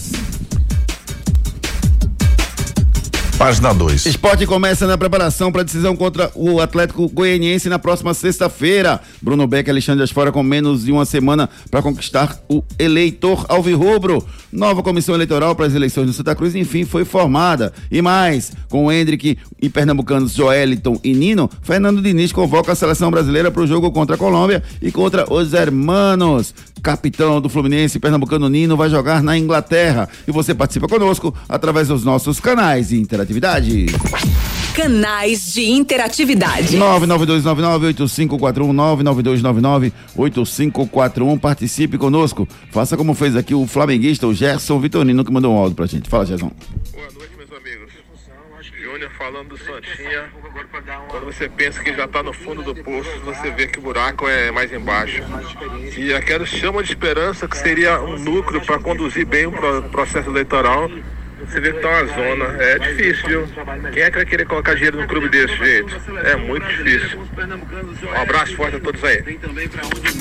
Página 3.39 3.73
2. 3.73 4.07
Esporte 4.07 4.45
começa 4.47 4.85
na 4.85 4.99
preparação 4.99 5.53
para 5.53 5.61
a 5.61 5.65
decisão 5.65 5.95
contra 5.95 6.29
o 6.35 6.61
Atlético 6.61 7.09
Goianiense 7.09 7.69
na 7.69 7.79
próxima 7.79 8.13
sexta-feira. 8.13 9.01
Bruno 9.23 9.47
Beck 9.47 9.69
e 9.69 9.71
Alexandre 9.71 10.03
Asfora 10.03 10.33
com 10.33 10.43
menos 10.43 10.85
de 10.85 10.91
uma 10.91 11.05
semana 11.05 11.49
para 11.71 11.81
conquistar 11.81 12.37
o 12.49 12.65
eleitor 12.77 13.47
alvirrubro. 13.49 14.27
Nova 14.51 14.83
comissão 14.83 15.15
eleitoral 15.15 15.55
para 15.55 15.67
as 15.67 15.75
eleições 15.75 16.09
no 16.09 16.13
Santa 16.13 16.35
Cruz, 16.35 16.57
enfim, 16.57 16.85
foi 16.85 17.05
formada. 17.05 17.73
E 17.93 18.03
mais, 18.03 18.51
com 18.69 18.91
Hendrick 18.91 19.39
e 19.63 19.69
pernambucanos 19.69 20.35
Joeliton 20.35 20.99
e 21.05 21.15
Nino, 21.15 21.49
Fernando 21.63 22.03
Diniz 22.03 22.33
convoca 22.33 22.73
a 22.73 22.75
seleção 22.75 23.09
brasileira 23.09 23.53
para 23.53 23.63
o 23.63 23.67
jogo 23.69 23.93
contra 23.93 24.17
a 24.17 24.19
Colômbia 24.19 24.65
e 24.83 24.91
contra 24.91 25.33
os 25.33 25.53
hermanos. 25.55 26.53
Capitão 26.83 27.41
do 27.41 27.49
Fluminense, 27.49 27.99
pernambucano 27.99 28.49
Nino, 28.49 28.77
vai 28.77 28.89
jogar 28.89 29.23
na 29.23 29.39
Inglaterra. 29.39 30.09
E 30.27 30.33
você 30.33 30.55
participa 30.55 30.89
conosco 30.89 31.35
através 31.49 31.89
dos 31.89 32.05
nossos 32.05 32.41
canais 32.41 32.89
de 32.89 32.97
interatividade. 33.29 33.87
Canais 34.75 35.53
de 35.53 35.71
interatividade. 35.71 36.77
992998541 36.79 38.73
992998541 40.17 41.39
participe 41.41 41.99
conosco. 41.99 42.49
Faça 42.71 42.97
como 42.97 43.15
fez 43.15 43.37
aqui 43.37 43.55
o 43.55 43.67
flamenguista, 43.67 44.27
o 44.27 44.33
Gerson 44.35 44.79
Vitorino, 44.81 45.25
que 45.25 45.33
mandou 45.33 45.53
um 45.55 45.59
áudio 45.59 45.75
pra 45.77 45.87
gente. 45.87 46.09
Fala, 46.09 46.25
Gerson. 46.27 46.51
Júnior 48.83 49.11
falando 49.19 49.49
do 49.51 49.59
Santinha. 49.59 50.25
Quando 51.09 51.25
você 51.27 51.49
pensa 51.49 51.83
que 51.83 51.95
já 51.95 52.05
está 52.07 52.23
no 52.23 52.33
fundo 52.33 52.63
do 52.63 52.75
poço, 52.75 53.11
você 53.25 53.51
vê 53.51 53.67
que 53.67 53.79
o 53.79 53.83
buraco 53.83 54.27
é 54.29 54.51
mais 54.51 54.73
embaixo. 54.73 55.23
E 55.97 56.13
aquela 56.15 56.47
chama 56.47 56.83
de 56.83 56.91
esperança 56.91 57.47
que 57.47 57.57
seria 57.57 58.01
um 58.01 58.19
núcleo 58.19 58.65
para 58.65 58.79
conduzir 58.79 59.27
bem 59.27 59.47
o 59.47 59.53
pro- 59.53 59.83
processo 59.85 60.31
eleitoral. 60.31 60.91
Você 61.49 61.61
vê 61.61 61.73
que 61.73 61.81
tá 61.81 61.89
uma 61.89 62.07
zona. 62.07 62.63
É 62.63 62.79
difícil, 62.79 63.29
viu? 63.29 63.49
Quem 63.93 64.03
é 64.03 64.11
que 64.11 64.17
vai 64.17 64.27
querer 64.27 64.45
colocar 64.47 64.75
dinheiro 64.75 65.01
num 65.01 65.07
clube 65.07 65.29
desse 65.31 65.57
jeito? 65.57 65.97
É 66.25 66.37
muito 66.37 66.67
difícil. 66.67 67.21
Um 67.21 68.21
abraço 68.21 68.55
forte 68.55 68.77
a 68.77 68.81
todos 68.81 69.03
aí. 69.03 69.25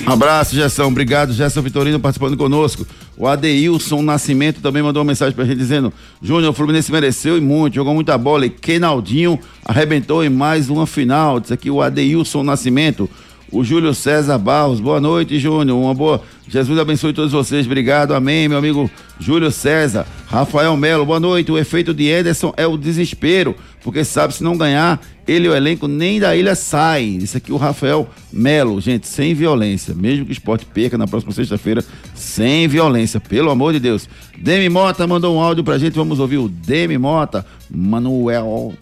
Um 0.08 0.12
abraço, 0.12 0.56
Gerson. 0.56 0.88
Obrigado, 0.88 1.34
Gerson 1.34 1.62
Vitorino, 1.62 2.00
participando 2.00 2.38
conosco. 2.38 2.88
O 3.18 3.28
Adeilson 3.28 4.02
Nascimento 4.02 4.62
também 4.62 4.82
mandou 4.82 5.02
uma 5.02 5.08
mensagem 5.08 5.36
pra 5.36 5.44
gente 5.44 5.58
dizendo: 5.58 5.92
Júnior, 6.22 6.52
o 6.52 6.54
Fluminense 6.54 6.92
mereceu 6.92 7.38
e 7.38 7.42
muito, 7.42 7.76
jogou 7.76 7.94
muita 7.94 8.18
bola. 8.18 8.46
E 8.46 8.50
Kenaldinho 8.50 9.40
arrebentou 9.66 10.24
em 10.24 10.30
mais 10.30 10.70
uma 10.70 10.88
final. 10.88 11.40
Diz 11.40 11.52
aqui 11.52 11.70
o 11.70 11.82
Adeilson 11.82 12.44
Nascimento. 12.44 13.10
O 13.50 13.64
Júlio 13.64 13.94
César 13.94 14.38
Barros, 14.38 14.82
boa 14.82 15.00
noite, 15.00 15.40
Júnior. 15.40 15.80
Uma 15.80 15.94
boa. 15.94 16.22
Jesus 16.50 16.78
abençoe 16.78 17.14
todos 17.14 17.32
vocês. 17.32 17.66
Obrigado, 17.66 18.14
amém, 18.14 18.50
meu 18.50 18.58
amigo 18.58 18.92
Júlio 19.20 19.50
César. 19.52 20.06
Rafael 20.28 20.76
Melo, 20.76 21.06
boa 21.06 21.20
noite. 21.20 21.50
O 21.50 21.58
efeito 21.58 21.94
de 21.94 22.08
Ederson 22.08 22.54
é 22.58 22.68
o 22.68 22.78
desespero, 22.78 23.56
porque 23.82 24.04
sabe 24.04 24.34
se 24.34 24.44
não 24.44 24.58
ganhar, 24.58 25.02
ele 25.26 25.46
e 25.46 25.50
o 25.50 25.56
elenco 25.56 25.88
nem 25.88 26.20
da 26.20 26.36
ilha 26.36 26.56
saem. 26.56 27.20
Isso 27.20 27.38
aqui 27.38 27.54
o 27.54 27.58
Rafael 27.58 28.10
Melo, 28.34 28.82
gente, 28.82 29.08
sem 29.08 29.34
violência. 29.34 29.94
Mesmo 29.94 30.26
que 30.26 30.32
o 30.32 30.34
esporte 30.34 30.66
perca 30.66 30.98
na 30.98 31.08
próxima 31.08 31.32
sexta-feira, 31.32 31.82
sem 32.14 32.68
violência, 32.68 33.18
pelo 33.22 33.50
amor 33.50 33.72
de 33.72 33.80
Deus. 33.80 34.10
Demi 34.38 34.68
Mota 34.68 35.08
mandou 35.08 35.34
um 35.34 35.40
áudio 35.40 35.64
pra 35.64 35.78
gente, 35.78 35.94
vamos 35.94 36.20
ouvir 36.20 36.38
o 36.38 36.50
Demi 36.50 36.98
Mota, 36.98 37.46
Manuel. 37.70 38.74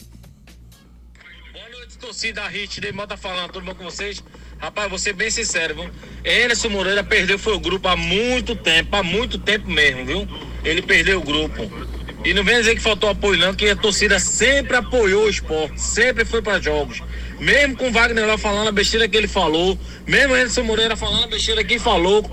torcida 2.16 2.48
Hit, 2.48 2.80
Neymar 2.80 3.08
tá 3.08 3.18
falando, 3.18 3.52
tudo 3.52 3.66
bom 3.66 3.76
com 3.76 3.84
vocês? 3.84 4.24
Rapaz, 4.58 4.90
vou 4.90 4.98
ser 4.98 5.14
bem 5.14 5.30
sincero, 5.30 5.76
viu? 5.76 5.90
Enerson 6.24 6.70
Moreira 6.70 7.04
perdeu 7.04 7.38
foi 7.38 7.54
o 7.54 7.60
grupo 7.60 7.88
há 7.88 7.96
muito 7.96 8.56
tempo, 8.56 8.96
há 8.96 9.04
muito 9.04 9.38
tempo 9.38 9.70
mesmo, 9.70 10.06
viu? 10.06 10.28
Ele 10.64 10.82
perdeu 10.82 11.20
o 11.20 11.24
grupo. 11.24 11.70
E 12.24 12.34
não 12.34 12.44
vem 12.44 12.58
dizer 12.58 12.74
que 12.74 12.82
faltou 12.82 13.08
apoio 13.08 13.38
não, 13.38 13.54
que 13.54 13.70
a 13.70 13.76
torcida 13.76 14.18
sempre 14.18 14.76
apoiou 14.76 15.26
o 15.26 15.30
esporte, 15.30 15.80
sempre 15.80 16.26
foi 16.26 16.42
para 16.42 16.60
jogos. 16.60 17.04
Mesmo 17.40 17.76
com 17.76 17.90
o 17.90 17.92
Wagner 17.92 18.26
lá 18.26 18.38
falando 18.38 18.70
a 18.70 18.72
besteira 18.72 19.08
que 19.08 19.16
ele 19.16 19.28
falou, 19.28 19.78
mesmo 20.08 20.34
Anderson 20.34 20.64
Moreira 20.64 20.96
falando 20.96 21.26
a 21.26 21.28
besteira 21.28 21.64
que 21.64 21.78
falou, 21.78 22.24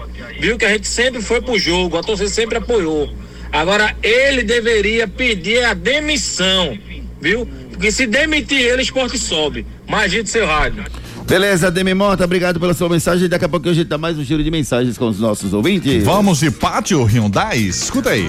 viu 0.40 0.56
que 0.56 0.64
a 0.64 0.70
gente 0.70 0.88
sempre 0.88 1.20
foi 1.20 1.42
pro 1.42 1.58
jogo, 1.58 1.98
a 1.98 2.02
torcida 2.02 2.30
sempre 2.30 2.56
apoiou. 2.56 3.12
Agora 3.52 3.94
ele 4.02 4.42
deveria 4.42 5.06
pedir 5.06 5.62
a 5.62 5.74
demissão, 5.74 6.78
viu? 7.20 7.44
Porque 7.68 7.92
se 7.92 8.06
demitir 8.06 8.60
ele, 8.60 8.78
o 8.78 8.80
esporte 8.80 9.18
sobe. 9.18 9.66
Imagina 9.86 10.22
o 10.22 10.26
seu 10.26 10.46
rádio. 10.46 10.84
Beleza, 11.32 11.70
Demi 11.70 11.94
Mota, 11.94 12.26
obrigado 12.26 12.60
pela 12.60 12.74
sua 12.74 12.90
mensagem. 12.90 13.26
Daqui 13.26 13.46
a 13.46 13.48
pouco 13.48 13.66
a 13.66 13.72
gente 13.72 13.86
dá 13.86 13.96
mais 13.96 14.18
um 14.18 14.22
giro 14.22 14.44
de 14.44 14.50
mensagens 14.50 14.98
com 14.98 15.08
os 15.08 15.18
nossos 15.18 15.54
ouvintes. 15.54 16.04
Vamos 16.04 16.40
de 16.40 16.50
Pátio 16.50 17.02
Hyundai? 17.04 17.56
Escuta 17.56 18.10
aí. 18.10 18.28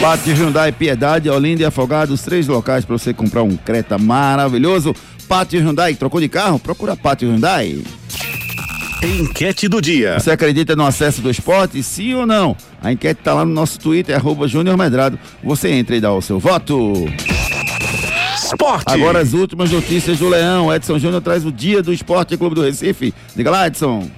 Pátio 0.00 0.34
Hyundai 0.34 0.70
Piedade, 0.70 1.28
Olinda 1.28 1.62
e 1.62 1.64
Afogados, 1.64 2.22
três 2.22 2.46
locais 2.46 2.84
para 2.84 2.96
você 2.96 3.12
comprar 3.12 3.42
um 3.42 3.56
Creta 3.56 3.98
maravilhoso. 3.98 4.94
Pátio 5.28 5.60
Hyundai, 5.60 5.94
trocou 5.94 6.20
de 6.20 6.28
carro? 6.28 6.58
Procura 6.58 6.96
Pátio 6.96 7.28
Hyundai. 7.28 7.82
Enquete 9.02 9.68
do 9.68 9.80
dia. 9.80 10.18
Você 10.18 10.30
acredita 10.30 10.76
no 10.76 10.84
acesso 10.84 11.20
do 11.20 11.30
esporte? 11.30 11.82
Sim 11.82 12.14
ou 12.14 12.26
não? 12.26 12.56
A 12.82 12.92
enquete 12.92 13.20
está 13.20 13.34
lá 13.34 13.44
no 13.44 13.52
nosso 13.52 13.78
Twitter, 13.78 14.14
arroba 14.14 14.46
Júnior 14.46 14.76
Medrado. 14.76 15.18
Você 15.42 15.70
entra 15.70 15.96
e 15.96 16.00
dá 16.00 16.12
o 16.12 16.22
seu 16.22 16.38
voto. 16.38 16.92
Esporte. 18.34 18.84
Agora 18.86 19.20
as 19.20 19.32
últimas 19.34 19.70
notícias 19.70 20.18
do 20.18 20.28
Leão. 20.28 20.72
Edson 20.72 20.98
Júnior 20.98 21.20
traz 21.20 21.44
o 21.44 21.52
dia 21.52 21.82
do 21.82 21.92
Esporte 21.92 22.36
Clube 22.36 22.54
do 22.54 22.62
Recife. 22.62 23.12
Diga 23.36 23.50
lá, 23.50 23.66
Edson. 23.66 24.08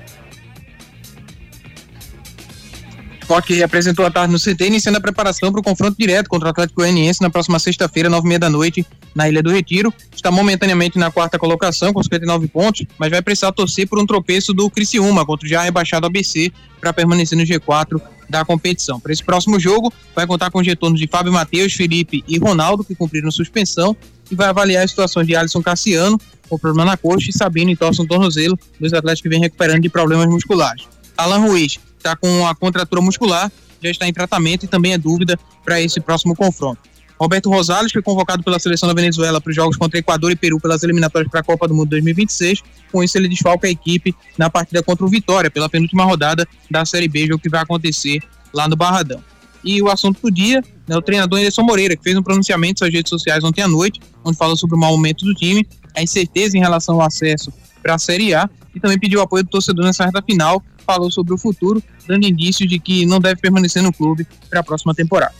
Sport 3.30 3.46
que 3.46 3.62
apresentou 3.62 4.04
a 4.04 4.10
tarde 4.10 4.32
no 4.32 4.40
CT, 4.40 4.66
iniciando 4.66 4.98
a 4.98 5.00
preparação 5.00 5.52
para 5.52 5.60
o 5.60 5.62
confronto 5.62 5.96
direto 5.96 6.28
contra 6.28 6.48
o 6.48 6.50
Atlético 6.50 6.80
Goianiense 6.80 7.22
na 7.22 7.30
próxima 7.30 7.60
sexta-feira, 7.60 8.10
nove 8.10 8.26
e 8.26 8.28
meia 8.28 8.40
da 8.40 8.50
noite, 8.50 8.84
na 9.14 9.28
Ilha 9.28 9.40
do 9.40 9.50
Retiro. 9.50 9.94
Está 10.12 10.32
momentaneamente 10.32 10.98
na 10.98 11.12
quarta 11.12 11.38
colocação, 11.38 11.92
com 11.92 12.02
59 12.02 12.48
pontos, 12.48 12.84
mas 12.98 13.08
vai 13.08 13.22
precisar 13.22 13.52
torcer 13.52 13.86
por 13.86 14.00
um 14.00 14.06
tropeço 14.06 14.52
do 14.52 14.68
Criciúma 14.68 15.24
contra 15.24 15.46
o 15.46 15.48
já 15.48 15.62
rebaixado 15.62 16.06
ABC 16.06 16.50
para 16.80 16.92
permanecer 16.92 17.38
no 17.38 17.44
G4 17.44 18.00
da 18.28 18.44
competição. 18.44 18.98
Para 18.98 19.12
esse 19.12 19.22
próximo 19.22 19.60
jogo, 19.60 19.92
vai 20.12 20.26
contar 20.26 20.50
com 20.50 20.58
os 20.58 20.66
retornos 20.66 20.98
de 20.98 21.06
Fábio 21.06 21.32
Matheus, 21.32 21.72
Felipe 21.72 22.24
e 22.26 22.36
Ronaldo, 22.36 22.82
que 22.82 22.96
cumpriram 22.96 23.30
suspensão, 23.30 23.96
e 24.28 24.34
vai 24.34 24.48
avaliar 24.48 24.82
as 24.82 24.90
situações 24.90 25.28
de 25.28 25.36
Alisson 25.36 25.62
Cassiano, 25.62 26.20
com 26.48 26.58
problema 26.58 26.90
na 26.90 26.96
coxa, 26.96 27.30
e 27.30 27.32
Sabino 27.32 27.70
e 27.70 27.76
Torson 27.76 28.06
Tornozelo, 28.06 28.58
dois 28.80 28.92
atletas 28.92 29.20
que 29.20 29.28
vêm 29.28 29.38
recuperando 29.38 29.82
de 29.82 29.88
problemas 29.88 30.26
musculares. 30.26 30.88
Alan 31.16 31.38
Ruiz 31.38 31.78
está 32.00 32.16
com 32.16 32.46
a 32.46 32.54
contratura 32.54 33.00
muscular, 33.00 33.52
já 33.82 33.90
está 33.90 34.08
em 34.08 34.12
tratamento 34.12 34.64
e 34.64 34.68
também 34.68 34.92
é 34.92 34.98
dúvida 34.98 35.38
para 35.64 35.80
esse 35.80 36.00
próximo 36.00 36.34
confronto. 36.34 36.80
Roberto 37.18 37.50
Rosales 37.50 37.92
foi 37.92 38.00
convocado 38.00 38.42
pela 38.42 38.58
seleção 38.58 38.88
da 38.88 38.94
Venezuela 38.94 39.42
para 39.42 39.50
os 39.50 39.54
jogos 39.54 39.76
contra 39.76 39.98
Equador 39.98 40.32
e 40.32 40.36
Peru 40.36 40.58
pelas 40.58 40.82
eliminatórias 40.82 41.30
para 41.30 41.40
a 41.40 41.44
Copa 41.44 41.68
do 41.68 41.74
Mundo 41.74 41.90
2026. 41.90 42.62
Com 42.90 43.04
isso, 43.04 43.18
ele 43.18 43.28
desfalca 43.28 43.66
a 43.66 43.70
equipe 43.70 44.14
na 44.38 44.48
partida 44.48 44.82
contra 44.82 45.04
o 45.04 45.08
Vitória, 45.08 45.50
pela 45.50 45.68
penúltima 45.68 46.02
rodada 46.02 46.48
da 46.70 46.86
Série 46.86 47.08
B, 47.08 47.26
jogo 47.26 47.38
que 47.38 47.50
vai 47.50 47.60
acontecer 47.60 48.22
lá 48.54 48.66
no 48.66 48.74
Barradão. 48.74 49.22
E 49.62 49.82
o 49.82 49.90
assunto 49.90 50.22
do 50.22 50.30
dia 50.30 50.64
é 50.88 50.96
o 50.96 51.02
treinador 51.02 51.38
Anderson 51.38 51.62
Moreira, 51.62 51.94
que 51.94 52.02
fez 52.02 52.16
um 52.16 52.22
pronunciamento 52.22 52.78
suas 52.78 52.92
redes 52.92 53.10
sociais 53.10 53.44
ontem 53.44 53.60
à 53.60 53.68
noite, 53.68 54.00
onde 54.24 54.38
falou 54.38 54.56
sobre 54.56 54.76
o 54.76 54.78
mau 54.78 54.92
momento 54.92 55.26
do 55.26 55.34
time, 55.34 55.66
a 55.94 56.02
incerteza 56.02 56.56
em 56.56 56.60
relação 56.60 56.94
ao 56.94 57.02
acesso 57.02 57.52
para 57.82 57.96
a 57.96 57.98
Série 57.98 58.32
A 58.32 58.48
e 58.74 58.80
também 58.80 58.98
pediu 58.98 59.20
apoio 59.20 59.44
do 59.44 59.50
torcedor 59.50 59.84
nessa 59.84 60.06
reta 60.06 60.22
final, 60.22 60.62
falou 60.92 61.10
sobre 61.10 61.34
o 61.34 61.38
futuro, 61.38 61.82
dando 62.06 62.26
indícios 62.26 62.68
de 62.68 62.78
que 62.78 63.06
não 63.06 63.20
deve 63.20 63.40
permanecer 63.40 63.82
no 63.82 63.92
clube 63.92 64.26
para 64.48 64.60
a 64.60 64.62
próxima 64.62 64.94
temporada. 64.94 65.34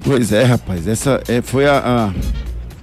Pois 0.00 0.32
é, 0.32 0.44
rapaz. 0.44 0.86
Essa 0.86 1.22
é, 1.28 1.42
foi 1.42 1.66
a, 1.66 1.78
a, 1.78 2.12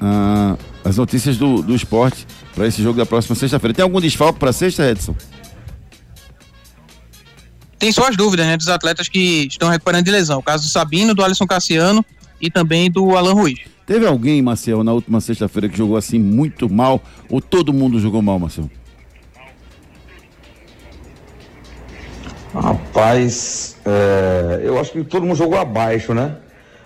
a, 0.01 0.57
as 0.83 0.97
notícias 0.97 1.37
do, 1.37 1.61
do 1.61 1.75
esporte 1.75 2.25
para 2.53 2.67
esse 2.67 2.81
jogo 2.81 2.97
da 2.97 3.05
próxima 3.05 3.35
sexta-feira. 3.35 3.73
Tem 3.73 3.83
algum 3.83 3.99
desfalque 3.99 4.39
para 4.39 4.53
sexta, 4.53 4.89
Edson? 4.89 5.15
Tem 7.77 7.91
só 7.91 8.07
as 8.07 8.15
dúvidas, 8.15 8.45
né, 8.45 8.55
dos 8.57 8.69
atletas 8.69 9.09
que 9.09 9.47
estão 9.47 9.69
recuperando 9.69 10.05
de 10.05 10.11
lesão. 10.11 10.39
O 10.39 10.43
caso 10.43 10.63
do 10.63 10.69
Sabino, 10.69 11.13
do 11.13 11.23
Alisson 11.23 11.45
Cassiano 11.45 12.05
e 12.39 12.49
também 12.49 12.89
do 12.89 13.15
Alan 13.15 13.33
Ruiz. 13.33 13.59
Teve 13.85 14.07
alguém, 14.07 14.41
Marcel, 14.41 14.83
na 14.83 14.93
última 14.93 15.21
sexta-feira 15.21 15.69
que 15.69 15.77
jogou 15.77 15.95
assim 15.95 16.17
muito 16.17 16.67
mal 16.69 17.03
ou 17.29 17.39
todo 17.39 17.71
mundo 17.71 17.99
jogou 17.99 18.21
mal, 18.21 18.39
Marcel? 18.39 18.69
Rapaz, 22.55 23.75
é, 23.85 24.61
eu 24.63 24.79
acho 24.79 24.91
que 24.93 25.03
todo 25.03 25.25
mundo 25.25 25.35
jogou 25.35 25.57
abaixo, 25.59 26.13
né? 26.13 26.35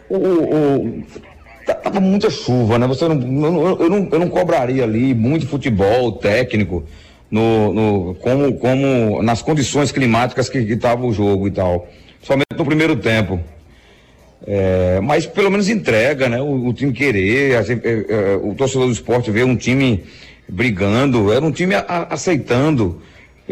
O, 0.09 0.15
o, 0.17 1.03
tá- 1.65 1.75
tava 1.75 1.99
muita 1.99 2.29
chuva, 2.29 2.79
né? 2.79 2.87
Você 2.87 3.07
não, 3.07 3.45
eu, 3.67 3.79
eu 3.81 3.89
não, 3.89 4.09
eu 4.11 4.19
não 4.19 4.29
cobraria 4.29 4.83
ali 4.83 5.13
muito 5.13 5.47
futebol 5.47 6.13
técnico 6.13 6.83
no, 7.29 7.71
no- 7.73 8.15
como, 8.15 8.53
como 8.53 9.21
nas 9.21 9.43
condições 9.43 9.91
climáticas 9.91 10.49
que 10.49 10.57
estava 10.57 11.05
o 11.05 11.13
jogo 11.13 11.47
e 11.47 11.51
tal. 11.51 11.87
Somente 12.23 12.47
no 12.57 12.65
primeiro 12.65 12.95
tempo. 12.95 13.39
É, 14.47 14.99
mas 15.03 15.27
pelo 15.27 15.51
menos 15.51 15.69
entrega, 15.69 16.27
né? 16.27 16.41
O, 16.41 16.67
o 16.69 16.73
time 16.73 16.91
querer, 16.93 17.57
a 17.57 17.61
gente- 17.61 17.85
é, 17.85 18.05
é, 18.09 18.35
o 18.41 18.55
torcedor 18.55 18.87
do 18.87 18.93
esporte 18.93 19.29
ver 19.29 19.45
um 19.45 19.55
time 19.55 20.03
brigando, 20.47 21.31
era 21.31 21.45
um 21.45 21.51
time 21.51 21.75
a- 21.75 21.85
a- 21.87 22.13
aceitando. 22.15 23.01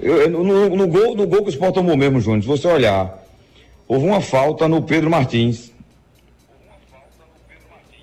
Eu- 0.02 0.30
no, 0.30 0.76
no 0.76 0.88
gol, 0.88 1.16
no 1.16 1.26
gol 1.28 1.42
que 1.42 1.48
o 1.48 1.50
Sport 1.50 1.74
tomou 1.74 1.98
mesmo, 1.98 2.20
Júnior, 2.20 2.42
se 2.44 2.48
você 2.48 2.68
olhar, 2.68 3.24
houve 3.88 4.06
uma 4.06 4.22
falta 4.22 4.68
no 4.68 4.82
Pedro 4.82 5.10
Martins. 5.10 5.72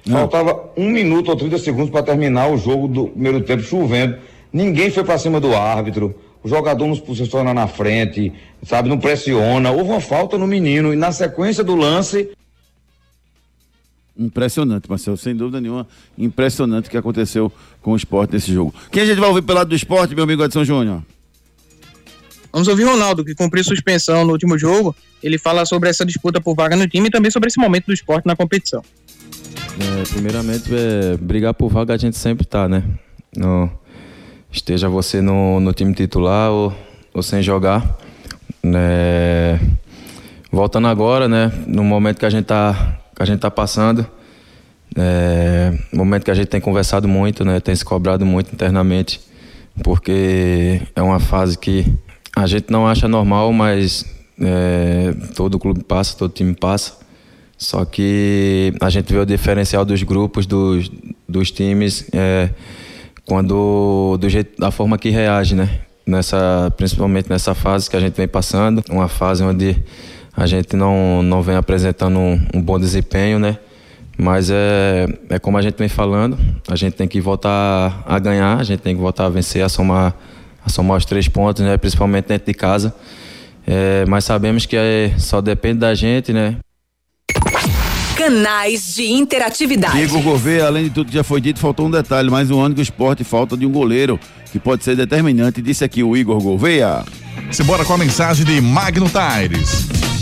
Faltava 0.06 0.70
um 0.76 0.90
minuto 0.90 1.30
ou 1.30 1.36
30 1.36 1.58
segundos 1.58 1.90
para 1.90 2.02
terminar 2.02 2.48
o 2.50 2.58
jogo 2.58 2.86
do 2.86 3.06
primeiro 3.08 3.40
tempo, 3.40 3.62
chovendo. 3.62 4.18
Ninguém 4.52 4.90
foi 4.90 5.02
para 5.02 5.16
cima 5.18 5.40
do 5.40 5.54
árbitro. 5.54 6.14
O 6.42 6.48
jogador 6.48 6.86
não 6.86 6.94
se 6.94 7.00
posiciona 7.00 7.54
na 7.54 7.66
frente, 7.66 8.30
sabe? 8.62 8.90
Não 8.90 8.98
pressiona. 8.98 9.70
Houve 9.70 9.90
uma 9.90 10.00
falta 10.00 10.36
no 10.36 10.46
menino. 10.46 10.92
E 10.92 10.96
na 10.96 11.10
sequência 11.10 11.64
do 11.64 11.74
lance, 11.74 12.28
Impressionante, 14.16 14.88
Marcel, 14.88 15.16
sem 15.16 15.34
dúvida 15.34 15.60
nenhuma. 15.60 15.88
Impressionante 16.16 16.86
o 16.86 16.90
que 16.90 16.96
aconteceu 16.96 17.50
com 17.82 17.92
o 17.92 17.96
esporte 17.96 18.34
nesse 18.34 18.52
jogo. 18.52 18.72
Quem 18.92 19.02
a 19.02 19.06
gente 19.06 19.18
vai 19.18 19.28
ouvir 19.28 19.42
pelo 19.42 19.58
lado 19.58 19.68
do 19.70 19.74
esporte, 19.74 20.14
meu 20.14 20.22
amigo 20.22 20.44
Edson 20.44 20.62
Júnior? 20.62 21.02
Vamos 22.54 22.68
ouvir 22.68 22.84
Ronaldo, 22.84 23.24
que 23.24 23.34
cumpriu 23.34 23.64
suspensão 23.64 24.24
no 24.24 24.30
último 24.30 24.56
jogo. 24.56 24.94
Ele 25.20 25.36
fala 25.38 25.66
sobre 25.66 25.88
essa 25.90 26.06
disputa 26.06 26.40
por 26.40 26.54
vaga 26.54 26.76
no 26.76 26.86
time 26.86 27.08
e 27.08 27.10
também 27.10 27.28
sobre 27.28 27.48
esse 27.48 27.58
momento 27.58 27.86
do 27.86 27.92
esporte 27.92 28.26
na 28.26 28.36
competição. 28.36 28.80
É, 29.80 30.02
primeiramente, 30.04 30.70
é, 30.72 31.16
brigar 31.16 31.52
por 31.52 31.68
vaga 31.68 31.94
a 31.94 31.96
gente 31.96 32.16
sempre 32.16 32.46
tá, 32.46 32.68
né? 32.68 32.84
No, 33.36 33.68
esteja 34.52 34.88
você 34.88 35.20
no, 35.20 35.58
no 35.58 35.72
time 35.72 35.92
titular 35.94 36.52
ou, 36.52 36.72
ou 37.12 37.24
sem 37.24 37.42
jogar. 37.42 37.98
Né? 38.62 39.58
Voltando 40.48 40.86
agora, 40.86 41.26
né? 41.26 41.50
No 41.66 41.82
momento 41.82 42.20
que 42.20 42.26
a 42.26 42.30
gente 42.30 42.44
tá, 42.44 43.00
que 43.16 43.20
a 43.20 43.26
gente 43.26 43.40
tá 43.40 43.50
passando, 43.50 44.06
é, 44.96 45.76
momento 45.92 46.22
que 46.22 46.30
a 46.30 46.34
gente 46.34 46.46
tem 46.46 46.60
conversado 46.60 47.08
muito, 47.08 47.44
né? 47.44 47.58
Tem 47.58 47.74
se 47.74 47.84
cobrado 47.84 48.24
muito 48.24 48.52
internamente, 48.52 49.20
porque 49.82 50.82
é 50.94 51.02
uma 51.02 51.18
fase 51.18 51.58
que 51.58 51.92
a 52.36 52.46
gente 52.46 52.70
não 52.70 52.86
acha 52.86 53.06
normal, 53.06 53.52
mas 53.52 54.04
é, 54.40 55.14
todo 55.34 55.58
clube 55.58 55.84
passa, 55.84 56.16
todo 56.16 56.32
time 56.32 56.54
passa. 56.54 57.04
Só 57.56 57.84
que 57.84 58.74
a 58.80 58.90
gente 58.90 59.12
vê 59.12 59.18
o 59.18 59.24
diferencial 59.24 59.84
dos 59.84 60.02
grupos, 60.02 60.44
dos, 60.44 60.90
dos 61.28 61.50
times, 61.50 62.08
é, 62.12 62.50
quando 63.24 64.16
do 64.18 64.28
jeito, 64.28 64.60
da 64.60 64.70
forma 64.70 64.98
que 64.98 65.10
reage, 65.10 65.54
né? 65.54 65.80
Nessa, 66.06 66.72
principalmente 66.76 67.30
nessa 67.30 67.54
fase 67.54 67.88
que 67.88 67.96
a 67.96 68.00
gente 68.00 68.14
vem 68.14 68.28
passando, 68.28 68.82
uma 68.90 69.08
fase 69.08 69.42
onde 69.42 69.82
a 70.36 70.46
gente 70.46 70.76
não, 70.76 71.22
não 71.22 71.40
vem 71.40 71.56
apresentando 71.56 72.18
um, 72.18 72.40
um 72.54 72.60
bom 72.60 72.78
desempenho, 72.78 73.38
né? 73.38 73.56
Mas 74.18 74.50
é, 74.50 75.06
é 75.30 75.38
como 75.38 75.56
a 75.56 75.62
gente 75.62 75.76
vem 75.76 75.88
falando, 75.88 76.36
a 76.68 76.76
gente 76.76 76.94
tem 76.94 77.08
que 77.08 77.20
voltar 77.20 78.04
a 78.06 78.18
ganhar, 78.18 78.58
a 78.58 78.62
gente 78.62 78.80
tem 78.80 78.94
que 78.94 79.00
voltar 79.00 79.26
a 79.26 79.28
vencer, 79.28 79.62
a 79.62 79.68
somar, 79.68 80.14
a 80.64 80.68
somar 80.68 80.96
os 80.96 81.04
três 81.04 81.28
pontos, 81.28 81.62
né? 81.64 81.76
Principalmente 81.76 82.26
dentro 82.26 82.46
de 82.46 82.54
casa. 82.54 82.94
É, 83.66 84.04
mas 84.06 84.24
sabemos 84.24 84.66
que 84.66 84.76
é, 84.76 85.12
só 85.18 85.40
depende 85.40 85.78
da 85.78 85.94
gente, 85.94 86.32
né? 86.32 86.56
Canais 88.16 88.94
de 88.94 89.10
interatividade. 89.10 90.00
Igor 90.00 90.22
Gouveia, 90.22 90.66
além 90.66 90.84
de 90.84 90.90
tudo 90.90 91.08
que 91.08 91.14
já 91.14 91.24
foi 91.24 91.40
dito, 91.40 91.58
faltou 91.58 91.86
um 91.86 91.90
detalhe. 91.90 92.30
Mais 92.30 92.50
um 92.50 92.60
ano 92.60 92.74
que 92.74 92.80
o 92.80 92.82
esporte 92.82 93.24
falta 93.24 93.56
de 93.56 93.66
um 93.66 93.72
goleiro 93.72 94.18
que 94.52 94.58
pode 94.58 94.84
ser 94.84 94.94
determinante. 94.94 95.60
Disse 95.60 95.84
aqui 95.84 96.02
o 96.02 96.16
Igor 96.16 96.40
Gouveia. 96.40 97.04
Simbora 97.50 97.84
com 97.84 97.94
a 97.94 97.98
mensagem 97.98 98.44
de 98.44 98.60
Magno 98.60 99.06
Tires. 99.08 100.13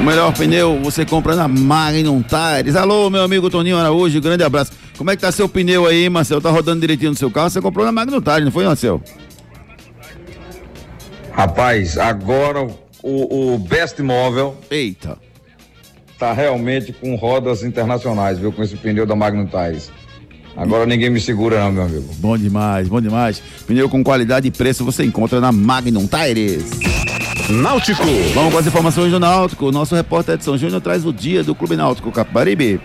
O 0.00 0.02
melhor 0.02 0.34
pneu 0.34 0.80
você 0.82 1.06
compra 1.06 1.36
na 1.36 1.46
Magnum 1.46 2.22
Tires. 2.22 2.74
Alô, 2.74 3.08
meu 3.08 3.22
amigo 3.22 3.48
Toninho 3.48 3.76
Araújo, 3.76 4.20
grande 4.20 4.42
abraço. 4.42 4.72
Como 4.98 5.12
é 5.12 5.16
que 5.16 5.22
tá 5.22 5.30
seu 5.30 5.48
pneu 5.48 5.86
aí, 5.86 6.10
Marcel? 6.10 6.40
Tá 6.40 6.50
rodando 6.50 6.80
direitinho 6.80 7.12
no 7.12 7.16
seu 7.16 7.30
carro? 7.30 7.50
Você 7.50 7.60
comprou 7.60 7.86
na 7.86 7.92
Magnum 7.92 8.20
Tires, 8.20 8.44
não 8.44 8.50
foi, 8.50 8.64
Marcel? 8.64 9.00
Rapaz, 11.30 11.96
agora 11.96 12.66
o, 13.00 13.54
o 13.54 13.58
Best 13.58 14.02
Móvel. 14.02 14.56
Eita. 14.68 15.16
Tá 16.18 16.32
realmente 16.32 16.92
com 16.92 17.14
rodas 17.14 17.62
internacionais, 17.62 18.40
viu? 18.40 18.50
Com 18.50 18.64
esse 18.64 18.76
pneu 18.76 19.06
da 19.06 19.14
Magnetize. 19.14 19.92
Agora 20.56 20.84
ninguém 20.84 21.10
me 21.10 21.20
segura 21.20 21.60
não, 21.60 21.70
meu 21.70 21.84
amigo. 21.84 22.12
Bom 22.16 22.36
demais, 22.36 22.88
bom 22.88 23.00
demais. 23.00 23.40
Pneu 23.68 23.88
com 23.88 24.02
qualidade 24.02 24.48
e 24.48 24.50
preço 24.50 24.84
você 24.84 25.04
encontra 25.04 25.40
na 25.40 25.52
Magnum 25.52 26.08
Tires. 26.08 27.13
Náutico. 27.48 28.02
Vamos 28.32 28.52
com 28.52 28.58
as 28.58 28.66
informações 28.66 29.10
do 29.10 29.20
Náutico. 29.20 29.66
O 29.66 29.72
nosso 29.72 29.94
repórter 29.94 30.36
Edson 30.36 30.56
Júnior 30.56 30.80
traz 30.80 31.04
o 31.04 31.12
dia 31.12 31.44
do 31.44 31.54
Clube 31.54 31.76
Náutico 31.76 32.10
Capibaribe. 32.10 32.80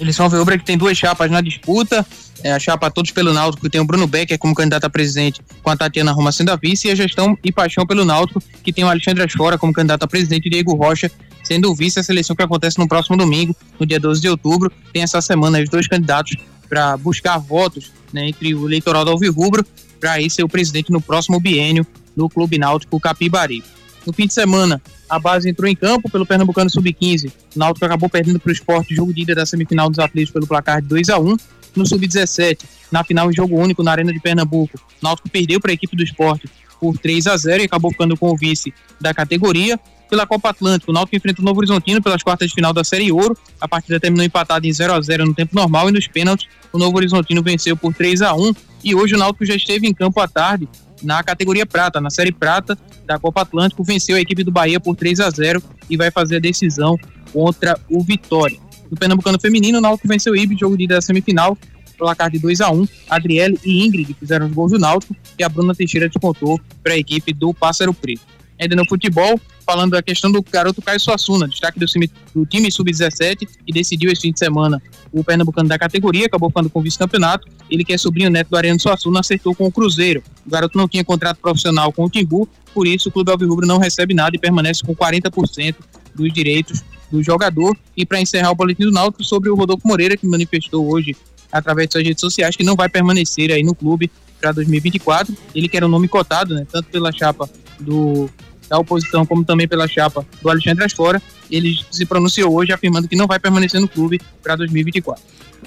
Eles 0.00 0.16
são 0.16 0.26
Alves 0.26 0.56
que 0.56 0.64
tem 0.64 0.76
duas 0.76 0.98
chapas 0.98 1.30
na 1.30 1.40
disputa. 1.40 2.04
É 2.42 2.52
a 2.52 2.58
chapa 2.58 2.90
Todos 2.90 3.12
pelo 3.12 3.32
Náutico, 3.32 3.62
que 3.62 3.70
tem 3.70 3.80
o 3.80 3.84
Bruno 3.84 4.06
Becker 4.06 4.38
como 4.38 4.54
candidato 4.54 4.84
a 4.84 4.90
presidente, 4.90 5.40
com 5.62 5.70
a 5.70 5.76
Tatiana 5.76 6.10
Roma 6.10 6.32
sendo 6.32 6.50
a 6.50 6.56
vice, 6.56 6.88
e 6.88 6.90
a 6.90 6.94
gestão 6.94 7.38
e 7.44 7.52
paixão 7.52 7.86
pelo 7.86 8.04
Náutico, 8.04 8.42
que 8.64 8.72
tem 8.72 8.82
o 8.82 8.88
Alexandre 8.88 9.22
Asfora 9.22 9.58
como 9.58 9.72
candidato 9.72 10.02
a 10.02 10.08
presidente 10.08 10.46
e 10.46 10.50
Diego 10.50 10.74
Rocha 10.74 11.10
sendo 11.44 11.70
o 11.70 11.74
vice 11.74 12.00
a 12.00 12.02
seleção 12.02 12.34
que 12.34 12.42
acontece 12.42 12.78
no 12.78 12.88
próximo 12.88 13.16
domingo, 13.16 13.54
no 13.78 13.86
dia 13.86 14.00
12 14.00 14.20
de 14.20 14.28
outubro. 14.28 14.72
Tem 14.92 15.02
essa 15.02 15.20
semana 15.20 15.60
os 15.60 15.68
dois 15.68 15.86
candidatos 15.86 16.34
para 16.68 16.96
buscar 16.96 17.38
votos 17.38 17.92
né, 18.12 18.28
entre 18.28 18.54
o 18.54 18.66
eleitoral 18.66 19.04
do 19.04 19.10
Alvirrubro, 19.10 19.64
para 20.00 20.12
aí 20.12 20.30
ser 20.30 20.42
o 20.42 20.48
presidente 20.48 20.90
no 20.90 21.00
próximo 21.00 21.38
biênio 21.38 21.86
no 22.16 22.28
Clube 22.28 22.58
Náutico 22.58 22.98
Capibari. 23.00 23.62
No 24.06 24.12
fim 24.12 24.26
de 24.26 24.32
semana, 24.32 24.80
a 25.08 25.18
base 25.18 25.48
entrou 25.48 25.68
em 25.68 25.76
campo 25.76 26.08
pelo 26.10 26.24
Pernambucano 26.24 26.70
Sub-15. 26.70 27.32
O 27.54 27.58
Náutico 27.58 27.84
acabou 27.84 28.08
perdendo 28.08 28.38
para 28.38 28.50
o 28.50 28.52
esporte 28.52 28.94
jogo 28.94 29.12
de 29.12 29.22
ida 29.22 29.34
da 29.34 29.44
semifinal 29.44 29.90
dos 29.90 29.98
atletas 29.98 30.32
pelo 30.32 30.46
placar 30.46 30.80
de 30.80 30.88
2 30.88 31.10
a 31.10 31.18
1 31.18 31.36
No 31.76 31.86
Sub-17, 31.86 32.60
na 32.90 33.04
final 33.04 33.30
em 33.30 33.34
jogo 33.34 33.56
único 33.56 33.82
na 33.82 33.92
Arena 33.92 34.12
de 34.12 34.20
Pernambuco, 34.20 34.78
o 34.78 35.04
Náutico 35.04 35.28
perdeu 35.28 35.60
para 35.60 35.70
a 35.70 35.74
equipe 35.74 35.96
do 35.96 36.02
esporte 36.02 36.48
por 36.80 36.96
3 36.96 37.26
a 37.26 37.36
0 37.36 37.62
e 37.62 37.66
acabou 37.66 37.90
ficando 37.90 38.16
com 38.16 38.30
o 38.30 38.36
vice 38.36 38.72
da 39.00 39.12
categoria. 39.12 39.78
Pela 40.08 40.26
Copa 40.26 40.50
Atlântica, 40.50 40.90
o 40.90 40.94
Náutico 40.94 41.14
enfrenta 41.14 41.40
o 41.40 41.44
Novo 41.44 41.58
Horizontino 41.58 42.02
pelas 42.02 42.22
quartas 42.22 42.48
de 42.48 42.54
final 42.54 42.72
da 42.72 42.82
Série 42.82 43.12
Ouro. 43.12 43.36
A 43.60 43.68
partida 43.68 44.00
terminou 44.00 44.24
empatada 44.24 44.66
em 44.66 44.72
0 44.72 44.94
a 44.94 45.00
0 45.00 45.26
no 45.26 45.34
tempo 45.34 45.54
normal 45.54 45.88
e 45.88 45.92
nos 45.92 46.08
pênaltis 46.08 46.48
o 46.72 46.78
Novo 46.78 46.96
Horizontino 46.96 47.42
venceu 47.42 47.76
por 47.76 47.94
3 47.94 48.22
a 48.22 48.34
1 48.34 48.52
e 48.82 48.94
hoje 48.94 49.14
o 49.14 49.18
Náutico 49.18 49.44
já 49.44 49.54
esteve 49.54 49.86
em 49.86 49.94
campo 49.94 50.18
à 50.20 50.26
tarde 50.26 50.68
na 51.02 51.22
categoria 51.22 51.66
prata, 51.66 52.00
na 52.00 52.10
série 52.10 52.32
prata 52.32 52.78
da 53.06 53.18
Copa 53.18 53.42
Atlântico, 53.42 53.82
venceu 53.82 54.16
a 54.16 54.20
equipe 54.20 54.44
do 54.44 54.50
Bahia 54.50 54.78
por 54.78 54.96
3 54.96 55.20
a 55.20 55.30
0 55.30 55.62
e 55.88 55.96
vai 55.96 56.10
fazer 56.10 56.36
a 56.36 56.40
decisão 56.40 56.96
contra 57.32 57.78
o 57.88 58.02
Vitória. 58.02 58.58
No 58.90 58.96
Pernambucano 58.96 59.38
Feminino, 59.40 59.78
o 59.78 59.80
Náutico 59.80 60.08
venceu 60.08 60.32
o 60.32 60.36
Ibe, 60.36 60.56
jogo 60.58 60.76
de 60.76 60.86
da 60.86 61.00
semifinal, 61.00 61.56
placar 61.96 62.30
de 62.30 62.38
2 62.38 62.60
a 62.62 62.70
1 62.70 62.88
Adriele 63.08 63.58
e 63.64 63.86
Ingrid 63.86 64.14
fizeram 64.18 64.46
os 64.46 64.52
gols 64.52 64.72
do 64.72 64.78
Náutico 64.78 65.14
e 65.38 65.44
a 65.44 65.48
Bruna 65.48 65.74
Teixeira 65.74 66.08
descontou 66.08 66.58
para 66.82 66.94
a 66.94 66.98
equipe 66.98 67.32
do 67.32 67.52
Pássaro 67.52 67.92
Preto. 67.92 68.22
Ainda 68.60 68.76
no 68.76 68.86
futebol, 68.86 69.40
falando 69.64 69.92
da 69.92 70.02
questão 70.02 70.30
do 70.30 70.42
garoto 70.42 70.82
Caio 70.82 71.00
Suassuna, 71.00 71.48
destaque 71.48 71.78
do 71.78 71.86
time, 71.86 72.10
do 72.34 72.44
time 72.44 72.70
sub-17, 72.70 73.48
que 73.64 73.72
decidiu 73.72 74.12
esse 74.12 74.22
fim 74.22 74.32
de 74.32 74.38
semana 74.38 74.82
o 75.10 75.24
Pernambucano 75.24 75.68
da 75.68 75.78
categoria, 75.78 76.26
acabou 76.26 76.50
ficando 76.50 76.68
com 76.68 76.78
o 76.80 76.82
vice-campeonato. 76.82 77.48
Ele 77.70 77.84
que 77.84 77.92
é 77.92 77.98
sobrinho 77.98 78.28
neto 78.30 78.50
do 78.50 78.56
Ariano 78.56 78.78
Suassuna, 78.78 79.20
acertou 79.20 79.54
com 79.54 79.66
o 79.66 79.72
Cruzeiro. 79.72 80.22
O 80.46 80.50
garoto 80.50 80.76
não 80.76 80.86
tinha 80.86 81.02
contrato 81.02 81.38
profissional 81.38 81.90
com 81.90 82.04
o 82.04 82.10
Timbu, 82.10 82.46
por 82.74 82.86
isso 82.86 83.08
o 83.08 83.12
Clube 83.12 83.32
Alvirrubro 83.32 83.66
não 83.66 83.78
recebe 83.78 84.12
nada 84.12 84.36
e 84.36 84.38
permanece 84.38 84.82
com 84.82 84.94
40% 84.94 85.76
dos 86.14 86.32
direitos 86.32 86.82
do 87.10 87.22
jogador. 87.22 87.76
E 87.96 88.04
para 88.04 88.20
encerrar 88.20 88.50
o 88.50 88.54
boletim 88.54 88.84
do 88.84 88.92
Náutico 88.92 89.24
sobre 89.24 89.48
o 89.48 89.54
Rodolfo 89.54 89.88
Moreira, 89.88 90.16
que 90.16 90.26
manifestou 90.26 90.92
hoje 90.92 91.16
através 91.50 91.88
de 91.88 91.92
suas 91.92 92.04
redes 92.04 92.20
sociais 92.20 92.56
que 92.56 92.62
não 92.62 92.76
vai 92.76 92.88
permanecer 92.88 93.50
aí 93.50 93.62
no 93.62 93.74
clube 93.74 94.10
para 94.40 94.52
2024. 94.52 95.34
Ele 95.54 95.68
que 95.68 95.76
era 95.76 95.86
um 95.86 95.88
nome 95.88 96.08
cotado, 96.08 96.54
né, 96.54 96.66
tanto 96.70 96.88
pela 96.90 97.10
chapa 97.10 97.48
do 97.80 98.30
da 98.70 98.78
oposição, 98.78 99.26
como 99.26 99.44
também 99.44 99.66
pela 99.66 99.88
chapa 99.88 100.24
do 100.40 100.48
Alexandre 100.48 100.84
Asfora, 100.84 101.20
ele 101.50 101.76
se 101.90 102.06
pronunciou 102.06 102.54
hoje 102.54 102.72
afirmando 102.72 103.08
que 103.08 103.16
não 103.16 103.26
vai 103.26 103.40
permanecer 103.40 103.80
no 103.80 103.88
clube 103.88 104.20
para 104.40 104.54
2024. 104.54 105.22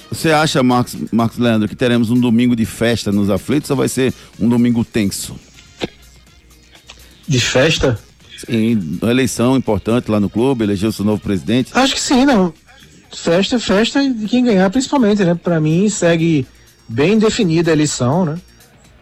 Você 0.10 0.32
acha, 0.32 0.64
Marcos, 0.64 0.96
Marcos 1.12 1.38
Leandro, 1.38 1.68
que 1.68 1.76
teremos 1.76 2.10
um 2.10 2.20
domingo 2.20 2.56
de 2.56 2.66
festa 2.66 3.12
nos 3.12 3.30
aflitos 3.30 3.70
ou 3.70 3.76
vai 3.76 3.90
ser 3.90 4.14
um 4.40 4.48
domingo 4.48 4.86
tenso? 4.86 5.36
De 7.28 7.40
festa? 7.42 8.00
Sim, 8.38 9.00
eleição 9.04 9.58
importante 9.58 10.10
lá 10.10 10.20
no 10.20 10.30
clube, 10.30 10.64
elegeu 10.64 10.92
seu 10.92 11.04
novo 11.04 11.22
presidente. 11.22 11.72
Acho 11.74 11.94
que 11.94 12.02
sim, 12.02 12.26
não. 12.26 12.54
Festa, 13.14 13.60
festa 13.60 14.02
de 14.10 14.28
quem 14.28 14.46
ganhar 14.46 14.70
principalmente, 14.70 15.24
né? 15.24 15.36
Para 15.36 15.60
mim 15.60 15.88
segue 15.90 16.48
bem 16.88 17.20
definida 17.20 17.70
a 17.70 17.74
eleição, 17.74 18.26
né? 18.26 18.38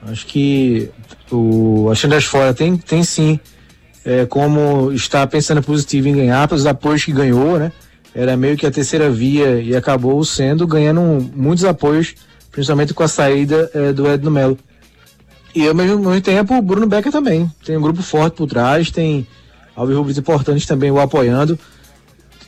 Acho 0.04 0.26
que 0.26 0.90
o 1.32 1.86
Alexandre 1.88 2.18
Asfora 2.18 2.54
tem, 2.54 2.76
tem 2.76 3.04
sim 3.04 3.40
é, 4.06 4.26
como 4.26 4.92
está 4.92 5.26
pensando 5.28 5.62
positivo 5.62 6.08
em 6.08 6.16
ganhar, 6.16 6.48
pelos 6.48 6.66
apoios 6.66 7.06
que 7.06 7.12
ganhou, 7.12 7.60
né? 7.60 7.72
Era 8.14 8.36
meio 8.36 8.58
que 8.58 8.66
a 8.66 8.72
terceira 8.72 9.10
via 9.10 9.62
e 9.62 9.76
acabou 9.76 10.24
sendo 10.26 10.68
ganhando 10.68 11.02
muitos 11.36 11.64
apoios, 11.64 12.16
principalmente 12.52 12.94
com 12.94 13.04
a 13.04 13.08
saída 13.08 13.70
é, 13.74 13.94
do 13.94 14.08
Edno 14.08 14.30
Melo. 14.30 14.58
E 15.56 15.68
ao 15.68 15.76
mesmo, 15.76 16.00
mesmo 16.00 16.22
tempo 16.22 16.56
o 16.56 16.62
Bruno 16.62 16.88
Becker 16.88 17.12
também. 17.12 17.50
Tem 17.66 17.78
um 17.78 17.82
grupo 17.82 18.02
forte 18.02 18.36
por 18.36 18.48
trás, 18.48 18.92
tem 18.92 19.28
alvirrubros 19.76 20.18
importantes 20.18 20.66
também 20.66 20.92
o 20.92 21.00
apoiando. 21.00 21.58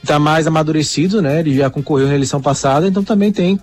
Está 0.02 0.20
mais 0.20 0.48
amadurecido, 0.48 1.22
né? 1.22 1.40
Ele 1.40 1.56
já 1.56 1.70
concorreu 1.70 2.08
na 2.08 2.16
eleição 2.16 2.42
passada, 2.42 2.88
então 2.88 3.04
também 3.04 3.32
tem 3.32 3.58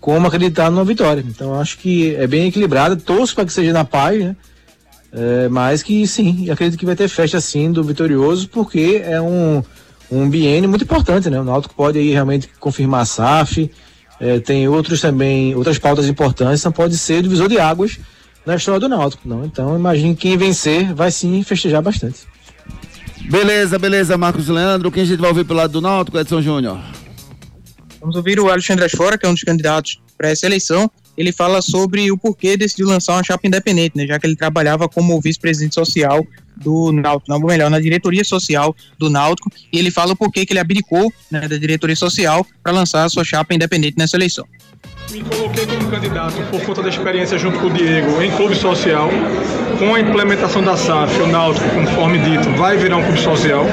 como 0.00 0.26
acreditar 0.26 0.70
numa 0.70 0.84
vitória. 0.84 1.22
Então 1.26 1.58
acho 1.60 1.78
que 1.78 2.14
é 2.16 2.26
bem 2.26 2.48
equilibrado. 2.48 2.96
Torço 2.96 3.34
para 3.34 3.44
que 3.44 3.52
seja 3.52 3.72
na 3.72 3.84
paz, 3.84 4.18
né? 4.18 4.36
É, 5.12 5.48
mas 5.48 5.82
que 5.82 6.06
sim, 6.06 6.48
acredito 6.48 6.78
que 6.78 6.86
vai 6.86 6.96
ter 6.96 7.06
festa 7.06 7.40
sim 7.40 7.70
do 7.70 7.84
Vitorioso, 7.84 8.48
porque 8.48 9.02
é 9.04 9.20
um, 9.20 9.62
um 10.10 10.28
biênio 10.28 10.70
muito 10.70 10.84
importante, 10.84 11.28
né? 11.28 11.38
O 11.38 11.44
Náutico 11.44 11.74
pode 11.74 11.98
aí 11.98 12.10
realmente 12.10 12.48
confirmar 12.58 13.02
a 13.02 13.04
SAF, 13.04 13.70
é, 14.18 14.40
tem 14.40 14.66
outros 14.68 15.00
também, 15.00 15.54
outras 15.54 15.78
pautas 15.78 16.06
importantes, 16.06 16.60
então 16.60 16.72
pode 16.72 16.96
ser 16.96 17.22
divisor 17.22 17.48
de 17.48 17.58
águas 17.58 17.98
na 18.46 18.56
história 18.56 18.80
do 18.80 18.88
Náutico, 18.88 19.28
não? 19.28 19.44
Então 19.44 19.76
imagine 19.76 20.16
quem 20.16 20.36
vencer 20.38 20.94
vai 20.94 21.10
sim 21.10 21.42
festejar 21.42 21.82
bastante. 21.82 22.20
Beleza, 23.30 23.78
beleza, 23.78 24.16
Marcos 24.16 24.48
Leandro. 24.48 24.90
Quem 24.90 25.02
a 25.02 25.06
gente 25.06 25.20
vai 25.20 25.28
ouvir 25.28 25.44
pelo 25.44 25.58
lado 25.58 25.72
do 25.72 25.80
Náutico, 25.80 26.18
Edson 26.18 26.40
Júnior? 26.40 26.78
Vamos 28.00 28.16
ouvir 28.16 28.40
o 28.40 28.50
Alexandre 28.50 28.84
Asfora, 28.84 29.16
que 29.16 29.26
é 29.26 29.28
um 29.28 29.34
dos 29.34 29.44
candidatos 29.44 30.00
para 30.18 30.30
essa 30.30 30.46
eleição, 30.46 30.90
ele 31.16 31.32
fala 31.32 31.60
sobre 31.60 32.10
o 32.10 32.16
porquê 32.16 32.56
decidiu 32.56 32.86
lançar 32.86 33.14
uma 33.14 33.24
chapa 33.24 33.46
independente, 33.46 33.96
né, 33.96 34.06
já 34.06 34.18
que 34.18 34.26
ele 34.26 34.36
trabalhava 34.36 34.88
como 34.88 35.20
vice-presidente 35.20 35.74
social 35.74 36.26
do 36.56 36.92
Náutico, 36.92 37.30
não, 37.30 37.40
melhor, 37.40 37.70
na 37.70 37.80
diretoria 37.80 38.24
social 38.24 38.74
do 38.98 39.10
Náutico, 39.10 39.50
e 39.72 39.78
ele 39.78 39.90
fala 39.90 40.12
o 40.12 40.16
porquê 40.16 40.46
que 40.46 40.52
ele 40.52 40.60
abdicou 40.60 41.12
né, 41.30 41.48
da 41.48 41.56
diretoria 41.56 41.96
social 41.96 42.46
para 42.62 42.72
lançar 42.72 43.04
a 43.04 43.08
sua 43.08 43.24
chapa 43.24 43.54
independente 43.54 43.96
nessa 43.98 44.16
eleição. 44.16 44.46
Me 45.10 45.22
coloquei 45.22 45.66
como 45.66 45.90
candidato 45.90 46.34
por 46.50 46.62
conta 46.62 46.82
da 46.82 46.88
experiência 46.88 47.38
junto 47.38 47.58
com 47.58 47.66
o 47.66 47.70
Diego 47.70 48.22
em 48.22 48.30
clube 48.30 48.54
social. 48.54 49.10
Com 49.78 49.94
a 49.94 50.00
implementação 50.00 50.62
da 50.62 50.76
SAF, 50.76 51.20
o 51.20 51.26
Náutico, 51.26 51.68
conforme 51.70 52.18
dito, 52.18 52.48
vai 52.56 52.76
virar 52.76 52.96
um 52.96 53.02
clube 53.02 53.20
social. 53.20 53.66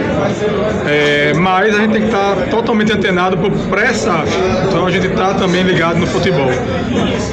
É, 0.88 1.34
mas 1.36 1.75
a 1.75 1.82
gente 1.82 1.91
tem 1.91 2.01
que 2.01 2.07
estar 2.07 2.36
totalmente 2.49 2.91
antenado 2.91 3.38
para 3.38 3.47
o 3.47 3.51
pré-SAF. 3.69 4.30
Então 4.67 4.86
a 4.86 4.91
gente 4.91 5.07
está 5.07 5.34
também 5.34 5.63
ligado 5.63 5.97
no 5.97 6.07
futebol. 6.07 6.49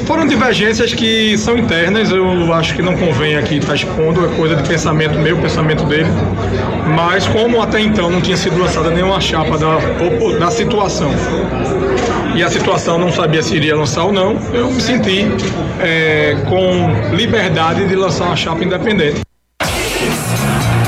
Foram 0.07 0.27
divergências 0.27 0.93
que 0.93 1.37
são 1.39 1.57
internas, 1.57 2.11
eu 2.11 2.53
acho 2.53 2.75
que 2.75 2.83
não 2.83 2.97
convém 2.97 3.37
aqui 3.37 3.57
estar 3.57 3.75
expondo, 3.75 4.25
é 4.25 4.29
coisa 4.37 4.55
de 4.57 4.69
pensamento 4.69 5.19
meu, 5.19 5.37
pensamento 5.39 5.85
dele. 5.85 6.09
Mas 6.95 7.27
como 7.27 7.61
até 7.61 7.81
então 7.81 8.11
não 8.11 8.21
tinha 8.21 8.37
sido 8.37 8.59
lançada 8.59 8.91
nenhuma 8.91 9.21
chapa 9.21 9.59
da, 9.59 9.79
da 10.39 10.51
situação 10.51 11.11
e 12.37 12.43
a 12.43 12.51
situação 12.51 12.99
não 12.99 13.11
sabia 13.11 13.43
se 13.43 13.57
iria 13.57 13.75
lançar 13.75 14.05
ou 14.05 14.13
não, 14.13 14.37
eu 14.53 14.71
me 14.71 14.81
senti 14.81 15.25
é, 15.81 16.37
com 16.47 17.17
liberdade 17.17 17.89
de 17.89 17.97
lançar 17.97 18.27
uma 18.27 18.37
chapa 18.37 18.63
independente. 18.63 19.23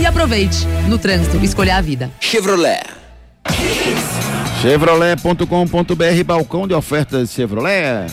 e 0.00 0.06
aproveite. 0.06 0.66
No 0.88 0.98
trânsito, 0.98 1.36
escolha 1.44 1.76
a 1.76 1.80
vida. 1.80 2.10
Chevrolet. 2.20 2.82
Chevrolet.com.br, 4.60 6.24
balcão 6.24 6.66
de 6.66 6.74
ofertas 6.74 7.30
Chevrolet. 7.30 8.10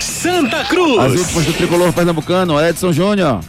Santa 0.00 0.64
Cruz. 0.64 0.98
As 0.98 1.12
últimas 1.12 1.44
do 1.44 1.52
tricolor 1.52 1.92
pernambucano, 1.92 2.60
Edson 2.60 2.92
Júnior. 2.92 3.40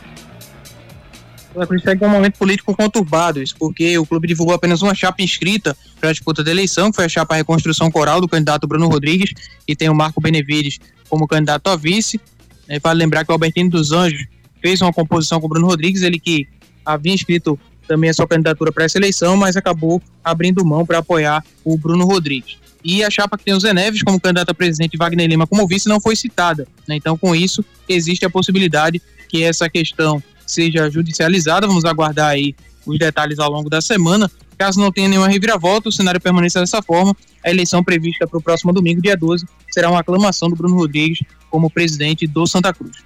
Santa 1.53 1.67
Cruz 1.67 1.83
segue 1.83 2.05
um 2.05 2.09
momento 2.09 2.37
político 2.37 2.75
conturbado, 2.75 3.41
isso 3.41 3.55
porque 3.57 3.97
o 3.97 4.05
clube 4.05 4.27
divulgou 4.27 4.53
apenas 4.53 4.81
uma 4.81 4.93
chapa 4.93 5.23
inscrita 5.23 5.75
para 5.99 6.09
a 6.09 6.11
disputa 6.11 6.43
da 6.43 6.51
eleição, 6.51 6.91
que 6.91 6.97
foi 6.97 7.05
a 7.05 7.09
chapa 7.09 7.35
Reconstrução 7.35 7.89
Coral 7.89 8.19
do 8.19 8.27
candidato 8.27 8.67
Bruno 8.67 8.89
Rodrigues, 8.89 9.33
e 9.65 9.73
tem 9.73 9.89
o 9.89 9.95
Marco 9.95 10.19
Benevides 10.19 10.79
como 11.07 11.25
candidato 11.25 11.67
a 11.69 11.77
vice. 11.77 12.19
É, 12.67 12.77
vale 12.77 12.99
lembrar 12.99 13.23
que 13.23 13.31
o 13.31 13.33
Albertino 13.33 13.69
dos 13.69 13.93
Anjos 13.93 14.25
fez 14.61 14.81
uma 14.81 14.91
composição 14.91 15.39
com 15.39 15.45
o 15.45 15.49
Bruno 15.49 15.67
Rodrigues, 15.67 16.01
ele 16.01 16.19
que 16.19 16.45
havia 16.85 17.13
inscrito 17.13 17.59
também 17.87 18.09
a 18.09 18.13
sua 18.13 18.27
candidatura 18.27 18.71
para 18.71 18.83
essa 18.83 18.97
eleição, 18.97 19.37
mas 19.37 19.55
acabou 19.55 20.01
abrindo 20.23 20.65
mão 20.65 20.85
para 20.85 20.99
apoiar 20.99 21.43
o 21.63 21.77
Bruno 21.77 22.05
Rodrigues. 22.05 22.57
E 22.83 23.03
a 23.03 23.09
chapa 23.09 23.37
que 23.37 23.43
tem 23.43 23.53
o 23.53 23.59
Zé 23.59 23.73
Neves 23.73 24.03
como 24.03 24.19
candidato 24.19 24.49
a 24.49 24.53
presidente 24.53 24.95
Wagner 24.95 25.27
Lima 25.27 25.47
como 25.47 25.67
vice 25.67 25.89
não 25.89 25.99
foi 25.99 26.15
citada. 26.15 26.67
Né? 26.87 26.95
Então, 26.95 27.17
com 27.17 27.35
isso, 27.35 27.65
existe 27.89 28.25
a 28.25 28.29
possibilidade 28.29 29.01
que 29.27 29.43
essa 29.43 29.67
questão 29.67 30.21
seja 30.45 30.89
judicializada. 30.89 31.65
Vamos 31.65 31.83
aguardar 31.83 32.29
aí 32.29 32.55
os 32.85 32.99
detalhes 32.99 33.39
ao 33.39 33.49
longo 33.49 33.69
da 33.69 33.81
semana. 33.81 34.29
Caso 34.55 34.79
não 34.79 34.91
tenha 34.91 35.09
nenhuma 35.09 35.27
reviravolta, 35.27 35.89
o 35.89 35.91
cenário 35.91 36.21
permaneça 36.21 36.59
dessa 36.59 36.81
forma. 36.81 37.15
A 37.43 37.49
eleição 37.49 37.83
prevista 37.83 38.27
para 38.27 38.37
o 38.37 38.41
próximo 38.41 38.71
domingo, 38.71 39.01
dia 39.01 39.17
12, 39.17 39.45
será 39.71 39.89
uma 39.89 39.99
aclamação 39.99 40.47
do 40.47 40.55
Bruno 40.55 40.75
Rodrigues 40.75 41.19
como 41.49 41.69
presidente 41.69 42.27
do 42.27 42.45
Santa 42.45 42.71
Cruz. 42.71 42.97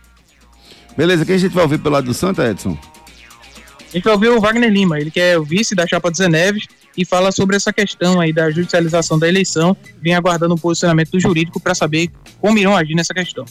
Beleza, 0.95 1.25
quem 1.25 1.35
a 1.35 1.37
gente 1.37 1.53
vai 1.53 1.63
ouvir 1.63 1.79
pelo 1.79 1.93
lado 1.95 2.05
do 2.05 2.13
Santa, 2.13 2.45
Edson? 2.49 2.77
A 3.89 3.91
gente 3.93 4.03
vai 4.03 4.13
ouvir 4.13 4.29
o 4.29 4.39
Wagner 4.39 4.71
Lima, 4.71 4.99
ele 4.99 5.09
que 5.09 5.19
é 5.19 5.35
o 5.35 5.43
vice 5.43 5.73
da 5.73 5.87
chapa 5.87 6.11
de 6.11 6.17
Zé 6.17 6.29
Neves 6.29 6.67
e 6.95 7.03
fala 7.03 7.31
sobre 7.31 7.55
essa 7.55 7.73
questão 7.73 8.21
aí 8.21 8.31
da 8.31 8.51
judicialização 8.51 9.17
da 9.17 9.27
eleição. 9.27 9.75
Vem 9.99 10.13
aguardando 10.13 10.53
o 10.53 10.59
posicionamento 10.59 11.09
do 11.09 11.19
jurídico 11.19 11.59
para 11.59 11.73
saber 11.73 12.11
como 12.39 12.59
irão 12.59 12.77
agir 12.77 12.93
nessa 12.93 13.15
questão. 13.15 13.45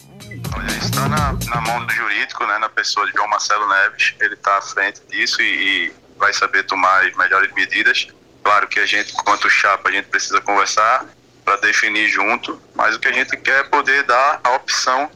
Está 0.81 1.09
na, 1.09 1.33
na 1.33 1.61
mão 1.61 1.85
do 1.85 1.93
jurídico, 1.93 2.47
né, 2.47 2.57
na 2.59 2.69
pessoa 2.69 3.05
de 3.07 3.13
João 3.15 3.27
Marcelo 3.27 3.69
Neves. 3.69 4.15
Ele 4.21 4.35
está 4.35 4.59
à 4.59 4.63
frente 4.63 5.01
disso 5.11 5.43
e, 5.43 5.89
e 5.89 5.93
vai 6.17 6.33
saber 6.33 6.63
tomar 6.63 7.05
as 7.05 7.17
melhores 7.17 7.53
medidas. 7.55 8.07
Claro 8.45 8.69
que 8.69 8.79
a 8.79 8.87
gente, 8.87 9.13
quanto 9.15 9.51
chapa, 9.51 9.89
a 9.89 9.93
gente 9.93 10.07
precisa 10.07 10.41
conversar 10.41 11.05
para 11.45 11.57
definir 11.57 12.09
junto, 12.09 12.63
mas 12.77 12.95
o 12.95 13.01
que 13.01 13.09
a 13.09 13.13
gente 13.13 13.37
quer 13.39 13.61
é 13.61 13.65
poder 13.65 14.05
dar 14.05 14.41
a 14.45 14.55
opção 14.55 15.11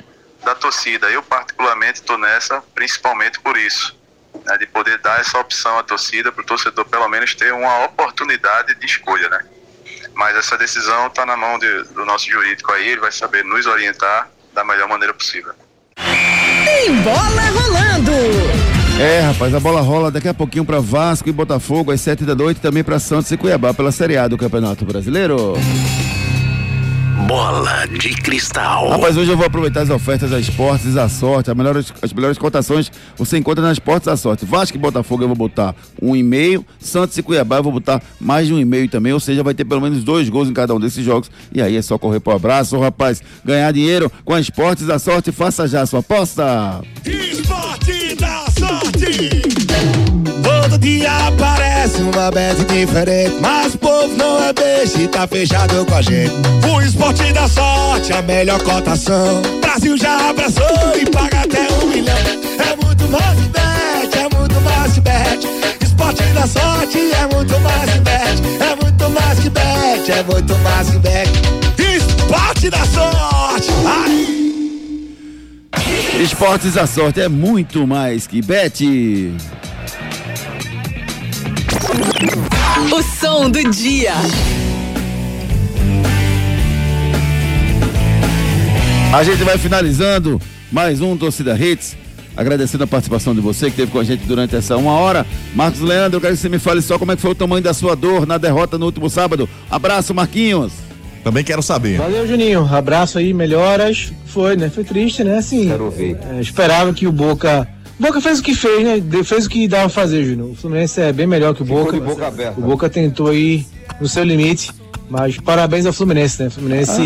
da 0.45 0.57
torcida. 0.57 1.09
Eu, 1.11 1.23
particularmente, 1.23 2.01
estou 2.01 2.19
nessa 2.19 2.61
principalmente 2.75 3.39
por 3.39 3.57
isso 3.57 4.02
né, 4.47 4.57
de 4.59 4.67
poder 4.67 4.99
dar 4.99 5.21
essa 5.21 5.39
opção 5.39 5.79
à 5.79 5.83
torcida, 5.83 6.33
para 6.33 6.43
o 6.43 6.47
torcedor 6.47 6.85
pelo 6.87 7.09
menos 7.09 7.35
ter 7.35 7.53
uma 7.53 7.85
oportunidade 7.85 8.75
de 8.75 8.87
escolha, 8.87 9.29
né? 9.29 9.45
Mas 10.15 10.37
essa 10.37 10.59
decisão 10.59 11.07
está 11.07 11.25
na 11.25 11.37
mão 11.37 11.59
de, 11.59 11.85
do 11.95 12.05
nosso 12.05 12.31
jurídico 12.31 12.73
aí, 12.73 12.89
ele 12.89 13.01
vai 13.01 13.13
saber 13.13 13.45
nos 13.45 13.67
orientar 13.67 14.29
da 14.53 14.65
melhor 14.65 14.89
maneira 14.89 15.15
possível. 15.15 15.53
Tem 16.65 16.95
bola 17.03 17.43
rolando! 17.51 18.13
É, 19.01 19.21
rapaz, 19.21 19.55
a 19.55 19.61
bola 19.61 19.81
rola 19.81 20.11
daqui 20.11 20.29
a 20.29 20.35
pouquinho 20.35 20.65
para 20.65 20.81
Vasco 20.81 21.29
e 21.29 21.33
Botafogo 21.33 21.91
às 21.91 22.01
sete 22.01 22.25
da 22.25 22.35
noite, 22.35 22.61
também 22.61 22.85
para 22.85 22.99
Santos 22.99 23.31
e 23.31 23.37
Cuiabá 23.37 23.73
pela 23.73 23.91
Série 23.91 24.17
A 24.17 24.29
do 24.29 24.37
Campeonato 24.37 24.85
Brasileiro. 24.85 25.55
Bola 27.27 27.87
de 27.87 28.11
cristal. 28.11 28.89
Rapaz, 28.89 29.17
hoje 29.17 29.31
eu 29.31 29.37
vou 29.37 29.47
aproveitar 29.47 29.83
as 29.83 29.91
ofertas 29.91 30.31
da 30.31 30.39
Esportes 30.41 30.95
da 30.95 31.09
Sorte. 31.09 31.51
As 31.51 31.57
melhores, 31.57 31.93
as 32.03 32.13
melhores 32.13 32.39
cotações 32.39 32.91
você 33.17 33.39
encontra 33.39 33.63
nas 33.63 33.73
Esportes 33.73 34.07
da 34.07 34.17
Sorte. 34.17 34.45
Vasco 34.45 34.77
e 34.77 34.81
Botafogo 34.81 35.23
eu 35.23 35.29
vou 35.29 35.37
botar 35.37 35.75
um 36.01 36.17
e 36.17 36.23
meio. 36.23 36.65
Santos 36.79 37.17
e 37.19 37.23
Cuiabá 37.23 37.59
eu 37.59 37.63
vou 37.63 37.73
botar 37.73 38.03
mais 38.21 38.47
de 38.47 38.55
um 38.55 38.59
e 38.59 38.65
meio 38.65 38.89
também. 38.89 39.13
Ou 39.13 39.21
seja, 39.21 39.43
vai 39.43 39.55
ter 39.55 39.65
pelo 39.65 39.81
menos 39.81 40.03
dois 40.05 40.29
gols 40.29 40.49
em 40.49 40.53
cada 40.53 40.75
um 40.75 40.81
desses 40.81 41.05
jogos. 41.05 41.31
E 41.53 41.63
aí 41.63 41.77
é 41.77 41.83
só 41.83 41.97
correr 41.99 42.21
pro 42.21 42.35
abraço, 42.35 42.79
rapaz. 42.79 43.23
Ganhar 43.45 43.73
dinheiro 43.73 44.11
com 44.25 44.35
a 44.35 44.41
Esportes 44.41 44.87
da 44.87 44.99
Sorte. 44.99 45.33
Faça 45.33 45.67
já 45.69 45.83
a 45.83 45.87
sua 45.87 46.01
aposta. 46.01 46.81
Esporte 47.05 48.15
da 48.17 48.45
sorte. 48.59 49.43
Todo 50.73 50.81
dia 50.81 51.13
aparece 51.29 52.01
uma 52.01 52.31
bet 52.31 52.65
diferente. 52.65 53.37
Mas 53.43 53.75
o 53.75 53.79
povo 53.79 54.17
não 54.17 54.43
é 54.43 54.55
beijo 54.55 55.03
e 55.03 55.07
tá 55.07 55.27
fechado 55.27 55.85
com 55.85 55.95
a 55.95 56.01
gente. 56.01 56.33
O 56.67 56.81
esporte 56.81 57.31
da 57.31 57.47
sorte, 57.47 58.11
a 58.15 58.23
melhor 58.23 58.59
cotação. 58.63 59.43
Brasil 59.61 59.99
já 59.99 60.31
abraçou 60.31 60.97
e 60.99 61.05
paga 61.11 61.41
até 61.41 61.71
um 61.75 61.89
milhão. 61.89 62.17
É 62.17 62.75
muito 62.83 63.07
mais 63.09 63.39
que 63.39 63.49
bet, 63.51 64.19
é 64.19 64.35
muito 64.35 64.61
mais 64.63 64.93
que 64.95 65.01
bet. 65.03 65.47
Esporte 65.85 66.23
da 66.33 66.47
sorte 66.47 66.99
é 66.99 67.35
muito 67.35 67.61
mais 67.61 67.91
que 67.91 68.01
bet. 68.01 68.43
É 68.63 68.83
muito 68.83 69.11
mais 69.11 69.39
que 69.41 69.51
bet, 69.51 70.11
é 70.11 70.23
muito 70.23 70.57
mais 70.57 70.89
que 70.89 70.99
bet. 71.01 71.31
Esporte 71.97 72.71
da 72.71 72.87
sorte. 72.87 73.69
Ai. 73.85 74.43
Esportes 76.23 76.75
da 76.75 76.87
Sorte 76.87 77.21
é 77.21 77.29
muito 77.29 77.87
mais 77.87 78.27
que 78.27 78.41
bet. 78.41 79.33
O 82.91 83.03
som 83.03 83.51
do 83.51 83.71
dia. 83.71 84.15
A 89.13 89.23
gente 89.23 89.45
vai 89.45 89.59
finalizando 89.59 90.41
mais 90.71 91.03
um 91.03 91.17
Torcida 91.19 91.55
Hits. 91.55 91.95
Agradecendo 92.35 92.85
a 92.85 92.87
participação 92.87 93.35
de 93.35 93.43
você 93.43 93.67
que 93.67 93.73
esteve 93.73 93.93
com 93.93 93.99
a 93.99 94.05
gente 94.05 94.25
durante 94.25 94.57
essa 94.57 94.75
uma 94.79 94.93
hora. 94.93 95.27
Marcos 95.55 95.81
Leandro, 95.83 96.17
eu 96.17 96.21
quero 96.23 96.35
que 96.35 96.41
você 96.41 96.49
me 96.49 96.59
fale 96.59 96.81
só 96.81 96.99
como 96.99 97.13
é 97.13 97.17
que 97.17 97.21
foi 97.21 97.33
o 97.33 97.35
tamanho 97.35 97.63
da 97.63 97.75
sua 97.75 97.95
dor 97.95 98.27
na 98.27 98.39
derrota 98.39 98.79
no 98.79 98.87
último 98.87 99.11
sábado. 99.11 99.47
Abraço, 99.71 100.15
Marquinhos. 100.15 100.73
Também 101.23 101.45
quero 101.45 101.63
saber. 101.63 101.99
Valeu, 101.99 102.27
Juninho. 102.27 102.67
Abraço 102.75 103.19
aí, 103.19 103.35
melhoras. 103.35 104.11
Foi, 104.25 104.57
né? 104.57 104.71
Foi 104.71 104.83
triste, 104.83 105.23
né? 105.23 105.37
Assim. 105.37 105.69
Quero 105.69 105.85
ouvir. 105.85 106.17
é, 106.31 106.41
esperava 106.41 106.95
que 106.95 107.07
o 107.07 107.13
Boca. 107.13 107.69
O 108.03 108.05
Boca 108.05 108.21
fez 108.21 108.41
o 108.41 108.43
que 108.43 108.53
fez, 108.53 108.85
né? 108.85 109.23
Fez 109.23 109.47
o 109.47 109.49
que 109.49 109.69
dava 109.69 109.85
pra 109.85 109.91
fazer, 109.91 110.25
Júnior. 110.25 110.51
O 110.51 110.55
Fluminense 110.57 111.01
é 111.01 111.13
bem 111.13 111.25
melhor 111.25 111.55
que 111.55 111.63
o 111.63 111.65
Ficou 111.65 111.85
Boca. 111.85 112.01
de 112.01 112.01
boca 112.05 112.27
aberta. 112.27 112.61
O 112.61 112.65
Boca 112.65 112.91
tentou 112.91 113.29
aí 113.29 113.65
no 114.01 114.09
seu 114.09 114.25
limite. 114.25 114.73
Mas 115.09 115.39
parabéns 115.39 115.87
ao 115.87 115.93
Fluminense, 115.93 116.43
né? 116.43 116.49
O 116.49 116.51
Fluminense, 116.51 117.01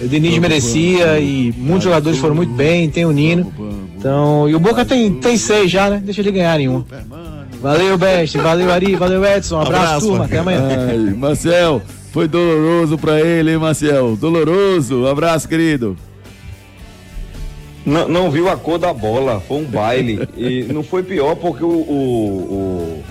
o 0.00 0.08
Diniz 0.08 0.38
merecia 0.38 1.20
e 1.20 1.52
muitos 1.58 1.84
jogadores 1.84 2.18
foram 2.18 2.34
muito 2.34 2.54
bem, 2.54 2.88
tem 2.88 3.04
o 3.04 3.12
Nino. 3.12 3.52
Então, 3.98 4.48
e 4.48 4.54
o 4.54 4.58
Boca 4.58 4.82
tem, 4.82 5.12
tem 5.12 5.36
seis 5.36 5.70
já, 5.70 5.90
né? 5.90 6.00
Deixa 6.02 6.22
ele 6.22 6.30
ganhar 6.32 6.56
nenhum. 6.56 6.82
Valeu, 7.60 7.98
Best. 7.98 8.38
Valeu, 8.38 8.72
Ari. 8.72 8.96
Valeu, 8.96 9.22
Edson. 9.26 9.58
Um 9.58 9.60
abraço, 9.60 9.84
Abraço, 9.84 10.06
turma. 10.06 10.24
Até 10.24 10.38
amanhã. 10.38 10.68
Ai, 10.88 10.96
Marcel, 10.96 11.82
foi 12.12 12.26
doloroso 12.26 12.96
pra 12.96 13.20
ele, 13.20 13.50
hein, 13.52 13.58
Marcel? 13.58 14.16
Doloroso. 14.16 15.06
Abraço, 15.06 15.46
querido. 15.46 15.98
Não, 17.84 18.08
não 18.08 18.30
viu 18.30 18.48
a 18.48 18.56
cor 18.56 18.78
da 18.78 18.92
bola, 18.94 19.40
foi 19.46 19.58
um 19.58 19.64
baile. 19.64 20.26
e 20.36 20.62
não 20.72 20.82
foi 20.82 21.02
pior 21.02 21.34
porque 21.36 21.62
o, 21.64 21.68
o, 21.68 23.02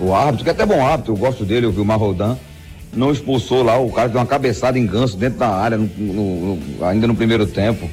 o, 0.00 0.06
o 0.06 0.14
árbitro, 0.14 0.44
que 0.44 0.50
é 0.50 0.52
até 0.52 0.66
bom 0.66 0.84
árbitro, 0.84 1.12
eu 1.12 1.16
gosto 1.16 1.44
dele, 1.44 1.66
eu 1.66 1.72
vi 1.72 1.80
o 1.80 1.84
Marrodan, 1.84 2.36
não 2.92 3.12
expulsou 3.12 3.62
lá, 3.62 3.78
o 3.78 3.90
cara 3.92 4.08
deu 4.08 4.18
uma 4.20 4.26
cabeçada 4.26 4.78
em 4.78 4.84
ganso 4.86 5.16
dentro 5.16 5.38
da 5.38 5.48
área, 5.48 5.76
no- 5.78 5.88
no- 5.96 6.56
no- 6.56 6.84
ainda 6.84 7.06
no 7.06 7.14
primeiro 7.14 7.46
tempo. 7.46 7.88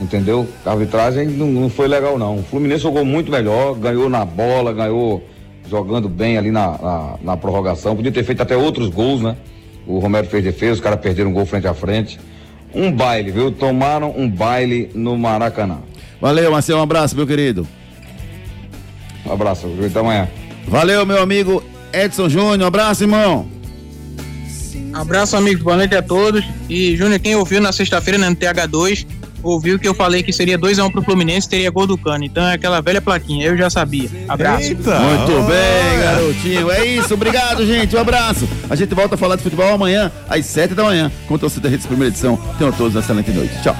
Entendeu? 0.00 0.48
A 0.64 0.70
arbitragem 0.70 1.26
não, 1.28 1.46
não 1.48 1.68
foi 1.68 1.86
legal, 1.86 2.18
não. 2.18 2.38
O 2.38 2.42
Fluminense 2.42 2.82
jogou 2.82 3.04
muito 3.04 3.30
melhor, 3.30 3.74
ganhou 3.74 4.08
na 4.08 4.24
bola, 4.24 4.72
ganhou 4.72 5.22
jogando 5.68 6.08
bem 6.08 6.38
ali 6.38 6.50
na, 6.50 6.68
na, 6.78 7.14
na 7.22 7.36
prorrogação. 7.36 7.94
Podia 7.94 8.10
ter 8.10 8.24
feito 8.24 8.42
até 8.42 8.56
outros 8.56 8.88
gols, 8.88 9.20
né? 9.20 9.36
O 9.86 9.98
Romero 9.98 10.26
fez 10.26 10.42
defesa, 10.42 10.72
os 10.74 10.80
caras 10.80 10.98
perderam 11.00 11.30
um 11.30 11.32
gol 11.32 11.44
frente 11.46 11.66
a 11.68 11.74
frente. 11.74 12.18
Um 12.74 12.90
baile, 12.90 13.30
viu? 13.30 13.50
Tomaram 13.50 14.14
um 14.16 14.28
baile 14.28 14.90
no 14.94 15.16
Maracanã. 15.18 15.78
Valeu, 16.20 16.50
Marcel. 16.50 16.78
Um 16.78 16.82
abraço, 16.82 17.16
meu 17.16 17.26
querido. 17.26 17.66
Um 19.26 19.32
abraço, 19.32 19.68
até 19.84 20.00
amanhã. 20.00 20.28
Valeu, 20.66 21.04
meu 21.04 21.20
amigo 21.20 21.62
Edson 21.92 22.28
Júnior. 22.28 22.60
Um 22.60 22.66
abraço, 22.66 23.04
irmão. 23.04 23.46
Abraço, 24.92 25.36
amigos. 25.36 25.62
Boa 25.62 25.76
noite 25.76 25.94
a 25.94 26.02
todos. 26.02 26.44
E, 26.68 26.96
Júnior, 26.96 27.18
quem 27.18 27.34
ouviu 27.34 27.60
na 27.60 27.72
sexta-feira 27.72 28.18
né, 28.18 28.28
no 28.28 28.36
TH2, 28.36 29.06
ouviu 29.42 29.78
que 29.78 29.88
eu 29.88 29.94
falei 29.94 30.22
que 30.22 30.32
seria 30.32 30.58
2x1 30.58 30.90
pro 30.90 31.02
Fluminense, 31.02 31.48
teria 31.48 31.70
gol 31.70 31.86
do 31.86 31.98
Cano. 31.98 32.24
Então 32.24 32.44
é 32.44 32.54
aquela 32.54 32.80
velha 32.80 33.00
plaquinha, 33.00 33.46
eu 33.46 33.56
já 33.56 33.68
sabia. 33.68 34.08
Abraço. 34.28 34.68
Muito 34.68 34.86
bem, 35.48 36.00
garotinho. 36.00 36.70
É 36.70 36.84
isso. 36.86 37.14
Obrigado, 37.14 37.66
gente. 37.66 37.96
Um 37.96 38.00
abraço. 38.00 38.48
A 38.68 38.76
gente 38.76 38.94
volta 38.94 39.14
a 39.14 39.18
falar 39.18 39.36
de 39.36 39.42
futebol 39.42 39.72
amanhã, 39.72 40.10
às 40.28 40.46
7 40.46 40.74
da 40.74 40.84
manhã, 40.84 41.10
com 41.26 41.34
o 41.34 41.38
Torcida 41.38 41.68
Redes 41.68 41.86
Primeira 41.86 42.12
Edição. 42.12 42.36
Tenham 42.58 42.72
todos 42.72 42.94
uma 42.94 43.00
excelente 43.00 43.30
noite. 43.30 43.62
Tchau. 43.62 43.76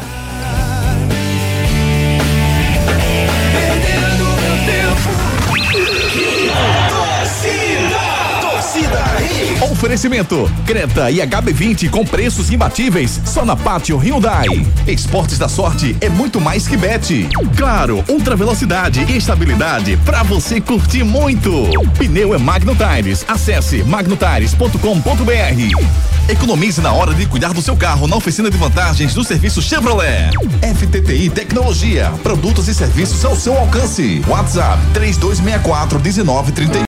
Oferecimento: 9.83 10.49
Creta 10.65 11.11
e 11.11 11.17
HB20 11.17 11.91
com 11.91 12.07
preços 12.07 12.53
imbatíveis 12.53 13.21
só 13.25 13.45
na 13.45 13.57
Pátio 13.57 13.97
Hyundai. 13.97 14.47
Esportes 14.87 15.39
da 15.39 15.49
sorte 15.49 15.97
é 16.01 16.09
muito 16.09 16.41
mais 16.41 16.69
que 16.69 16.77
bet. 16.77 17.29
Claro, 17.57 18.05
ultra 18.09 18.37
velocidade 18.37 19.05
e 19.09 19.17
estabilidade 19.17 19.97
para 20.05 20.23
você 20.23 20.61
curtir 20.61 21.03
muito. 21.03 21.51
Pneu 21.99 22.33
é 22.33 22.39
Magno 22.39 22.77
Tires. 22.77 23.25
Acesse 23.27 23.83
magnotires.com.br. 23.83 26.29
Economize 26.29 26.81
na 26.81 26.93
hora 26.93 27.13
de 27.13 27.27
cuidar 27.27 27.53
do 27.53 27.61
seu 27.61 27.77
carro 27.77 28.07
na 28.07 28.15
oficina 28.15 28.49
de 28.49 28.57
vantagens 28.57 29.13
do 29.13 29.25
serviço 29.25 29.61
Chevrolet. 29.61 30.31
FTTI 30.77 31.29
Tecnologia, 31.29 32.13
produtos 32.23 32.69
e 32.69 32.75
serviços 32.75 33.25
ao 33.25 33.35
seu 33.35 33.59
alcance. 33.59 34.23
WhatsApp 34.29 34.81
3264 34.95 35.99
1931. 35.99 36.81